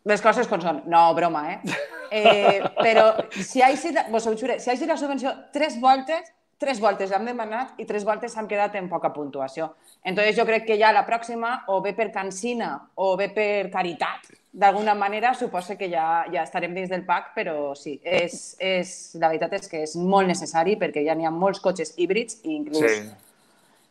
les 0.07 0.23
coses 0.23 0.47
com 0.49 0.63
són. 0.63 0.85
No, 0.91 1.03
broma, 1.19 1.43
eh? 1.53 1.77
eh 2.15 2.63
però 2.79 3.11
si 3.35 3.63
hagi, 3.63 3.93
vos 4.13 4.27
ho 4.27 4.35
jure, 4.39 4.61
si 4.63 4.71
hagi 4.71 4.87
la 4.87 4.97
subvenció 4.97 5.33
tres 5.53 5.81
voltes, 5.83 6.31
tres 6.63 6.81
voltes 6.81 7.13
hem 7.13 7.27
demanat 7.29 7.81
i 7.83 7.85
tres 7.89 8.07
voltes 8.07 8.33
s'han 8.33 8.49
quedat 8.49 8.79
en 8.79 8.89
poca 8.89 9.13
puntuació. 9.13 9.75
Entonces 10.07 10.39
jo 10.39 10.47
crec 10.49 10.65
que 10.69 10.79
ja 10.81 10.95
la 10.95 11.05
pròxima, 11.09 11.65
o 11.75 11.83
bé 11.83 11.93
per 11.99 12.13
cansina 12.15 12.71
o 12.95 13.17
bé 13.19 13.29
per 13.35 13.69
caritat, 13.75 14.31
d'alguna 14.57 14.95
manera 14.97 15.35
suposa 15.37 15.77
que 15.77 15.91
ja, 15.93 16.25
ja 16.33 16.47
estarem 16.47 16.73
dins 16.75 16.89
del 16.89 17.05
PAC, 17.05 17.35
però 17.37 17.75
sí, 17.77 17.99
és, 18.01 18.57
és, 18.57 18.91
la 19.21 19.29
veritat 19.29 19.59
és 19.59 19.69
que 19.69 19.85
és 19.85 19.95
molt 20.01 20.31
necessari 20.33 20.79
perquè 20.81 21.05
ja 21.05 21.15
n'hi 21.15 21.29
ha 21.29 21.35
molts 21.35 21.61
cotxes 21.61 21.93
híbrids 22.01 22.41
i 22.45 22.57
inclús 22.57 22.85
sí 22.85 22.99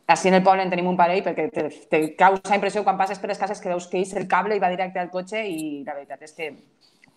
així 0.06 0.28
en 0.28 0.36
el 0.38 0.42
poble 0.46 0.62
en 0.62 0.70
tenim 0.70 0.86
un 0.86 0.96
parell 0.98 1.22
perquè 1.26 1.48
te, 1.50 1.66
te 1.90 2.00
causa 2.18 2.54
impressió 2.54 2.84
quan 2.86 2.98
passes 2.98 3.18
per 3.18 3.30
les 3.32 3.40
cases 3.40 3.60
que 3.60 3.72
veus 3.72 3.88
que 3.90 3.98
és 3.98 4.12
el 4.14 4.28
cable 4.30 4.54
i 4.54 4.62
va 4.62 4.70
directe 4.70 5.02
al 5.02 5.10
cotxe 5.10 5.42
i 5.42 5.82
la 5.86 5.96
veritat 5.96 6.22
és 6.22 6.36
que 6.36 6.52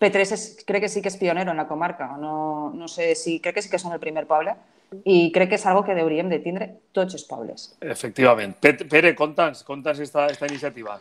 P3 0.00 0.34
és, 0.34 0.44
crec 0.66 0.86
que 0.86 0.88
sí 0.88 1.02
que 1.04 1.10
és 1.12 1.18
pionero 1.20 1.52
en 1.52 1.60
la 1.60 1.68
comarca. 1.68 2.06
No, 2.16 2.72
no 2.72 2.88
sé 2.88 3.12
si... 3.14 3.36
Crec 3.44 3.58
que 3.58 3.62
sí 3.62 3.68
que 3.68 3.78
són 3.78 3.92
el 3.92 4.00
primer 4.00 4.24
poble 4.26 4.56
i 5.04 5.28
crec 5.30 5.52
que 5.52 5.58
és 5.60 5.66
algo 5.68 5.84
que 5.86 5.92
hauríem 5.92 6.32
de 6.32 6.40
tindre 6.42 6.70
tots 6.96 7.14
els 7.18 7.26
pobles. 7.28 7.68
Efectivament. 7.84 8.56
Pere, 8.64 9.12
conta'ns, 9.14 9.60
conta'ns 9.68 10.00
esta, 10.02 10.26
esta 10.32 10.48
iniciativa. 10.48 10.96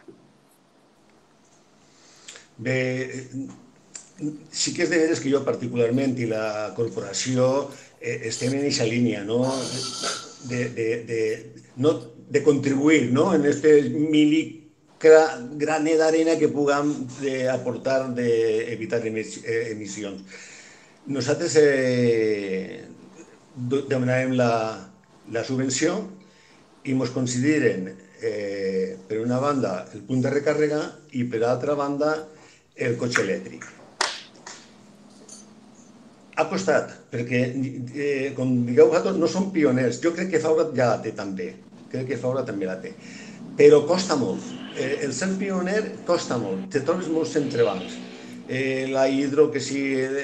Bé, 2.59 2.77
sí 4.51 4.73
que 4.75 4.83
és 4.83 4.91
de 4.91 4.99
veres 4.99 5.21
que 5.23 5.31
jo 5.31 5.45
particularment 5.47 6.17
i 6.19 6.27
la 6.27 6.73
corporació 6.75 7.69
eh, 8.01 8.27
estem 8.27 8.53
en 8.53 8.65
aquesta 8.65 8.87
línia, 8.89 9.23
no? 9.23 9.45
De, 10.49 10.65
de, 10.75 10.87
de, 11.07 11.19
no, 11.77 11.93
de 12.29 12.43
contribuir 12.43 13.11
¿no? 13.11 13.33
en 13.33 13.45
este 13.45 13.89
miligranet 13.89 15.97
d'arena 15.99 16.37
que 16.39 16.47
puguem 16.51 17.07
de 17.19 17.49
aportar 17.49 18.13
d'evitar 18.15 19.01
de 19.03 19.09
eh, 19.09 19.71
emissions. 19.71 20.21
Nosaltres 21.07 21.55
eh, 21.59 22.85
demanarem 23.55 24.31
la, 24.37 24.89
la 25.31 25.43
subvenció 25.43 26.09
i 26.83 26.91
ens 26.93 27.09
consideren, 27.15 27.95
eh, 28.21 28.97
per 29.07 29.19
una 29.23 29.39
banda, 29.39 29.87
el 29.93 30.01
punt 30.03 30.21
de 30.23 30.29
recàrrega 30.31 30.99
i 31.15 31.23
per 31.23 31.43
altra 31.43 31.75
banda, 31.75 32.27
el 32.79 32.97
cotxe 32.97 33.23
elèctric. 33.25 33.65
Ha 36.39 36.45
costat, 36.47 36.93
perquè, 37.11 37.41
eh, 37.95 38.29
com 38.35 38.61
digueu 38.65 38.87
vosaltres, 38.87 39.17
no 39.19 39.27
som 39.27 39.49
pioners. 39.51 39.99
Jo 40.03 40.13
crec 40.15 40.31
que 40.31 40.39
Faura 40.39 40.69
ja 40.71 40.93
la 40.93 41.01
té 41.03 41.11
també 41.11 41.49
crec 41.89 42.07
que 42.07 42.17
Faura 42.21 42.45
també 42.45 42.69
la 42.69 42.77
té. 42.81 42.93
Però 43.59 43.81
costa 43.87 44.15
molt. 44.19 44.45
Eh, 44.77 45.01
el 45.05 45.13
ser 45.13 45.33
pioner 45.39 45.81
costa 46.07 46.37
molt. 46.39 46.69
Te 46.71 46.83
trobes 46.85 47.09
molts 47.11 47.35
entrebancs. 47.39 47.97
Eh, 48.49 48.87
la 48.89 49.07
hidro, 49.09 49.49
que 49.51 49.59
si 49.61 49.81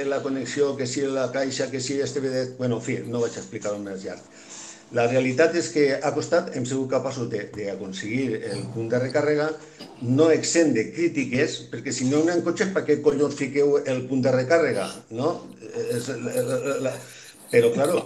la 0.07 0.21
connexió, 0.23 0.75
que 0.77 0.87
si 0.87 1.01
la 1.01 1.31
caixa, 1.31 1.69
que 1.69 1.81
si 1.81 1.99
este 2.01 2.21
vedet... 2.23 2.55
Bueno, 2.57 2.79
en 2.79 2.85
fi, 2.85 2.99
no 3.05 3.21
vaig 3.21 3.35
explicar-ho 3.37 3.81
més 3.81 4.05
llarg. 4.05 4.23
La 4.95 5.05
realitat 5.12 5.55
és 5.60 5.67
que 5.73 5.86
ha 5.97 6.12
costat, 6.15 6.53
hem 6.55 6.65
sigut 6.67 6.88
capaços 6.93 7.27
d'aconseguir 7.31 8.39
el 8.53 8.62
punt 8.71 8.88
de 8.91 8.99
recàrrega, 9.01 9.49
no 10.08 10.29
exent 10.31 10.71
de 10.75 10.86
crítiques, 10.95 11.58
perquè 11.71 11.91
si 11.91 12.08
no 12.08 12.21
hi 12.23 12.31
ha 12.31 12.38
cotxes, 12.45 12.71
per 12.75 12.86
què 12.88 13.01
collons 13.03 13.36
fiqueu 13.36 13.75
el 13.81 14.05
punt 14.10 14.23
de 14.23 14.31
recàrrega? 14.36 14.88
No? 15.19 15.34
És, 15.97 16.08
la, 16.08 16.43
la, 16.47 16.77
la... 16.88 16.93
Però, 17.51 17.71
claro, 17.75 18.03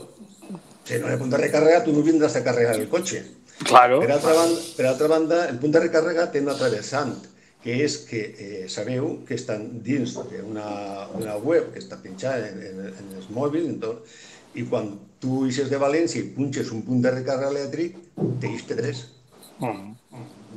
si 0.87 0.97
no 0.97 1.11
hi 1.11 1.13
ha 1.13 1.19
punt 1.21 1.35
de 1.35 1.41
recàrrega, 1.43 1.83
tu 1.85 1.93
no 1.93 2.05
vindràs 2.05 2.39
a 2.39 2.45
carregar 2.47 2.79
el 2.79 2.89
cotxe. 2.89 3.21
Claro. 3.59 3.99
Per 4.01 4.09
altra, 4.15 4.33
banda, 4.39 4.63
per 4.77 4.87
altra 4.89 5.11
banda, 5.11 5.43
el 5.51 5.59
punt 5.61 5.75
de 5.75 5.83
recàrrega 5.83 6.29
té 6.33 6.41
una 6.41 6.57
travessant, 6.57 7.13
que 7.63 7.75
és 7.83 7.99
que 8.07 8.23
eh, 8.39 8.65
sabeu 8.71 9.17
que 9.27 9.35
estan 9.35 9.65
dins 9.85 10.15
d'una 10.15 10.67
una 11.19 11.35
web 11.37 11.73
que 11.73 11.81
està 11.83 11.99
penjada 11.99 12.47
en, 12.47 12.61
en, 12.69 12.93
en 12.93 13.09
els 13.19 13.27
mòbils 13.35 13.67
en 13.67 13.81
tot, 13.83 14.05
i 14.57 14.65
quan 14.69 14.93
tu 15.21 15.43
eixes 15.47 15.69
de 15.69 15.79
València 15.81 16.21
i 16.21 16.29
punxes 16.35 16.71
un 16.75 16.85
punt 16.87 17.03
de 17.03 17.11
recàrrega 17.13 17.51
elèctric, 17.53 17.97
tens 18.41 18.63
P3. 18.69 19.03
Mm. 19.59 19.91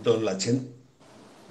Doncs 0.06 0.24
la 0.26 0.36
gent 0.40 0.62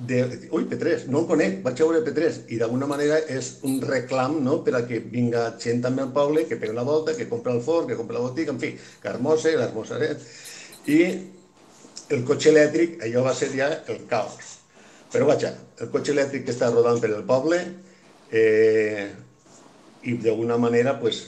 de, 0.08 0.22
ui, 0.52 0.66
P3, 0.66 1.06
no 1.14 1.22
el 1.22 1.28
conec, 1.30 1.60
vaig 1.66 1.82
a 1.82 1.88
veure 1.88 2.02
P3, 2.06 2.40
i 2.56 2.58
d'alguna 2.62 2.88
manera 2.90 3.20
és 3.30 3.52
un 3.68 3.78
reclam 3.84 4.40
no? 4.46 4.62
per 4.66 4.74
a 4.80 4.84
que 4.88 5.02
vinga 5.14 5.44
gent 5.62 5.84
també 5.84 6.06
al 6.06 6.14
poble, 6.16 6.48
que 6.50 6.58
pega 6.62 6.78
la 6.78 6.88
volta, 6.88 7.16
que 7.18 7.30
compra 7.30 7.54
el 7.54 7.62
forn, 7.66 7.90
que 7.90 8.00
compra 8.00 8.18
la 8.18 8.26
botiga, 8.26 8.56
en 8.56 8.62
fi, 8.62 8.74
que 9.02 9.12
armose, 9.12 9.54
l'armosaret, 9.60 10.24
i 10.90 11.02
el 12.12 12.26
cotxe 12.28 12.50
elèctric, 12.52 12.98
allò 13.06 13.26
va 13.28 13.36
ser 13.38 13.52
ja 13.54 13.70
el 13.92 14.06
caos. 14.10 14.58
Però 15.12 15.28
vaja, 15.28 15.54
el 15.84 15.92
cotxe 15.94 16.16
elèctric 16.16 16.48
que 16.48 16.56
està 16.56 16.72
rodant 16.72 17.00
per 17.04 17.12
el 17.12 17.26
poble 17.28 17.60
eh, 18.32 19.10
i 20.08 20.16
d'alguna 20.24 20.58
manera 20.58 20.98
pues, 21.00 21.28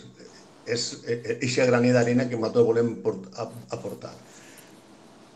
és 0.65 0.84
aquesta 1.08 1.67
graner 1.67 1.93
d'arena 1.95 2.28
que 2.30 2.38
nosaltres 2.39 2.67
volem 2.67 2.93
aportar. 3.76 4.13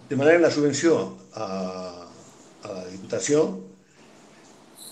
Demanarem 0.09 0.45
la 0.45 0.51
subvenció 0.51 0.99
a, 1.35 1.47
a 2.63 2.71
la 2.71 2.85
Diputació 2.91 3.43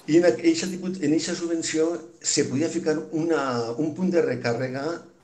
i 0.05 0.19
en 0.19 0.27
aquesta 0.27 1.35
subvenció 1.35 1.87
se 2.21 2.45
podia 2.45 2.69
ficar 2.69 2.97
una, 3.11 3.71
un 3.81 3.95
punt 3.97 4.11
de 4.13 4.21
recàrrega 4.21 4.83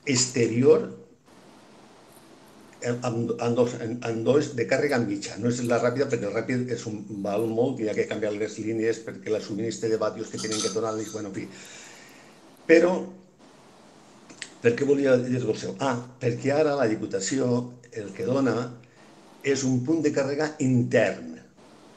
exterior 0.09 0.87
amb, 2.81 3.33
amb, 3.37 3.55
dos, 3.55 3.75
amb 3.77 4.23
dos 4.25 4.55
de 4.57 4.65
càrrega 4.69 4.97
mitja. 5.03 5.37
No 5.37 5.51
és 5.51 5.61
la 5.69 5.77
ràpida 5.81 6.07
perquè 6.09 6.27
el 6.29 6.35
ràpid 6.35 6.71
és 6.73 6.85
un, 6.89 7.03
val 7.23 7.45
molt 7.49 7.79
hi 7.79 7.91
ha 7.91 7.95
que 7.97 8.07
canviar 8.09 8.33
les 8.33 8.57
línies 8.57 9.03
perquè 9.05 9.33
la 9.33 9.41
subministre 9.43 9.91
de 9.91 9.99
vatios 10.01 10.31
que 10.31 10.41
tenen 10.41 10.61
que 10.61 10.73
donar 10.73 10.95
bueno, 11.13 11.29
en 11.29 11.35
fi. 11.35 11.47
Però, 12.65 12.95
per 14.61 14.75
què 14.77 14.85
volia 14.87 15.17
dir-vos 15.17 15.57
això? 15.57 15.73
Ah, 15.81 15.97
perquè 16.21 16.53
ara 16.53 16.77
la 16.77 16.87
Diputació 16.89 17.47
el 17.91 18.11
que 18.15 18.27
dona 18.27 18.55
és 19.43 19.65
un 19.67 19.81
punt 19.85 20.03
de 20.05 20.11
càrrega 20.13 20.51
intern 20.63 21.31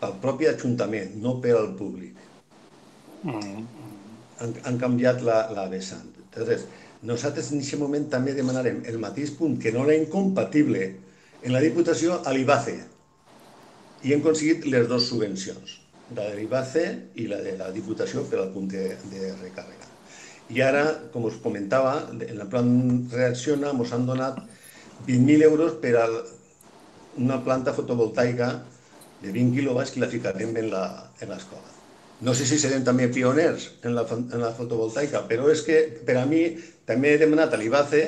pel 0.01 0.17
propi 0.23 0.49
Ajuntament, 0.49 1.15
no 1.21 1.37
per 1.45 1.55
al 1.59 1.71
públic. 1.79 2.17
Mm. 3.25 3.63
Han, 4.45 4.57
han 4.69 4.81
canviat 4.81 5.23
la, 5.25 5.45
la 5.55 5.69
vessant. 5.71 6.11
Entonces, 6.25 6.67
nosaltres 7.05 7.53
en 7.53 7.63
aquest 7.63 7.81
moment 7.81 8.09
també 8.13 8.35
demanarem 8.37 8.83
el 8.91 8.99
mateix 9.01 9.33
punt 9.39 9.57
que 9.61 9.73
no 9.73 9.85
era 9.87 9.97
incompatible 10.01 10.91
en 11.45 11.53
la 11.53 11.63
Diputació 11.63 12.21
a 12.25 12.35
l'IBACE 12.35 12.77
i 14.05 14.13
hem 14.13 14.21
aconseguit 14.21 14.67
les 14.69 14.89
dues 14.89 15.09
subvencions, 15.09 15.79
la 16.17 16.29
de 16.29 16.37
l'IBACE 16.41 16.85
i 17.21 17.29
la 17.31 17.41
de 17.45 17.57
la 17.61 17.71
Diputació 17.77 18.25
per 18.29 18.43
al 18.43 18.53
punt 18.57 18.69
de, 18.73 18.89
de 19.13 19.33
recàrrega. 19.41 19.94
I 20.53 20.61
ara, 20.61 20.85
com 21.13 21.25
us 21.25 21.39
comentava, 21.43 21.95
en 22.13 22.37
el 22.37 22.49
plan 22.53 22.69
Reacciona 23.13 23.73
ens 23.73 23.93
han 23.97 24.05
donat 24.07 24.43
20.000 25.07 25.47
euros 25.49 25.79
per 25.81 25.95
a 25.97 26.09
una 27.17 27.39
planta 27.45 27.73
fotovoltaica 27.73 28.51
de 29.23 29.33
20 29.33 29.57
quilowatts 29.57 29.95
que 29.95 30.03
la 30.03 30.11
ficarem 30.13 30.53
en 30.61 30.69
l'escola. 30.75 31.71
No 32.25 32.35
sé 32.37 32.47
si 32.47 32.59
serem 32.61 32.85
també 32.85 33.09
pioners 33.13 33.71
en 33.83 33.97
la, 33.97 34.05
en 34.11 34.41
la 34.43 34.53
fotovoltaica, 34.57 35.25
però 35.29 35.49
és 35.53 35.65
que 35.67 35.81
per 36.07 36.19
a 36.21 36.27
mi 36.29 36.45
també 36.87 37.15
he 37.15 37.23
demanat 37.23 37.55
a 37.55 37.61
l'IBACE 37.61 38.03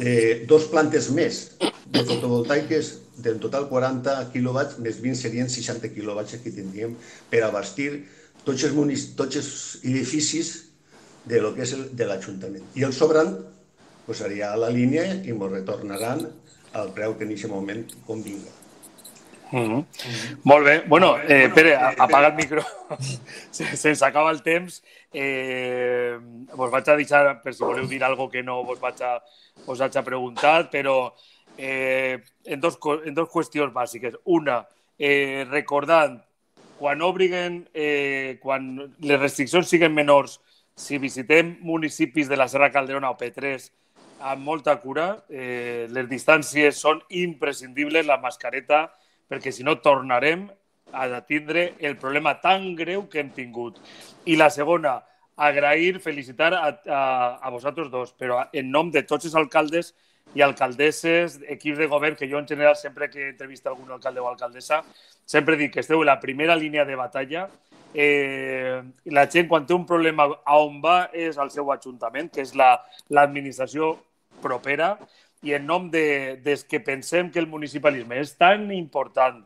eh, 0.00 0.42
dos 0.48 0.66
plantes 0.72 1.10
més 1.14 1.44
de 1.60 2.02
fotovoltaiques 2.08 2.96
del 3.22 3.38
total 3.38 3.68
40 3.68 4.16
quilowatts, 4.32 4.80
més 4.80 4.98
20 5.04 5.20
serien 5.20 5.48
60 5.52 5.92
quilowatts 5.92 6.40
que 6.42 6.52
tindríem 6.54 6.96
per 7.30 7.44
abastir 7.44 7.90
tots 8.46 8.64
els, 8.64 9.08
tots 9.18 9.38
els 9.38 9.52
edificis 9.84 10.52
de 11.24 11.40
lo 11.40 11.54
que 11.54 11.62
és 11.66 11.74
el, 11.76 11.88
de 11.96 12.08
l'Ajuntament. 12.08 12.64
I 12.78 12.86
el 12.88 12.94
sobrant 12.96 13.36
pues, 14.06 14.18
seria 14.18 14.52
a 14.52 14.58
la 14.58 14.70
línia 14.70 15.06
i 15.14 15.34
ens 15.34 15.46
retornaran 15.50 16.26
al 16.78 16.92
preu 16.96 17.16
que 17.18 17.26
en 17.28 17.36
aquest 17.36 17.52
moment 17.52 17.86
convinga. 18.06 18.50
Mm 19.52 19.58
-hmm. 19.58 19.76
Mm 19.76 19.84
-hmm. 19.84 20.38
Molt 20.42 20.64
bé. 20.64 20.82
Bueno, 20.86 21.18
eh, 21.28 21.50
Pere, 21.54 21.76
apaga 21.76 22.28
el 22.28 22.34
micro. 22.34 22.62
Se'ns 23.50 24.02
acaba 24.02 24.30
el 24.30 24.42
temps. 24.42 24.82
Eh, 25.12 26.18
vos 26.54 26.70
vaig 26.70 26.88
a 26.88 26.96
deixar, 26.96 27.42
per 27.42 27.52
si 27.54 27.62
voleu 27.62 27.86
dir 27.86 28.02
alguna 28.02 28.30
que 28.30 28.42
no 28.42 28.64
vos 28.64 28.80
vaig 28.80 29.02
a, 29.02 29.22
vos 29.66 29.78
vaig 29.78 29.96
a 29.96 30.02
preguntar, 30.02 30.70
però 30.70 31.12
eh, 31.58 32.22
en, 32.44 32.60
dos, 32.60 32.78
en 33.04 33.14
dos 33.14 33.28
qüestions 33.28 33.72
bàsiques. 33.72 34.14
Una, 34.24 34.66
eh, 34.98 35.46
recordant, 35.50 36.22
quan 36.78 37.02
obriguen, 37.02 37.68
eh, 37.74 38.38
quan 38.40 38.94
les 38.98 39.20
restriccions 39.20 39.68
siguin 39.68 39.94
menors, 39.94 40.40
si 40.74 40.98
visitem 40.98 41.56
municipis 41.60 42.28
de 42.28 42.36
la 42.36 42.48
Serra 42.48 42.70
Calderona 42.72 43.10
o 43.12 43.16
P3 43.18 43.68
amb 44.32 44.44
molta 44.46 44.76
cura, 44.80 45.24
eh, 45.28 45.88
les 45.90 46.08
distàncies 46.08 46.78
són 46.78 47.02
imprescindibles, 47.10 48.06
la 48.06 48.20
mascareta, 48.22 48.86
perquè 49.28 49.50
si 49.52 49.64
no 49.66 49.80
tornarem 49.82 50.46
a 50.92 51.08
tindre 51.26 51.74
el 51.80 51.96
problema 51.96 52.40
tan 52.40 52.74
greu 52.76 53.08
que 53.08 53.20
hem 53.20 53.30
tingut. 53.32 53.80
I 54.26 54.36
la 54.36 54.50
segona, 54.50 55.00
agrair, 55.36 55.98
felicitar 56.00 56.52
a, 56.54 56.68
a, 56.86 57.02
a 57.40 57.50
vosaltres 57.50 57.90
dos, 57.90 58.12
però 58.12 58.44
en 58.52 58.70
nom 58.70 58.90
de 58.92 59.02
tots 59.02 59.26
els 59.26 59.34
alcaldes 59.34 59.94
i 60.34 60.42
alcaldesses, 60.44 61.40
equips 61.48 61.80
de 61.80 61.88
govern, 61.90 62.16
que 62.16 62.28
jo 62.30 62.38
en 62.38 62.48
general 62.48 62.76
sempre 62.76 63.10
que 63.10 63.30
entrevista 63.30 63.70
algun 63.70 63.90
alcalde 63.90 64.20
o 64.20 64.28
alcaldessa, 64.28 64.82
sempre 65.24 65.56
dic 65.56 65.74
que 65.74 65.80
esteu 65.80 66.00
en 66.00 66.08
la 66.08 66.20
primera 66.20 66.56
línia 66.56 66.84
de 66.84 66.96
batalla. 66.96 67.48
Eh, 67.94 68.80
la 69.12 69.26
gent, 69.28 69.48
quan 69.48 69.66
té 69.68 69.74
un 69.76 69.84
problema, 69.86 70.28
a 70.44 70.56
on 70.60 70.80
va 70.84 71.10
és 71.12 71.36
al 71.38 71.50
seu 71.52 71.70
ajuntament, 71.72 72.30
que 72.32 72.40
és 72.44 72.54
l'administració 72.56 73.92
la, 73.92 74.00
propera, 74.42 74.96
i 75.42 75.54
en 75.56 75.66
nom 75.66 75.88
de, 75.90 76.38
des 76.44 76.62
que 76.64 76.78
pensem 76.80 77.30
que 77.34 77.40
el 77.42 77.48
municipalisme 77.50 78.20
és 78.22 78.36
tan 78.38 78.68
important, 78.74 79.40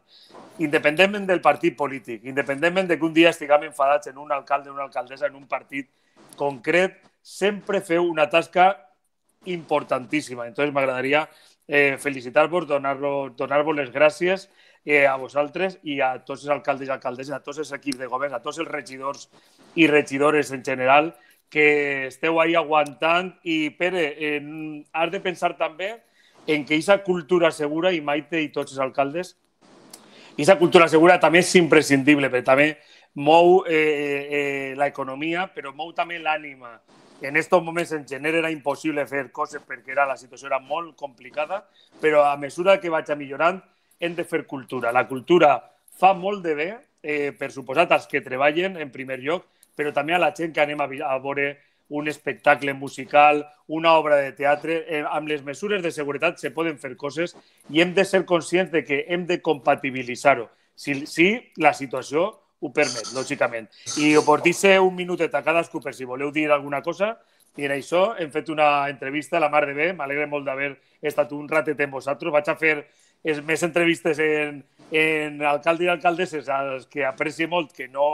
independentment 0.60 1.24
del 1.28 1.40
partit 1.44 1.76
polític, 1.76 2.26
independentment 2.28 2.90
de 2.90 2.98
que 2.98 3.06
un 3.08 3.14
dia 3.16 3.32
estiguem 3.32 3.64
enfadats 3.70 4.12
en 4.12 4.18
un 4.20 4.32
alcalde 4.32 4.70
o 4.70 4.74
una 4.74 4.84
alcaldessa 4.84 5.30
en 5.30 5.38
un 5.40 5.46
partit 5.48 5.88
concret, 6.36 7.00
sempre 7.22 7.80
feu 7.80 8.04
una 8.04 8.28
tasca 8.28 8.74
importantíssima. 9.46 10.46
Entonces 10.46 10.74
m'agradaria 10.74 11.26
eh, 11.66 11.96
felicitar-vos, 11.98 12.68
donar-vos 12.68 13.32
donar 13.36 13.64
les 13.74 13.90
gràcies 13.90 14.50
eh, 14.86 15.04
a 15.04 15.16
vosaltres 15.18 15.80
i 15.82 15.98
a 16.00 16.14
tots 16.24 16.46
els 16.46 16.54
alcaldes 16.54 16.88
i 16.88 16.94
alcaldesses, 16.94 17.34
a 17.34 17.42
tots 17.42 17.58
els 17.58 17.72
equips 17.74 17.98
de 17.98 18.08
govern, 18.08 18.34
a 18.34 18.40
tots 18.40 18.62
els 18.62 18.70
regidors 18.70 19.26
i 19.74 19.88
regidores 19.90 20.52
en 20.54 20.62
general, 20.64 21.10
que 21.50 22.06
esteu 22.06 22.40
ahí 22.40 22.54
aguantant 22.54 23.34
i, 23.42 23.70
Pere, 23.74 24.06
en, 24.36 24.84
has 24.94 25.10
de 25.10 25.20
pensar 25.20 25.56
també 25.58 25.96
en 26.46 26.64
que 26.64 26.78
aquesta 26.78 27.02
cultura 27.02 27.50
segura, 27.50 27.92
i 27.92 28.00
Maite 28.00 28.40
i 28.40 28.52
tots 28.54 28.76
els 28.76 28.82
alcaldes, 28.82 29.34
aquesta 30.36 30.58
cultura 30.60 30.86
segura 30.88 31.18
també 31.18 31.42
és 31.42 31.54
imprescindible, 31.58 32.30
perquè 32.30 32.46
també 32.46 32.68
mou 33.16 33.64
eh, 33.66 33.74
eh, 33.74 34.74
l'economia, 34.78 35.48
però 35.50 35.72
mou 35.74 35.94
també 35.96 36.20
l'ànima. 36.20 36.76
En 37.24 37.32
aquests 37.32 37.62
moments 37.64 37.94
en 37.96 38.04
gener 38.06 38.34
era 38.42 38.50
impossible 38.52 39.06
fer 39.08 39.30
coses 39.32 39.62
perquè 39.64 39.94
era, 39.94 40.04
la 40.06 40.18
situació 40.20 40.50
era 40.50 40.60
molt 40.60 40.94
complicada, 41.00 41.64
però 42.02 42.26
a 42.28 42.36
mesura 42.36 42.76
que 42.78 42.92
vaig 42.92 43.08
millorant 43.16 43.62
hem 44.00 44.14
de 44.16 44.24
fer 44.24 44.44
cultura. 44.46 44.92
La 44.92 45.06
cultura 45.08 45.56
fa 45.96 46.12
molt 46.14 46.42
de 46.44 46.54
bé, 46.54 46.68
eh, 47.02 47.32
per 47.38 47.50
suposat, 47.52 47.92
als 47.92 48.06
que 48.06 48.20
treballen 48.20 48.76
en 48.76 48.90
primer 48.90 49.20
lloc, 49.20 49.46
però 49.76 49.92
també 49.92 50.14
a 50.14 50.18
la 50.18 50.32
gent 50.34 50.52
que 50.52 50.60
anem 50.60 50.80
a, 50.80 50.88
a 51.06 51.18
veure 51.18 51.56
un 51.88 52.08
espectacle 52.08 52.74
musical, 52.74 53.46
una 53.66 53.92
obra 53.92 54.16
de 54.16 54.32
teatre, 54.32 54.84
eh, 54.88 55.04
amb 55.08 55.28
les 55.28 55.42
mesures 55.44 55.82
de 55.82 55.92
seguretat 55.92 56.40
se 56.40 56.50
poden 56.50 56.78
fer 56.78 56.96
coses 56.96 57.36
i 57.70 57.80
hem 57.80 57.94
de 57.94 58.04
ser 58.04 58.24
conscients 58.26 58.72
de 58.72 58.82
que 58.84 59.04
hem 59.08 59.26
de 59.26 59.40
compatibilitzar-ho, 59.40 60.48
si, 60.74 61.06
si 61.06 61.28
la 61.56 61.72
situació 61.74 62.26
ho 62.58 62.72
permet, 62.72 63.12
lògicament. 63.14 63.68
I 64.00 64.16
dir 64.16 64.78
un 64.80 64.94
minutet 64.96 65.34
a 65.34 65.42
cadascú 65.44 65.80
per 65.80 65.94
si 65.94 66.04
voleu 66.04 66.32
dir 66.32 66.50
alguna 66.50 66.82
cosa, 66.82 67.16
i 67.56 67.64
en 67.64 67.72
això 67.72 68.16
hem 68.20 68.30
fet 68.30 68.48
una 68.52 68.88
entrevista 68.88 69.38
a 69.38 69.40
la 69.40 69.48
Mar 69.48 69.64
de 69.66 69.72
Bé, 69.72 69.92
m'alegre 69.96 70.26
molt 70.26 70.44
d'haver 70.44 70.74
estat 71.00 71.32
un 71.32 71.48
ratet 71.48 71.80
amb 71.80 71.96
vosaltres. 71.96 72.32
Vaig 72.32 72.48
a 72.48 72.56
fer 72.56 72.74
es, 73.24 73.42
més 73.44 73.62
entrevistes 73.66 74.18
en, 74.22 74.64
en 74.90 75.40
alcalde 75.42 75.86
i 75.86 75.92
alcaldesses 75.92 76.48
als 76.52 76.88
que 76.90 77.04
aprecio 77.06 77.48
molt, 77.48 77.72
que 77.76 77.88
no 77.88 78.08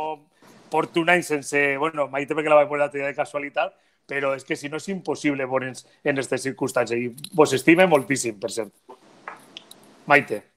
porto 0.73 1.01
un 1.01 1.11
any 1.13 1.23
sense... 1.23 1.77
Bueno, 1.79 2.09
Maite 2.13 2.37
perquè 2.37 2.53
la 2.53 2.61
vaig 2.63 2.71
veure 2.71 2.85
l'altre 2.85 3.03
dia 3.03 3.11
de 3.11 3.19
casualitat, 3.19 3.75
però 4.09 4.33
és 4.37 4.45
que 4.45 4.57
si 4.57 4.71
no 4.73 4.81
és 4.81 4.89
impossible 4.93 5.49
veure'ns 5.49 5.85
en 6.03 6.15
aquestes 6.15 6.49
circumstàncies. 6.49 6.99
I 6.99 7.35
vos 7.37 7.53
estime 7.53 7.87
moltíssim, 7.91 8.39
per 8.41 8.51
cert. 8.55 8.73
Maite. 10.07 10.52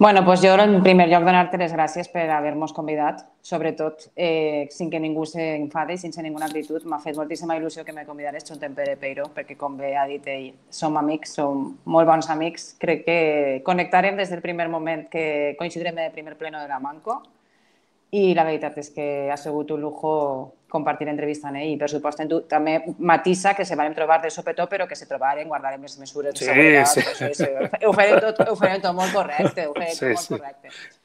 Bueno, 0.00 0.24
pues 0.24 0.40
jo 0.40 0.54
en 0.54 0.82
primer 0.82 1.10
lloc 1.10 1.26
donar-te 1.28 1.58
les 1.60 1.74
gràcies 1.76 2.06
per 2.08 2.22
haver-nos 2.32 2.72
convidat, 2.72 3.18
sobretot 3.44 4.06
eh, 4.16 4.64
sin 4.72 4.88
que 4.88 4.96
ningú 4.96 5.26
s'enfade 5.28 5.92
i 5.92 6.00
sense 6.00 6.22
ninguna 6.24 6.46
actitud. 6.48 6.86
M'ha 6.88 7.02
fet 7.02 7.18
moltíssima 7.20 7.58
il·lusió 7.58 7.84
que 7.84 7.92
me 7.92 8.06
convidares 8.06 8.48
junt 8.48 8.64
amb 8.64 8.80
Pere 8.80 8.94
Peiro, 8.96 9.26
perquè 9.34 9.58
com 9.60 9.76
bé 9.76 9.90
ha 10.00 10.06
dit 10.08 10.24
ell, 10.24 10.46
som 10.72 10.96
amics, 10.96 11.34
som 11.36 11.66
molt 11.84 12.08
bons 12.08 12.30
amics. 12.32 12.64
Crec 12.80 13.04
que 13.04 13.18
connectarem 13.66 14.16
des 14.16 14.32
del 14.32 14.40
primer 14.40 14.70
moment 14.72 15.04
que 15.12 15.52
coincidirem 15.60 16.00
en 16.00 16.06
el 16.06 16.16
primer 16.16 16.38
pleno 16.40 16.64
de 16.64 16.72
la 16.72 16.80
Manco 16.80 17.20
i 18.10 18.32
la 18.34 18.44
veritat 18.44 18.78
és 18.82 18.90
que 18.94 19.06
ha 19.30 19.36
sigut 19.38 19.70
un 19.70 19.80
lujo 19.84 20.14
compartir 20.70 21.08
entrevista 21.10 21.48
amb 21.50 21.60
ell 21.60 21.74
i 21.74 21.78
per 21.78 21.88
supost 21.90 22.22
tu 22.30 22.40
també 22.50 22.76
matissa 22.98 23.54
que 23.58 23.66
se 23.66 23.76
van 23.78 23.94
trobar 23.94 24.20
de 24.22 24.30
sopetó 24.30 24.66
però 24.70 24.86
que 24.88 24.98
se 24.98 25.06
trobaren, 25.06 25.48
guardarem 25.48 25.82
les 25.82 25.98
mesures 25.98 26.34
de 26.34 26.46
seguretat. 26.46 26.94
Sí, 26.94 27.02
sí. 27.02 27.34
sí, 27.34 27.44
sí. 27.44 27.84
Ho, 27.86 27.92
farem 27.92 28.18
tot, 28.22 28.42
ho 28.46 28.56
farem 28.58 28.82
tot 28.82 28.96
molt 28.96 29.14
correcte, 29.14 29.66
ho 29.66 29.76
farem 29.76 29.94
sí, 29.94 30.00
tot 30.00 30.16
molt 30.16 30.26
sí. 30.26 30.34
correcte. 30.38 30.98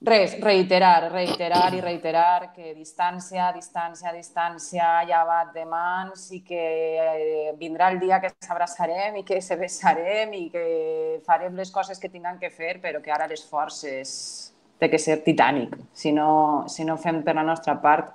Res, 0.00 0.36
reiterar, 0.38 1.10
reiterar 1.10 1.72
i 1.74 1.80
reiterar 1.82 2.52
que 2.54 2.70
distància, 2.70 3.48
distància, 3.50 4.12
distància, 4.14 4.90
llevat 5.08 5.50
de 5.56 5.64
mans 5.66 6.28
i 6.36 6.38
que 6.46 6.60
eh, 7.02 7.48
vindrà 7.58 7.88
el 7.90 7.98
dia 7.98 8.20
que 8.22 8.30
s'abraçarem 8.30 9.16
i 9.18 9.24
que 9.26 9.40
se 9.42 9.56
besarem 9.58 10.36
i 10.38 10.44
que 10.54 10.62
farem 11.26 11.58
les 11.58 11.74
coses 11.74 11.98
que 11.98 12.12
tinguem 12.12 12.38
que 12.38 12.52
fer, 12.54 12.76
però 12.78 13.02
que 13.02 13.10
ara 13.10 13.26
l'esforç 13.26 13.82
és, 13.90 14.12
té 14.78 14.88
que 14.90 14.98
ser 14.98 15.20
titànic. 15.24 15.74
Si 15.92 16.12
no, 16.14 16.64
si 16.70 16.86
no 16.86 16.96
fem 16.96 17.22
per 17.26 17.34
la 17.36 17.46
nostra 17.46 17.76
part, 17.82 18.12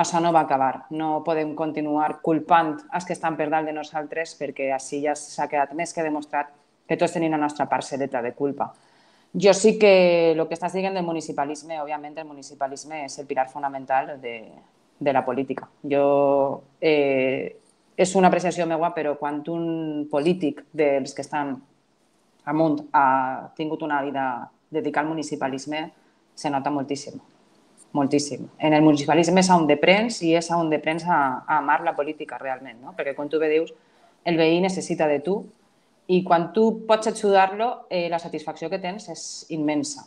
això 0.00 0.20
no 0.22 0.32
va 0.32 0.44
acabar. 0.46 0.86
No 0.90 1.22
podem 1.26 1.54
continuar 1.58 2.20
culpant 2.22 2.76
els 2.94 3.06
que 3.06 3.16
estan 3.16 3.36
per 3.36 3.50
dalt 3.50 3.68
de 3.68 3.74
nosaltres 3.76 4.36
perquè 4.38 4.70
així 4.74 5.02
ja 5.04 5.16
s'ha 5.18 5.48
quedat 5.50 5.74
més 5.76 5.92
que 5.94 6.06
demostrat 6.06 6.52
que 6.88 6.98
tots 6.98 7.14
tenim 7.14 7.34
la 7.34 7.42
nostra 7.42 7.68
parcel·leta 7.70 8.22
de 8.22 8.32
culpa. 8.34 8.70
Jo 9.32 9.52
sí 9.54 9.76
que 9.78 10.32
el 10.32 10.42
que 10.48 10.56
estàs 10.56 10.74
dient 10.74 10.96
del 10.96 11.06
municipalisme, 11.06 11.78
òbviament 11.78 12.16
el 12.18 12.26
municipalisme 12.26 13.04
és 13.04 13.18
el 13.20 13.28
pilar 13.30 13.46
fonamental 13.50 14.16
de, 14.22 14.36
de 14.98 15.12
la 15.12 15.22
política. 15.24 15.68
Jo, 15.86 16.62
eh, 16.80 17.56
és 17.96 18.14
una 18.18 18.30
apreciació 18.30 18.66
meva, 18.66 18.90
però 18.94 19.14
quan 19.20 19.42
un 19.52 20.08
polític 20.10 20.64
dels 20.72 21.14
que 21.14 21.22
estan 21.22 21.54
amunt 22.50 22.80
ha 22.96 23.50
tingut 23.54 23.84
una 23.86 24.00
vida 24.02 24.24
dedicada 24.70 25.06
al 25.06 25.12
municipalisme, 25.14 25.90
se 26.34 26.50
nota 26.50 26.70
moltíssim 26.70 27.20
moltíssim. 27.92 28.48
En 28.58 28.74
el 28.74 28.82
municipalisme 28.82 29.42
és 29.42 29.50
on 29.50 29.66
deprens 29.66 30.20
i 30.22 30.34
és 30.38 30.50
on 30.54 30.70
deprens 30.70 31.04
a, 31.06 31.20
a 31.46 31.58
amar 31.58 31.80
la 31.82 31.94
política 31.96 32.38
realment, 32.38 32.78
no? 32.82 32.94
perquè 32.96 33.16
com 33.16 33.28
tu 33.28 33.40
bé 33.42 33.50
dius, 33.50 33.72
el 34.24 34.38
veí 34.38 34.60
necessita 34.62 35.08
de 35.10 35.18
tu 35.24 35.40
i 36.10 36.22
quan 36.26 36.50
tu 36.54 36.86
pots 36.86 37.10
ajudar-lo, 37.10 37.86
eh, 37.90 38.08
la 38.10 38.18
satisfacció 38.18 38.70
que 38.70 38.80
tens 38.82 39.08
és 39.10 39.26
immensa. 39.54 40.06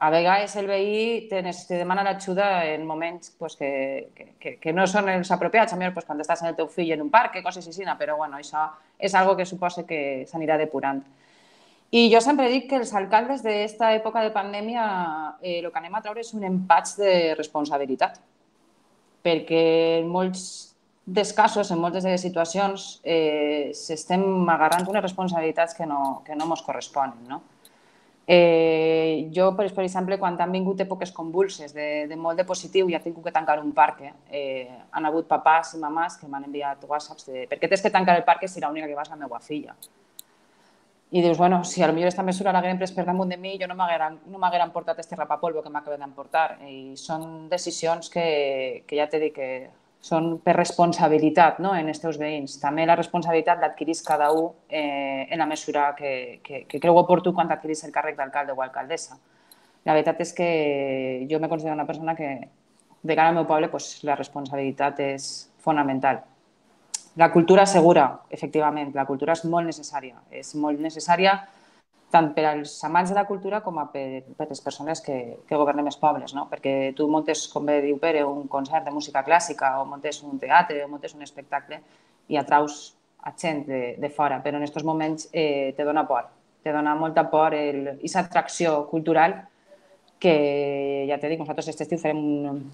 A 0.00 0.08
vegades 0.08 0.54
el 0.56 0.66
veí 0.66 1.26
te, 1.28 1.42
te 1.42 1.76
demana 1.76 2.04
l'ajuda 2.06 2.64
en 2.64 2.86
moments 2.88 3.34
pues, 3.38 3.56
que, 3.56 4.08
que, 4.40 4.54
que 4.56 4.72
no 4.72 4.86
són 4.88 5.10
els 5.12 5.30
apropiats, 5.30 5.74
a 5.74 5.76
millor 5.76 5.92
pues, 5.92 6.06
quan 6.08 6.22
estàs 6.22 6.40
en 6.40 6.48
el 6.48 6.56
teu 6.56 6.70
fill 6.72 6.94
en 6.94 7.02
un 7.04 7.10
parc, 7.12 7.36
coses 7.44 7.66
així, 7.68 7.84
però 7.98 8.16
bueno, 8.16 8.38
això 8.38 8.70
és 8.98 9.14
algo 9.14 9.36
que 9.36 9.44
suposa 9.44 9.84
que 9.84 10.24
s'anirà 10.26 10.56
depurant. 10.56 11.02
I 11.90 12.06
jo 12.12 12.20
sempre 12.22 12.46
dic 12.46 12.68
que 12.70 12.78
els 12.78 12.92
alcaldes 12.94 13.40
d'esta 13.42 13.88
època 13.96 14.22
de 14.22 14.30
pandèmia 14.30 14.82
eh, 15.42 15.58
el 15.58 15.70
que 15.72 15.80
anem 15.80 15.96
a 15.98 16.02
treure 16.04 16.22
és 16.22 16.30
un 16.38 16.44
empatx 16.46 16.94
de 17.00 17.14
responsabilitat. 17.34 18.20
Perquè 19.26 19.62
en 19.98 20.06
molts 20.08 20.44
dels 21.04 21.32
casos, 21.34 21.72
en 21.74 21.80
moltes 21.82 22.06
de 22.06 22.12
les 22.14 22.22
situacions, 22.22 23.00
eh, 23.02 23.72
s'estem 23.74 24.22
agarrant 24.54 24.86
unes 24.86 25.02
responsabilitats 25.02 25.74
que 25.74 25.86
no, 25.86 26.22
que 26.26 26.38
no 26.38 26.46
ens 26.46 26.62
corresponen. 26.62 27.18
No? 27.26 27.40
Eh, 28.30 29.26
jo, 29.34 29.48
per, 29.58 29.66
per 29.74 29.82
exemple, 29.82 30.14
quan 30.20 30.36
han 30.38 30.52
vingut 30.54 30.78
èpoques 30.84 31.10
convulses 31.10 31.74
de, 31.74 32.06
de 32.06 32.16
molt 32.16 32.38
de 32.38 32.46
positiu 32.46 32.86
i 32.86 32.94
ha 32.94 33.02
tingut 33.02 33.26
que 33.26 33.34
tancar 33.34 33.58
un 33.58 33.72
parc, 33.74 34.04
eh, 34.30 34.68
han 34.94 35.08
hagut 35.08 35.26
papàs 35.26 35.74
i 35.74 35.82
mamàs 35.82 36.20
que 36.20 36.30
m'han 36.30 36.46
enviat 36.46 36.86
whatsapps 36.86 37.26
de 37.26 37.48
per 37.50 37.58
què 37.58 37.66
tens 37.66 37.82
que 37.82 37.90
tancar 37.90 38.14
el 38.20 38.22
parc 38.28 38.46
si 38.46 38.62
l'única 38.62 38.86
que 38.86 38.94
vas 38.94 39.10
la 39.10 39.18
meva 39.18 39.42
filla? 39.42 39.74
I 41.10 41.22
dius, 41.22 41.38
bueno, 41.38 41.64
si 41.64 41.82
potser 41.82 42.04
aquesta 42.04 42.22
mesura 42.22 42.52
l'hagueren 42.54 42.78
pres 42.78 42.92
per 42.94 43.04
damunt 43.04 43.32
de 43.32 43.36
mi, 43.36 43.56
jo 43.58 43.66
no 43.66 43.74
m'hagueren 43.74 44.20
no 44.30 44.72
portat 44.72 44.98
este 45.02 45.16
rapapolvo 45.16 45.62
que 45.62 45.70
m'acaben 45.70 46.00
d'emportar. 46.00 46.60
I 46.62 46.94
són 46.96 47.48
decisions 47.50 48.10
que, 48.10 48.84
que 48.86 48.96
ja 48.96 49.08
t'he 49.10 49.18
dit 49.18 49.34
que 49.34 49.48
són 50.00 50.38
per 50.38 50.54
responsabilitat 50.56 51.58
no? 51.60 51.74
en 51.74 51.88
els 51.88 52.00
teus 52.00 52.16
veïns. 52.18 52.60
També 52.62 52.86
la 52.86 52.96
responsabilitat 52.96 53.58
l'adquirís 53.60 54.04
cada 54.06 54.30
un 54.32 54.52
eh, 54.68 55.26
en 55.28 55.38
la 55.38 55.46
mesura 55.50 55.90
que, 55.98 56.40
que, 56.44 56.64
que 56.70 56.80
creu 56.80 56.96
oportú 57.02 57.34
quan 57.34 57.50
adquirís 57.50 57.84
el 57.84 57.92
càrrec 57.92 58.16
d'alcalde 58.16 58.54
o 58.54 58.62
alcaldessa. 58.62 59.18
La 59.84 59.96
veritat 59.96 60.20
és 60.22 60.32
que 60.36 61.26
jo 61.28 61.40
me 61.40 61.48
considero 61.48 61.74
una 61.74 61.86
persona 61.88 62.14
que, 62.14 62.48
de 63.02 63.16
cara 63.16 63.28
al 63.32 63.34
meu 63.34 63.46
poble, 63.48 63.68
pues, 63.72 64.04
la 64.04 64.14
responsabilitat 64.14 65.00
és 65.10 65.30
fonamental. 65.58 66.22
La 67.18 67.32
cultura 67.32 67.66
segura, 67.66 68.20
efectivament, 68.30 68.92
la 68.94 69.06
cultura 69.06 69.34
és 69.34 69.42
molt 69.44 69.66
necessària. 69.66 70.20
És 70.30 70.54
molt 70.54 70.78
necessària 70.80 71.40
tant 72.10 72.32
per 72.34 72.44
als 72.50 72.72
amants 72.84 73.10
de 73.10 73.16
la 73.16 73.24
cultura 73.26 73.60
com 73.62 73.78
per, 73.92 74.22
per 74.36 74.48
les 74.50 74.60
persones 74.60 75.00
que, 75.00 75.16
que 75.46 75.58
governem 75.58 75.86
els 75.86 75.98
pobles, 75.98 76.34
no? 76.34 76.48
perquè 76.50 76.92
tu 76.98 77.06
montes, 77.08 77.46
com 77.52 77.66
bé 77.66 77.78
diu 77.84 78.00
Pere, 78.02 78.24
un 78.26 78.48
concert 78.50 78.84
de 78.86 78.94
música 78.94 79.22
clàssica 79.26 79.76
o 79.80 79.86
montes 79.86 80.22
un 80.26 80.38
teatre 80.38 80.82
o 80.84 80.88
montes 80.90 81.14
un 81.14 81.22
espectacle 81.22 81.80
i 82.28 82.38
atraus 82.38 82.96
a 83.22 83.32
gent 83.36 83.62
de, 83.68 83.80
de 84.00 84.10
fora, 84.10 84.40
però 84.42 84.58
en 84.58 84.66
aquests 84.66 84.86
moments 84.86 85.28
eh, 85.32 85.72
te 85.76 85.86
dona 85.86 86.06
por, 86.08 86.26
te 86.64 86.72
dona 86.74 86.96
molta 86.98 87.28
por 87.30 87.54
aquesta 87.54 88.24
atracció 88.24 88.86
cultural 88.90 89.36
que, 90.20 91.06
ja 91.08 91.18
t'he 91.18 91.30
dit, 91.30 91.40
nosaltres 91.40 91.68
aquest 91.68 91.86
estiu 91.86 92.00
farem 92.00 92.18
un, 92.18 92.64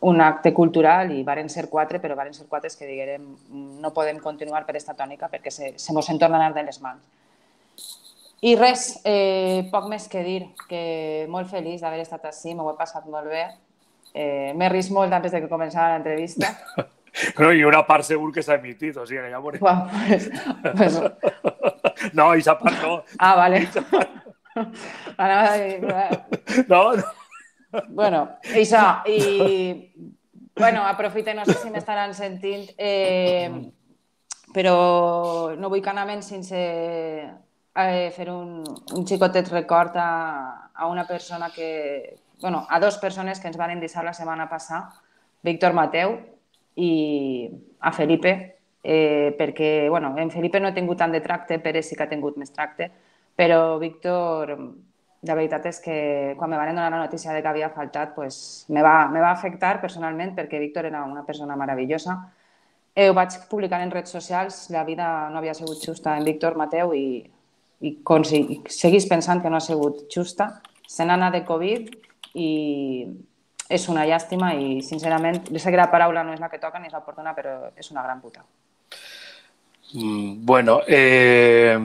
un 0.00 0.20
acte 0.20 0.52
cultural 0.54 1.10
i 1.10 1.24
varen 1.26 1.48
ser 1.50 1.68
quatre, 1.68 1.98
però 1.98 2.14
varen 2.16 2.34
ser 2.34 2.46
quatre 2.46 2.70
que 2.78 2.86
diguem 2.86 3.24
no 3.82 3.90
podem 3.94 4.20
continuar 4.22 4.64
per 4.66 4.76
aquesta 4.76 4.94
tònica 4.94 5.30
perquè 5.30 5.50
se, 5.50 5.72
se 5.76 5.94
mos 5.94 6.08
en 6.10 6.18
torna 6.18 6.38
a 6.38 6.46
anar 6.46 6.54
de 6.54 6.62
les 6.68 6.80
mans. 6.80 7.02
I 8.46 8.54
res, 8.54 9.00
eh, 9.02 9.66
poc 9.72 9.88
més 9.90 10.06
que 10.06 10.22
dir, 10.22 10.42
que 10.70 11.26
molt 11.30 11.50
feliç 11.50 11.82
d'haver 11.82 12.04
estat 12.04 12.28
així, 12.28 12.54
m'ho 12.54 12.68
he 12.70 12.76
passat 12.78 13.08
molt 13.10 13.26
bé. 13.26 13.48
Eh, 14.14 14.52
M'he 14.54 14.68
risc 14.70 14.94
molt 14.94 15.12
antes 15.12 15.34
de 15.34 15.40
que 15.42 15.50
començara 15.50 15.96
l'entrevista. 15.96 16.52
Però 17.34 17.50
hi 17.50 17.64
una 17.66 17.82
part 17.86 18.06
segur 18.06 18.30
que 18.32 18.44
s'ha 18.46 18.60
emitit, 18.60 18.96
o 18.96 19.06
sigui, 19.06 19.26
ja 19.32 19.40
veurem. 19.42 19.58
Bueno, 19.58 19.88
pues, 20.06 20.30
pues... 20.78 22.12
No, 22.14 22.30
i 22.38 22.42
part 22.46 22.82
no. 22.82 23.00
Ah, 23.18 23.34
vale. 23.34 23.66
Anava 25.18 25.52
a 25.52 25.58
dir... 25.58 25.80
No, 26.68 26.82
no. 26.94 27.17
Bueno, 27.88 28.22
això, 28.56 29.02
i 29.06 29.92
bueno, 30.56 30.86
aprofite, 30.86 31.34
no 31.34 31.44
sé 31.44 31.54
si 31.60 31.70
m'estaran 31.70 32.14
sentint, 32.16 32.64
eh, 32.78 33.50
però 34.54 35.52
no 35.56 35.68
vull 35.68 35.82
que 35.84 35.92
anàvem 35.92 36.22
sense 36.24 36.58
eh, 36.58 38.08
fer 38.16 38.28
un, 38.32 38.62
un 38.64 39.06
xicotet 39.06 39.52
record 39.52 39.96
a, 40.00 40.70
a 40.74 40.88
una 40.88 41.06
persona 41.06 41.50
que, 41.54 42.16
bueno, 42.40 42.66
a 42.68 42.80
dos 42.80 42.96
persones 42.98 43.40
que 43.40 43.52
ens 43.52 43.60
van 43.60 43.78
deixar 43.80 44.04
la 44.04 44.16
setmana 44.16 44.48
passada, 44.48 44.88
Víctor 45.44 45.76
Mateu 45.76 46.16
i 46.74 47.50
a 47.78 47.92
Felipe, 47.92 48.34
eh, 48.82 49.36
perquè, 49.38 49.88
bueno, 49.92 50.14
en 50.16 50.32
Felipe 50.32 50.58
no 50.58 50.72
he 50.72 50.76
tingut 50.76 50.98
tant 50.98 51.12
de 51.12 51.20
tracte, 51.20 51.60
Pere 51.60 51.84
sí 51.84 51.94
que 51.94 52.06
ha 52.06 52.10
tingut 52.10 52.40
més 52.40 52.50
tracte, 52.50 52.88
però 53.36 53.78
Víctor 53.78 54.56
la 55.22 55.34
veritat 55.34 55.64
és 55.66 55.80
que 55.82 55.98
quan 56.38 56.50
me 56.50 56.56
van 56.56 56.70
donar 56.70 56.90
la 56.92 57.00
notícia 57.02 57.32
de 57.32 57.42
que 57.42 57.48
havia 57.48 57.70
faltat, 57.74 58.14
pues, 58.14 58.66
me, 58.68 58.82
va, 58.82 59.08
me 59.10 59.20
va 59.20 59.32
afectar 59.32 59.80
personalment 59.82 60.34
perquè 60.36 60.60
Víctor 60.62 60.86
era 60.86 61.02
una 61.04 61.24
persona 61.26 61.56
meravellosa. 61.56 62.18
Eh, 62.94 63.08
ho 63.10 63.14
vaig 63.14 63.34
publicar 63.50 63.80
en 63.82 63.90
redes 63.90 64.14
socials, 64.14 64.68
la 64.70 64.84
vida 64.84 65.28
no 65.30 65.38
havia 65.38 65.54
sigut 65.54 65.82
justa 65.84 66.16
en 66.16 66.24
Víctor 66.24 66.56
Mateu 66.56 66.94
i, 66.94 67.22
i, 67.80 67.96
i 67.98 68.60
seguís 68.70 69.06
pensant 69.10 69.42
que 69.42 69.50
no 69.50 69.58
ha 69.58 69.64
sigut 69.64 70.06
justa. 70.14 70.60
Se 70.86 71.04
n'ha 71.04 71.30
de 71.30 71.44
Covid 71.44 71.90
i 72.34 72.50
és 73.68 73.88
una 73.92 74.06
llàstima 74.08 74.54
i, 74.56 74.80
sincerament, 74.82 75.42
sé 75.58 75.70
que 75.70 75.76
la 75.76 75.90
paraula 75.92 76.24
no 76.24 76.32
és 76.32 76.40
la 76.40 76.48
que 76.48 76.62
toca 76.62 76.78
ni 76.78 76.88
és 76.88 76.94
l'oportuna, 76.94 77.34
però 77.36 77.72
és 77.76 77.90
una 77.90 78.02
gran 78.06 78.22
puta. 78.22 78.46
Mm, 79.94 80.44
bueno, 80.46 80.80
eh, 80.86 81.76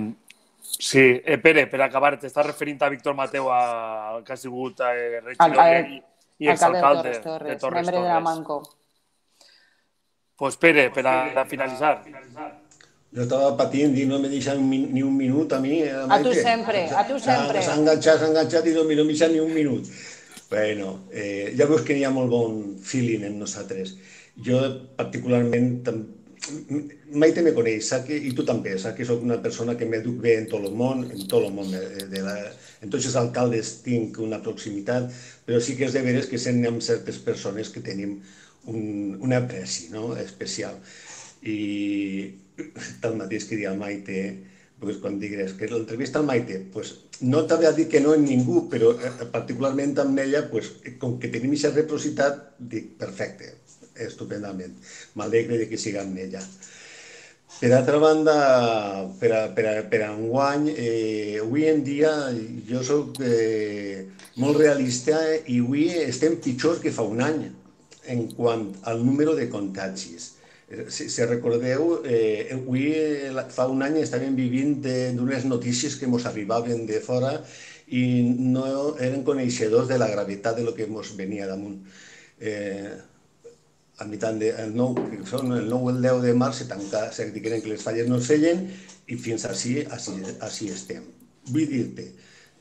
Sí, 0.84 0.99
eh, 1.23 1.38
Pere, 1.39 1.63
per 1.71 1.79
acabar, 1.86 2.17
t'estàs 2.19 2.43
referint 2.49 2.81
a 2.84 2.89
Víctor 2.91 3.13
Mateu, 3.15 3.45
a, 3.47 4.19
que 4.27 4.34
ha 4.34 4.39
sigut 4.39 4.81
eh, 4.84 5.21
regidor 5.23 5.88
i, 5.88 6.01
i 6.43 6.49
exalcalde 6.51 7.05
de 7.05 7.13
Torres, 7.13 7.21
Torres, 7.23 7.53
de 7.53 7.61
Torres. 7.61 7.86
Membre 7.86 8.01
de 8.01 8.09
la 8.09 8.19
Manco. 8.25 8.57
Pues 10.36 10.57
Pere, 10.59 10.89
per 10.91 11.05
a, 11.07 11.13
a 11.39 11.45
finalitzar. 11.47 12.01
Jo 13.13 13.23
estava 13.23 13.53
patint 13.55 13.95
i 13.95 14.03
no 14.09 14.19
me 14.19 14.27
deixa 14.27 14.57
ni 14.59 15.05
un 15.05 15.15
minut 15.15 15.55
a 15.55 15.61
mi. 15.63 15.79
A, 15.88 16.03
a 16.17 16.19
tu 16.25 16.34
sempre, 16.36 16.84
a 16.89 17.05
tu 17.07 17.21
sempre. 17.21 17.61
S'ha 17.63 17.77
enganxat, 17.79 18.19
s'ha 18.19 18.31
enganxat 18.34 18.67
i 18.67 18.73
no, 18.75 18.84
me 18.89 18.97
deixa 18.99 19.31
ni 19.31 19.39
un 19.39 19.53
minut. 19.55 19.88
Bueno, 20.51 21.05
eh, 21.13 21.53
ja 21.55 21.69
veus 21.69 21.88
que 21.88 21.95
hi 21.95 22.03
ha 22.03 22.11
molt 22.11 22.27
bon 22.34 22.59
feeling 22.84 23.23
en 23.29 23.39
nosaltres. 23.39 23.95
Jo 24.36 24.59
particularment 24.99 25.79
Maite 27.14 27.43
me 27.45 27.53
coneix, 27.53 27.88
sap 27.88 28.07
que, 28.07 28.18
i 28.18 28.32
tu 28.38 28.45
també, 28.47 28.74
sap 28.82 28.95
que 28.97 29.05
sóc 29.05 29.22
una 29.26 29.39
persona 29.41 29.76
que 29.78 29.86
m'educ 29.89 30.22
bé 30.24 30.38
en 30.39 30.47
tot 30.51 30.64
el 30.66 30.74
món, 30.78 31.03
en 31.05 31.28
tot 31.30 31.45
el 31.45 31.53
món, 31.53 31.70
de, 31.72 32.07
de 32.09 32.22
la, 32.26 32.36
en 32.82 32.93
tots 32.93 33.05
els 33.09 33.18
alcaldes 33.20 33.74
tinc 33.86 34.18
una 34.24 34.41
proximitat, 34.45 35.11
però 35.45 35.59
sí 35.61 35.78
que 35.78 35.86
és 35.88 35.93
de 35.95 36.01
veres 36.05 36.30
que 36.32 36.41
sent 36.41 36.64
amb 36.70 36.82
certes 36.82 37.20
persones 37.22 37.70
que 37.74 37.84
tenim 37.86 38.18
un, 38.72 38.82
un 39.20 39.36
apreci 39.38 39.91
no? 39.93 40.16
especial. 40.18 40.80
I 41.43 41.59
tal 43.03 43.18
mateix 43.20 43.47
que 43.49 43.59
dia 43.59 43.74
Maite, 43.78 44.20
pues, 44.84 44.99
quan 45.03 45.20
digues 45.20 45.55
que 45.59 45.70
l'entrevista 45.72 46.20
al 46.20 46.28
Maite, 46.28 46.59
pues, 46.74 46.93
no 47.22 47.45
t'havia 47.47 47.72
dit 47.76 47.89
que 47.91 48.01
no 48.03 48.14
en 48.18 48.26
ningú, 48.28 48.66
però 48.72 48.93
eh, 48.97 49.14
particularment 49.32 49.95
amb 50.03 50.20
ella, 50.24 50.45
pues, 50.51 50.74
com 50.99 51.20
que 51.20 51.32
tenim 51.32 51.53
aquesta 51.53 51.72
reciprocitat, 51.76 52.45
dic, 52.59 52.93
perfecte, 52.99 53.53
estupendament. 54.07 54.76
M'alegre 55.20 55.68
que 55.70 55.80
siga 55.80 56.03
amb 56.03 56.20
ella. 56.20 56.41
Per 57.64 57.72
altra 57.72 57.95
banda, 57.97 59.09
per 59.16 59.30
a, 59.32 59.41
per 59.55 59.64
a, 59.70 59.74
per 59.88 60.01
a 60.03 60.09
enguany, 60.11 60.66
eh, 60.76 61.38
avui 61.39 61.64
en 61.72 61.78
dia 61.80 62.09
jo 62.68 62.82
sóc 62.84 63.22
eh, 63.24 64.03
molt 64.43 64.59
realista 64.59 65.22
i 65.47 65.61
avui 65.61 65.86
estem 66.01 66.36
pitjor 66.43 66.82
que 66.84 66.91
fa 66.91 67.05
un 67.07 67.22
any 67.24 67.45
en 68.11 68.26
quant 68.36 68.66
al 68.91 68.99
número 69.05 69.38
de 69.38 69.47
contagis. 69.53 70.26
Si, 70.91 71.07
si 71.07 71.30
recordeu, 71.30 72.01
eh, 72.03 72.51
avui 72.57 72.84
fa 73.55 73.70
un 73.72 73.88
any 73.88 74.01
estàvem 74.01 74.36
vivint 74.36 74.76
d'unes 74.84 75.47
notícies 75.47 75.95
que 75.95 76.11
ens 76.11 76.28
arribaven 76.28 76.84
de 76.91 76.99
fora 76.99 77.32
i 77.88 78.03
no 78.28 78.68
eren 78.99 79.24
coneixedors 79.24 79.88
de 79.88 80.03
la 80.03 80.11
gravetat 80.11 80.59
de 80.59 80.68
lo 80.68 80.76
que 80.76 80.91
ens 80.91 81.16
venia 81.16 81.47
damunt. 81.47 81.80
Eh, 82.43 82.91
a 84.00 84.06
mitjan 84.10 84.39
de, 84.39 84.50
el 84.64 84.76
9, 84.76 85.06
que 85.12 85.26
són 85.30 85.54
el 85.54 85.70
9 85.70 85.86
o 85.86 85.94
el 85.94 86.02
10 86.02 86.22
de 86.26 86.34
març 86.38 86.64
se 86.64 86.70
tanca, 86.70 87.06
se 87.14 87.30
diuen 87.32 87.62
que 87.62 87.74
les 87.74 87.84
falles 87.86 88.10
no 88.10 88.18
es 88.18 88.30
feien 88.32 88.66
i 89.08 89.18
fins 89.20 89.46
així, 89.46 89.82
així, 89.86 90.16
així 90.41 90.70
estem. 90.74 91.06
Vull 91.50 91.68
dir-te 91.70 92.08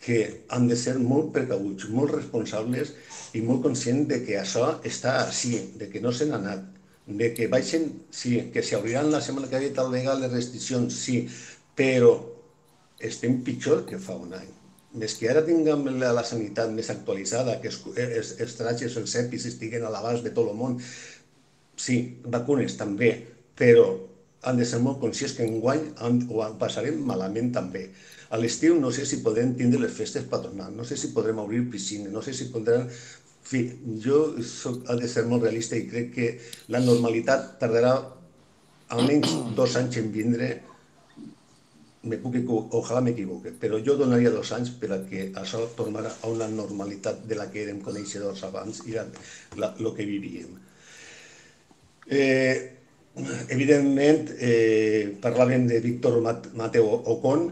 que 0.03 0.19
han 0.51 0.67
de 0.69 0.77
ser 0.77 0.97
molt 0.99 1.31
precabuts, 1.35 1.89
molt 1.95 2.13
responsables 2.17 2.93
i 3.39 3.43
molt 3.47 3.63
conscients 3.65 4.09
de 4.11 4.19
que 4.27 4.39
això 4.41 4.67
està 4.85 5.21
així, 5.23 5.55
de 5.79 5.89
que 5.89 6.03
no 6.03 6.13
se 6.13 6.27
n'ha 6.27 6.41
anat, 6.43 6.65
de 7.07 7.31
que 7.35 7.49
baixen, 7.51 7.89
sí, 8.11 8.35
que 8.55 8.65
s'obriran 8.67 9.13
la 9.13 9.23
setmana 9.23 9.49
que 9.51 9.61
ve 9.63 9.71
tal 9.77 9.93
vegada 9.95 10.25
les 10.25 10.35
restriccions, 10.35 10.99
sí, 11.05 11.23
però 11.79 12.17
estem 12.99 13.41
pitjor 13.47 13.87
que 13.87 13.99
fa 14.03 14.19
un 14.19 14.35
any. 14.39 14.51
Més 14.99 15.15
que 15.17 15.31
ara 15.31 15.41
tinguem 15.47 15.87
la, 16.03 16.13
la 16.13 16.25
sanitat 16.27 16.71
més 16.75 16.91
actualitzada, 16.93 17.57
que 17.63 17.71
els, 17.71 17.81
els, 17.97 18.35
els 18.45 18.59
trajes, 18.59 18.99
els 19.01 19.15
EPIs 19.23 19.49
estiguen 19.55 19.87
a 19.87 19.93
l'abast 19.95 20.27
de 20.27 20.35
tot 20.37 20.51
el 20.51 20.59
món, 20.59 20.77
sí, 21.77 21.99
vacunes 22.25 22.77
també, 22.81 23.13
però 23.59 23.87
han 24.43 24.59
de 24.59 24.67
ser 24.67 24.81
molt 24.83 24.99
conscients 25.03 25.37
que 25.37 25.47
enguany 25.47 25.93
ho 26.03 26.47
passarem 26.59 26.99
malament 27.07 27.53
també. 27.55 27.89
A 28.33 28.39
l'estiu 28.41 28.79
no 28.81 28.91
sé 28.91 29.05
si 29.07 29.21
podrem 29.23 29.53
tindre 29.59 29.81
les 29.83 29.93
festes 29.93 30.25
patronals, 30.29 30.75
no 30.77 30.87
sé 30.89 30.97
si 30.97 31.13
podrem 31.15 31.39
obrir 31.43 31.67
piscines, 31.71 32.13
no 32.13 32.23
sé 32.23 32.35
si 32.35 32.51
podrem... 32.55 32.89
En 33.43 33.49
fi, 33.53 33.61
jo 34.01 34.19
soc, 34.47 34.85
ha 34.89 34.95
de 34.97 35.09
ser 35.11 35.25
molt 35.29 35.43
realista 35.43 35.77
i 35.77 35.89
crec 35.91 36.13
que 36.15 36.27
la 36.73 36.81
normalitat 36.81 37.57
tardarà 37.61 37.91
almenys 38.95 39.33
dos 39.59 39.75
anys 39.81 39.99
en 39.99 40.13
vindre 40.15 40.49
me 42.03 42.19
puc 42.23 42.39
ojalà 42.79 43.03
m'equivoque, 43.03 43.53
però 43.63 43.79
jo 43.87 43.95
donaria 43.99 44.31
dos 44.35 44.51
anys 44.57 44.73
per 44.79 44.91
a 44.95 45.01
que 45.07 45.29
això 45.43 45.63
tornara 45.77 46.11
a 46.23 46.31
una 46.31 46.49
normalitat 46.51 47.23
de 47.29 47.39
la 47.39 47.49
que 47.51 47.63
érem 47.63 47.83
coneixedors 47.85 48.43
abans 48.49 48.83
i 48.91 48.97
el 48.99 49.91
que 49.97 50.07
vivíem. 50.09 50.57
Eh, 52.07 52.71
evidentment, 53.49 54.31
eh, 54.39 55.17
parlàvem 55.21 55.67
de 55.67 55.81
Víctor 55.81 56.21
Mateo 56.55 57.03
Ocon. 57.07 57.51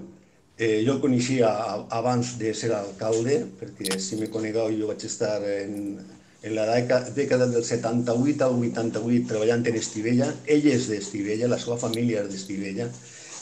Eh, 0.59 0.83
jo 0.85 0.95
el 0.95 1.01
coneixia 1.01 1.49
abans 1.89 2.37
de 2.39 2.53
ser 2.55 2.73
alcalde, 2.73 3.47
perquè 3.61 3.99
si 3.99 4.17
me 4.17 4.29
conegueu 4.29 4.69
jo 4.77 4.89
vaig 4.89 5.05
estar 5.05 5.41
en, 5.43 5.99
en 6.43 6.55
la 6.55 6.67
dècada 6.77 7.47
del 7.47 7.65
78 7.65 8.45
al 8.45 8.59
88 8.59 9.29
treballant 9.29 9.65
en 9.67 9.77
Estivella. 9.77 10.29
Ell 10.47 10.67
és 10.69 10.89
d'Estivella, 10.91 11.49
la 11.49 11.59
seva 11.59 11.79
família 11.79 12.25
és 12.25 12.29
d'Estivella, 12.35 12.91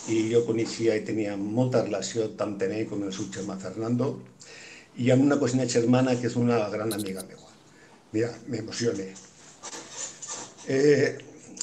i 0.08 0.28
jo 0.32 0.44
coneixia 0.46 0.94
i 0.94 1.04
tenia 1.04 1.36
molta 1.36 1.82
relació 1.82 2.28
tant 2.38 2.54
amb 2.54 2.62
ell 2.70 2.86
com 2.88 3.02
el 3.02 3.12
seu 3.12 3.26
germà 3.34 3.58
Fernando, 3.58 4.14
i 4.96 5.10
amb 5.10 5.24
una 5.24 5.38
cosina 5.38 5.66
germana 5.66 6.14
que 6.20 6.30
és 6.30 6.36
una 6.36 6.68
gran 6.70 6.92
amiga 6.92 7.26
meva. 7.26 7.50
Mira, 8.12 8.30
m'emocioné. 8.46 9.10
Eh, 10.70 11.16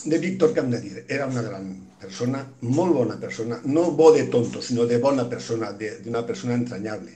de 0.03 0.17
Víctor, 0.17 0.51
dir? 0.81 1.05
Era 1.07 1.27
una 1.27 1.43
gran 1.43 1.67
persona, 2.01 2.39
molt 2.61 2.93
bona 2.93 3.19
persona, 3.19 3.59
no 3.65 3.91
bo 3.91 4.11
de 4.11 4.23
tonto, 4.33 4.61
sinó 4.61 4.87
de 4.87 4.97
bona 4.97 5.29
persona, 5.29 5.71
d'una 5.73 6.25
persona 6.25 6.55
entranyable. 6.55 7.13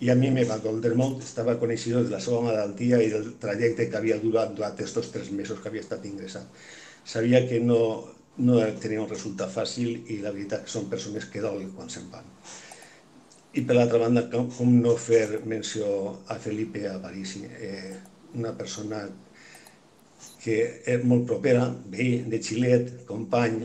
I 0.00 0.10
a 0.10 0.16
mi 0.18 0.32
me 0.34 0.42
va 0.44 0.58
doldre 0.58 0.94
molt, 0.98 1.22
estava 1.22 1.54
coneixido 1.60 2.02
de 2.02 2.10
la 2.10 2.18
seva 2.20 2.40
malaltia 2.42 2.98
i 2.98 3.12
del 3.12 3.28
trajecte 3.38 3.86
que 3.88 3.96
havia 3.96 4.18
durat 4.18 4.56
durant 4.56 4.72
aquests 4.72 5.12
tres 5.14 5.30
mesos 5.30 5.60
que 5.60 5.70
havia 5.70 5.84
estat 5.86 6.04
ingressat. 6.10 6.50
Sabia 7.06 7.44
que 7.46 7.60
no, 7.62 7.78
no 8.38 8.58
tenia 8.82 9.04
un 9.04 9.10
resultat 9.10 9.54
fàcil 9.54 10.10
i 10.10 10.18
la 10.18 10.32
veritat 10.34 10.66
que 10.66 10.74
són 10.74 10.90
persones 10.90 11.30
que 11.30 11.44
dolen 11.44 11.70
quan 11.76 11.94
se'n 11.94 12.10
van. 12.10 12.26
I 13.54 13.62
per 13.62 13.78
l'altra 13.78 14.02
banda, 14.02 14.26
com, 14.34 14.50
com 14.50 14.74
no 14.82 14.96
fer 14.98 15.44
menció 15.46 15.86
a 16.26 16.40
Felipe 16.42 16.88
Aparici, 16.90 17.44
eh, 17.46 17.94
una 18.34 18.50
persona 18.58 19.04
que 20.42 20.58
és 20.90 21.04
molt 21.08 21.26
propera, 21.28 21.68
veí 21.92 22.18
de 22.28 22.40
Xilet, 22.42 22.90
company, 23.08 23.62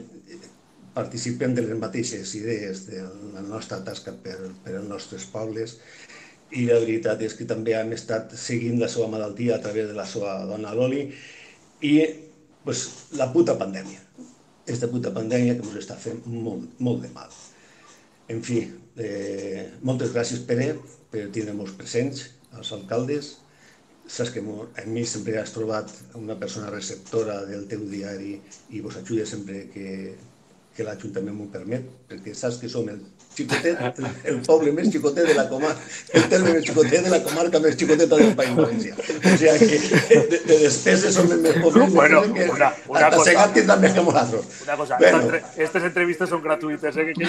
participem 0.96 1.54
de 1.56 1.64
les 1.66 1.78
mateixes 1.80 2.34
idees 2.36 2.86
de 2.90 3.04
la 3.36 3.44
nostra 3.46 3.80
tasca 3.86 4.14
per, 4.24 4.38
per 4.64 4.78
als 4.78 4.88
nostres 4.90 5.28
pobles 5.32 5.78
i 6.52 6.66
la 6.66 6.80
veritat 6.82 7.22
és 7.22 7.36
que 7.38 7.46
també 7.50 7.76
hem 7.78 7.94
estat 7.94 8.34
seguint 8.40 8.80
la 8.82 8.90
seva 8.90 9.10
malaltia 9.12 9.56
a 9.56 9.62
través 9.64 9.90
de 9.92 9.98
la 9.98 10.08
seva 10.10 10.34
dona 10.50 10.74
Loli 10.74 11.04
i 11.86 11.94
pues, 12.66 12.86
la 13.20 13.30
puta 13.34 13.56
pandèmia, 13.60 14.02
aquesta 14.66 14.90
puta 14.92 15.14
pandèmia 15.16 15.56
que 15.58 15.68
ens 15.68 15.78
està 15.84 15.98
fent 16.00 16.24
molt, 16.26 16.66
molt 16.80 17.06
de 17.06 17.12
mal. 17.14 17.30
En 18.30 18.42
fi, 18.46 18.64
eh, 18.98 19.70
moltes 19.86 20.12
gràcies 20.16 20.42
Pere 20.50 20.74
per 21.14 21.30
tindre-nos 21.34 21.76
presents, 21.78 22.26
als 22.54 22.74
alcaldes, 22.74 23.38
saps 24.10 24.32
que 24.34 24.42
a 24.42 24.86
mi 24.90 25.06
sempre 25.06 25.38
has 25.38 25.54
trobat 25.54 25.92
una 26.18 26.36
persona 26.40 26.70
receptora 26.74 27.46
del 27.46 27.68
teu 27.70 27.86
diari 27.86 28.42
i 28.74 28.82
vos 28.82 28.98
ajuda 28.98 29.26
sempre 29.26 29.68
que, 29.74 30.16
que 30.76 30.84
l'Ajuntament 30.84 31.36
m'ho 31.38 31.48
permet, 31.54 31.86
perquè 32.10 32.34
saps 32.34 32.58
que 32.58 32.70
som 32.72 32.90
el 32.90 33.00
xicotet, 33.36 33.78
el, 33.78 34.08
el 34.32 34.40
poble 34.48 34.72
més 34.74 34.90
xicotet 34.90 35.28
de 35.30 35.36
la 35.38 35.46
comarca, 35.52 35.82
el 36.18 36.26
terme 36.32 36.56
més 36.56 36.66
xicotet 36.66 37.06
de 37.06 37.12
la 37.14 37.20
comarca 37.26 37.62
més 37.64 37.78
xicoteta 37.78 38.18
del 38.18 38.34
País 38.40 38.56
Valencià. 38.58 38.94
O 38.98 39.02
sigui 39.42 39.68
que 39.70 39.78
de, 40.32 40.40
de 40.48 40.58
despeses 40.64 41.14
som 41.16 41.30
els 41.30 41.44
més 41.46 41.60
pobres. 41.62 41.94
Bueno, 41.94 42.24
que 42.34 42.48
una, 42.50 42.72
una 42.90 43.06
hasta 43.06 43.18
cosa, 43.20 43.28
Segat 43.30 43.54
tindrà 43.60 43.76
més 43.84 43.94
que 43.94 44.06
nosaltres. 44.08 44.44
Una 44.66 44.76
cosa, 44.82 44.98
bueno. 45.04 45.18
estas 45.68 45.84
entrevistas 45.92 46.34
son 46.34 46.42
gratuitas, 46.42 46.98
¿eh? 46.98 47.06
Que 47.06 47.14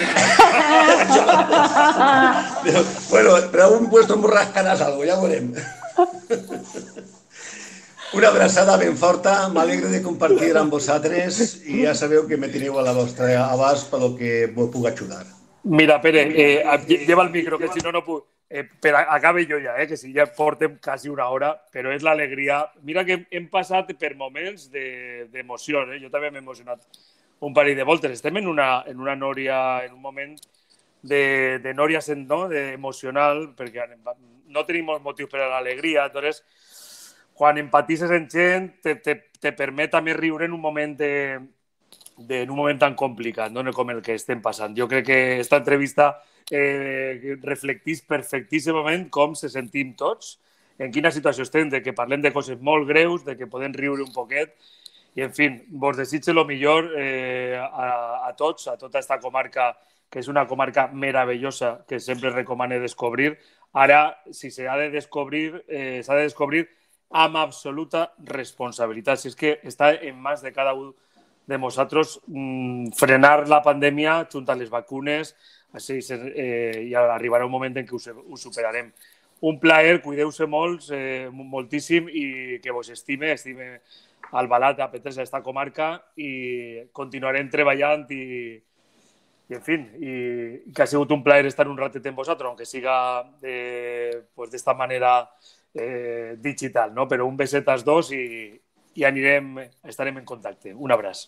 bueno, 3.11 3.29
pero 3.51 3.63
a 3.63 3.69
un 3.77 3.89
puesto 3.93 4.17
me 4.17 4.27
rascaràs 4.33 4.81
algo, 4.81 5.05
ja 5.05 5.21
veurem. 5.21 5.53
Una 8.13 8.27
abraçada 8.27 8.75
ben 8.75 8.97
forta, 8.99 9.47
m'alegre 9.47 9.87
de 9.87 10.01
compartir 10.03 10.51
amb 10.59 10.73
vosaltres 10.73 11.61
i 11.63 11.85
ja 11.85 11.93
sabeu 11.95 12.25
que 12.27 12.35
me 12.35 12.49
teniu 12.51 12.75
a 12.75 12.83
la 12.83 12.91
vostra 12.91 13.29
abast 13.45 13.87
per 13.91 14.01
lo 14.01 14.09
que 14.17 14.51
vos 14.51 14.67
puc 14.73 14.89
ajudar. 14.89 15.23
Mira, 15.63 16.01
Pere, 16.01 16.25
eh, 16.35 16.63
lleva 17.07 17.23
el 17.23 17.29
micro, 17.31 17.57
que 17.57 17.69
si 17.69 17.79
no, 17.79 17.91
no 17.91 18.03
puc... 18.03 18.25
Eh, 18.51 18.65
però 18.83 18.99
acabe 19.07 19.45
jo 19.47 19.61
ja, 19.63 19.77
eh, 19.79 19.87
que 19.87 19.95
si 19.95 20.11
ja 20.11 20.25
portem 20.27 20.75
quasi 20.83 21.07
una 21.07 21.29
hora, 21.31 21.53
però 21.71 21.93
és 21.95 22.03
l'alegria. 22.03 22.65
Mira 22.83 23.05
que 23.07 23.21
hem 23.31 23.47
passat 23.47 23.93
per 23.95 24.11
moments 24.19 24.67
d'emoció, 24.73 25.85
de, 25.87 25.95
eh? 25.95 26.01
jo 26.03 26.11
també 26.11 26.33
m'he 26.33 26.43
emocionat 26.43 26.83
un 27.39 27.53
parell 27.55 27.79
de 27.79 27.85
voltes. 27.87 28.11
Estem 28.11 28.41
en 28.41 28.49
una, 28.51 28.83
en 28.91 28.99
una 28.99 29.15
nòria, 29.15 29.85
en 29.85 29.95
un 29.95 30.01
moment 30.03 30.35
de, 31.01 31.59
de 31.63 31.73
nòria 31.73 32.03
no? 32.27 32.49
de 32.49 32.73
emocional, 32.73 33.53
perquè 33.55 33.87
no 34.51 34.65
tenim 34.67 34.91
molts 34.91 35.03
motius 35.03 35.31
per 35.31 35.41
a 35.45 35.49
l'alegria. 35.55 36.05
Entonces, 36.05 36.43
quan 37.33 37.57
empatises 37.57 38.11
en 38.11 38.29
gent, 38.29 38.69
te, 38.83 38.95
te, 39.01 39.17
te 39.39 39.51
permet 39.57 39.91
també 39.91 40.13
riure 40.13 40.45
en 40.45 40.53
un 40.53 40.61
moment 40.61 40.93
de, 40.97 41.39
de, 42.17 42.43
en 42.43 42.51
un 42.51 42.57
moment 42.57 42.79
tan 42.79 42.95
complicat 42.95 43.51
no? 43.51 43.63
com 43.73 43.89
el 43.89 44.01
que 44.05 44.15
estem 44.19 44.41
passant. 44.43 44.75
Jo 44.77 44.87
crec 44.91 45.07
que 45.07 45.19
aquesta 45.37 45.61
entrevista 45.61 46.11
eh, 46.51 47.37
reflectís 47.41 48.03
perfectíssimament 48.07 49.07
com 49.09 49.35
se 49.35 49.49
sentim 49.49 49.95
tots, 49.97 50.37
en 50.81 50.91
quina 50.93 51.11
situació 51.13 51.45
estem, 51.45 51.69
de 51.69 51.81
que 51.85 51.93
parlem 51.93 52.21
de 52.23 52.31
coses 52.33 52.59
molt 52.59 52.87
greus, 52.89 53.25
de 53.25 53.35
que 53.37 53.49
podem 53.49 53.73
riure 53.73 54.03
un 54.03 54.13
poquet, 54.13 54.55
i 55.15 55.25
en 55.25 55.33
fi, 55.35 55.49
vos 55.69 55.97
desitge 55.97 56.31
el 56.31 56.39
millor 56.47 56.93
eh, 56.97 57.57
a, 57.59 58.27
a 58.27 58.31
tots, 58.37 58.69
a 58.71 58.77
tota 58.79 58.97
aquesta 58.97 59.19
comarca, 59.21 59.73
que 60.11 60.19
és 60.19 60.27
una 60.31 60.45
comarca 60.47 60.87
meravellosa 60.91 61.85
que 61.87 61.99
sempre 61.99 62.31
recomane 62.31 62.79
descobrir, 62.79 63.37
Ara, 63.73 64.17
si 64.31 64.51
s'ha 64.51 64.75
de 64.77 64.89
descobrir, 64.91 65.63
eh, 65.67 66.01
s'ha 66.03 66.15
de 66.15 66.27
descobrir 66.27 66.67
amb 67.09 67.37
absoluta 67.37 68.11
responsabilitat. 68.19 69.19
Si 69.19 69.29
és 69.31 69.35
que 69.35 69.59
està 69.63 69.93
en 69.95 70.19
mans 70.19 70.41
de 70.43 70.51
cada 70.51 70.73
un 70.73 70.91
de 71.47 71.57
nosaltres 71.57 72.19
mm, 72.27 72.91
frenar 72.95 73.47
la 73.47 73.61
pandèmia 73.63 74.21
junt 74.31 74.47
a 74.49 74.55
les 74.55 74.69
vacunes 74.69 75.33
així, 75.73 75.99
eh, 76.35 76.83
i 76.89 76.93
arribarà 76.95 77.45
un 77.47 77.51
moment 77.51 77.77
en 77.77 77.87
què 77.87 77.95
ho, 77.95 78.21
ho 78.27 78.37
superarem. 78.37 78.91
Un 79.41 79.57
plaer, 79.59 80.01
cuideu-se 80.03 80.45
molts, 80.45 80.91
eh, 80.93 81.29
moltíssim 81.31 82.09
i 82.11 82.59
que 82.61 82.71
vos 82.71 82.89
estime, 82.89 83.31
estime 83.33 83.79
al 84.31 84.47
Balat, 84.47 84.79
a 84.79 84.91
Petres, 84.91 85.17
a 85.17 85.23
esta 85.23 85.41
comarca 85.41 85.95
i 86.15 86.83
continuarem 86.93 87.49
treballant 87.49 88.05
i, 88.11 88.61
i 89.51 89.55
en 89.57 89.63
fi, 89.65 89.75
i, 89.99 90.11
que 90.71 90.85
ha 90.85 90.87
sigut 90.87 91.11
un 91.11 91.23
plaer 91.25 91.49
estar 91.49 91.67
un 91.67 91.75
ratet 91.79 92.05
amb 92.07 92.21
vosaltres, 92.21 92.47
aunque 92.47 92.65
siga 92.65 92.93
de, 93.43 94.23
pues, 94.33 94.51
d'esta 94.53 94.73
manera 94.79 95.11
eh, 95.75 96.37
digital, 96.39 96.93
no? 96.95 97.07
però 97.11 97.27
un 97.27 97.35
beset 97.35 97.67
als 97.67 97.83
dos 97.83 98.13
i, 98.15 98.23
i 98.95 99.03
anirem, 99.03 99.57
estarem 99.91 100.21
en 100.21 100.27
contacte. 100.29 100.71
Un 100.71 100.95
abraç. 100.95 101.25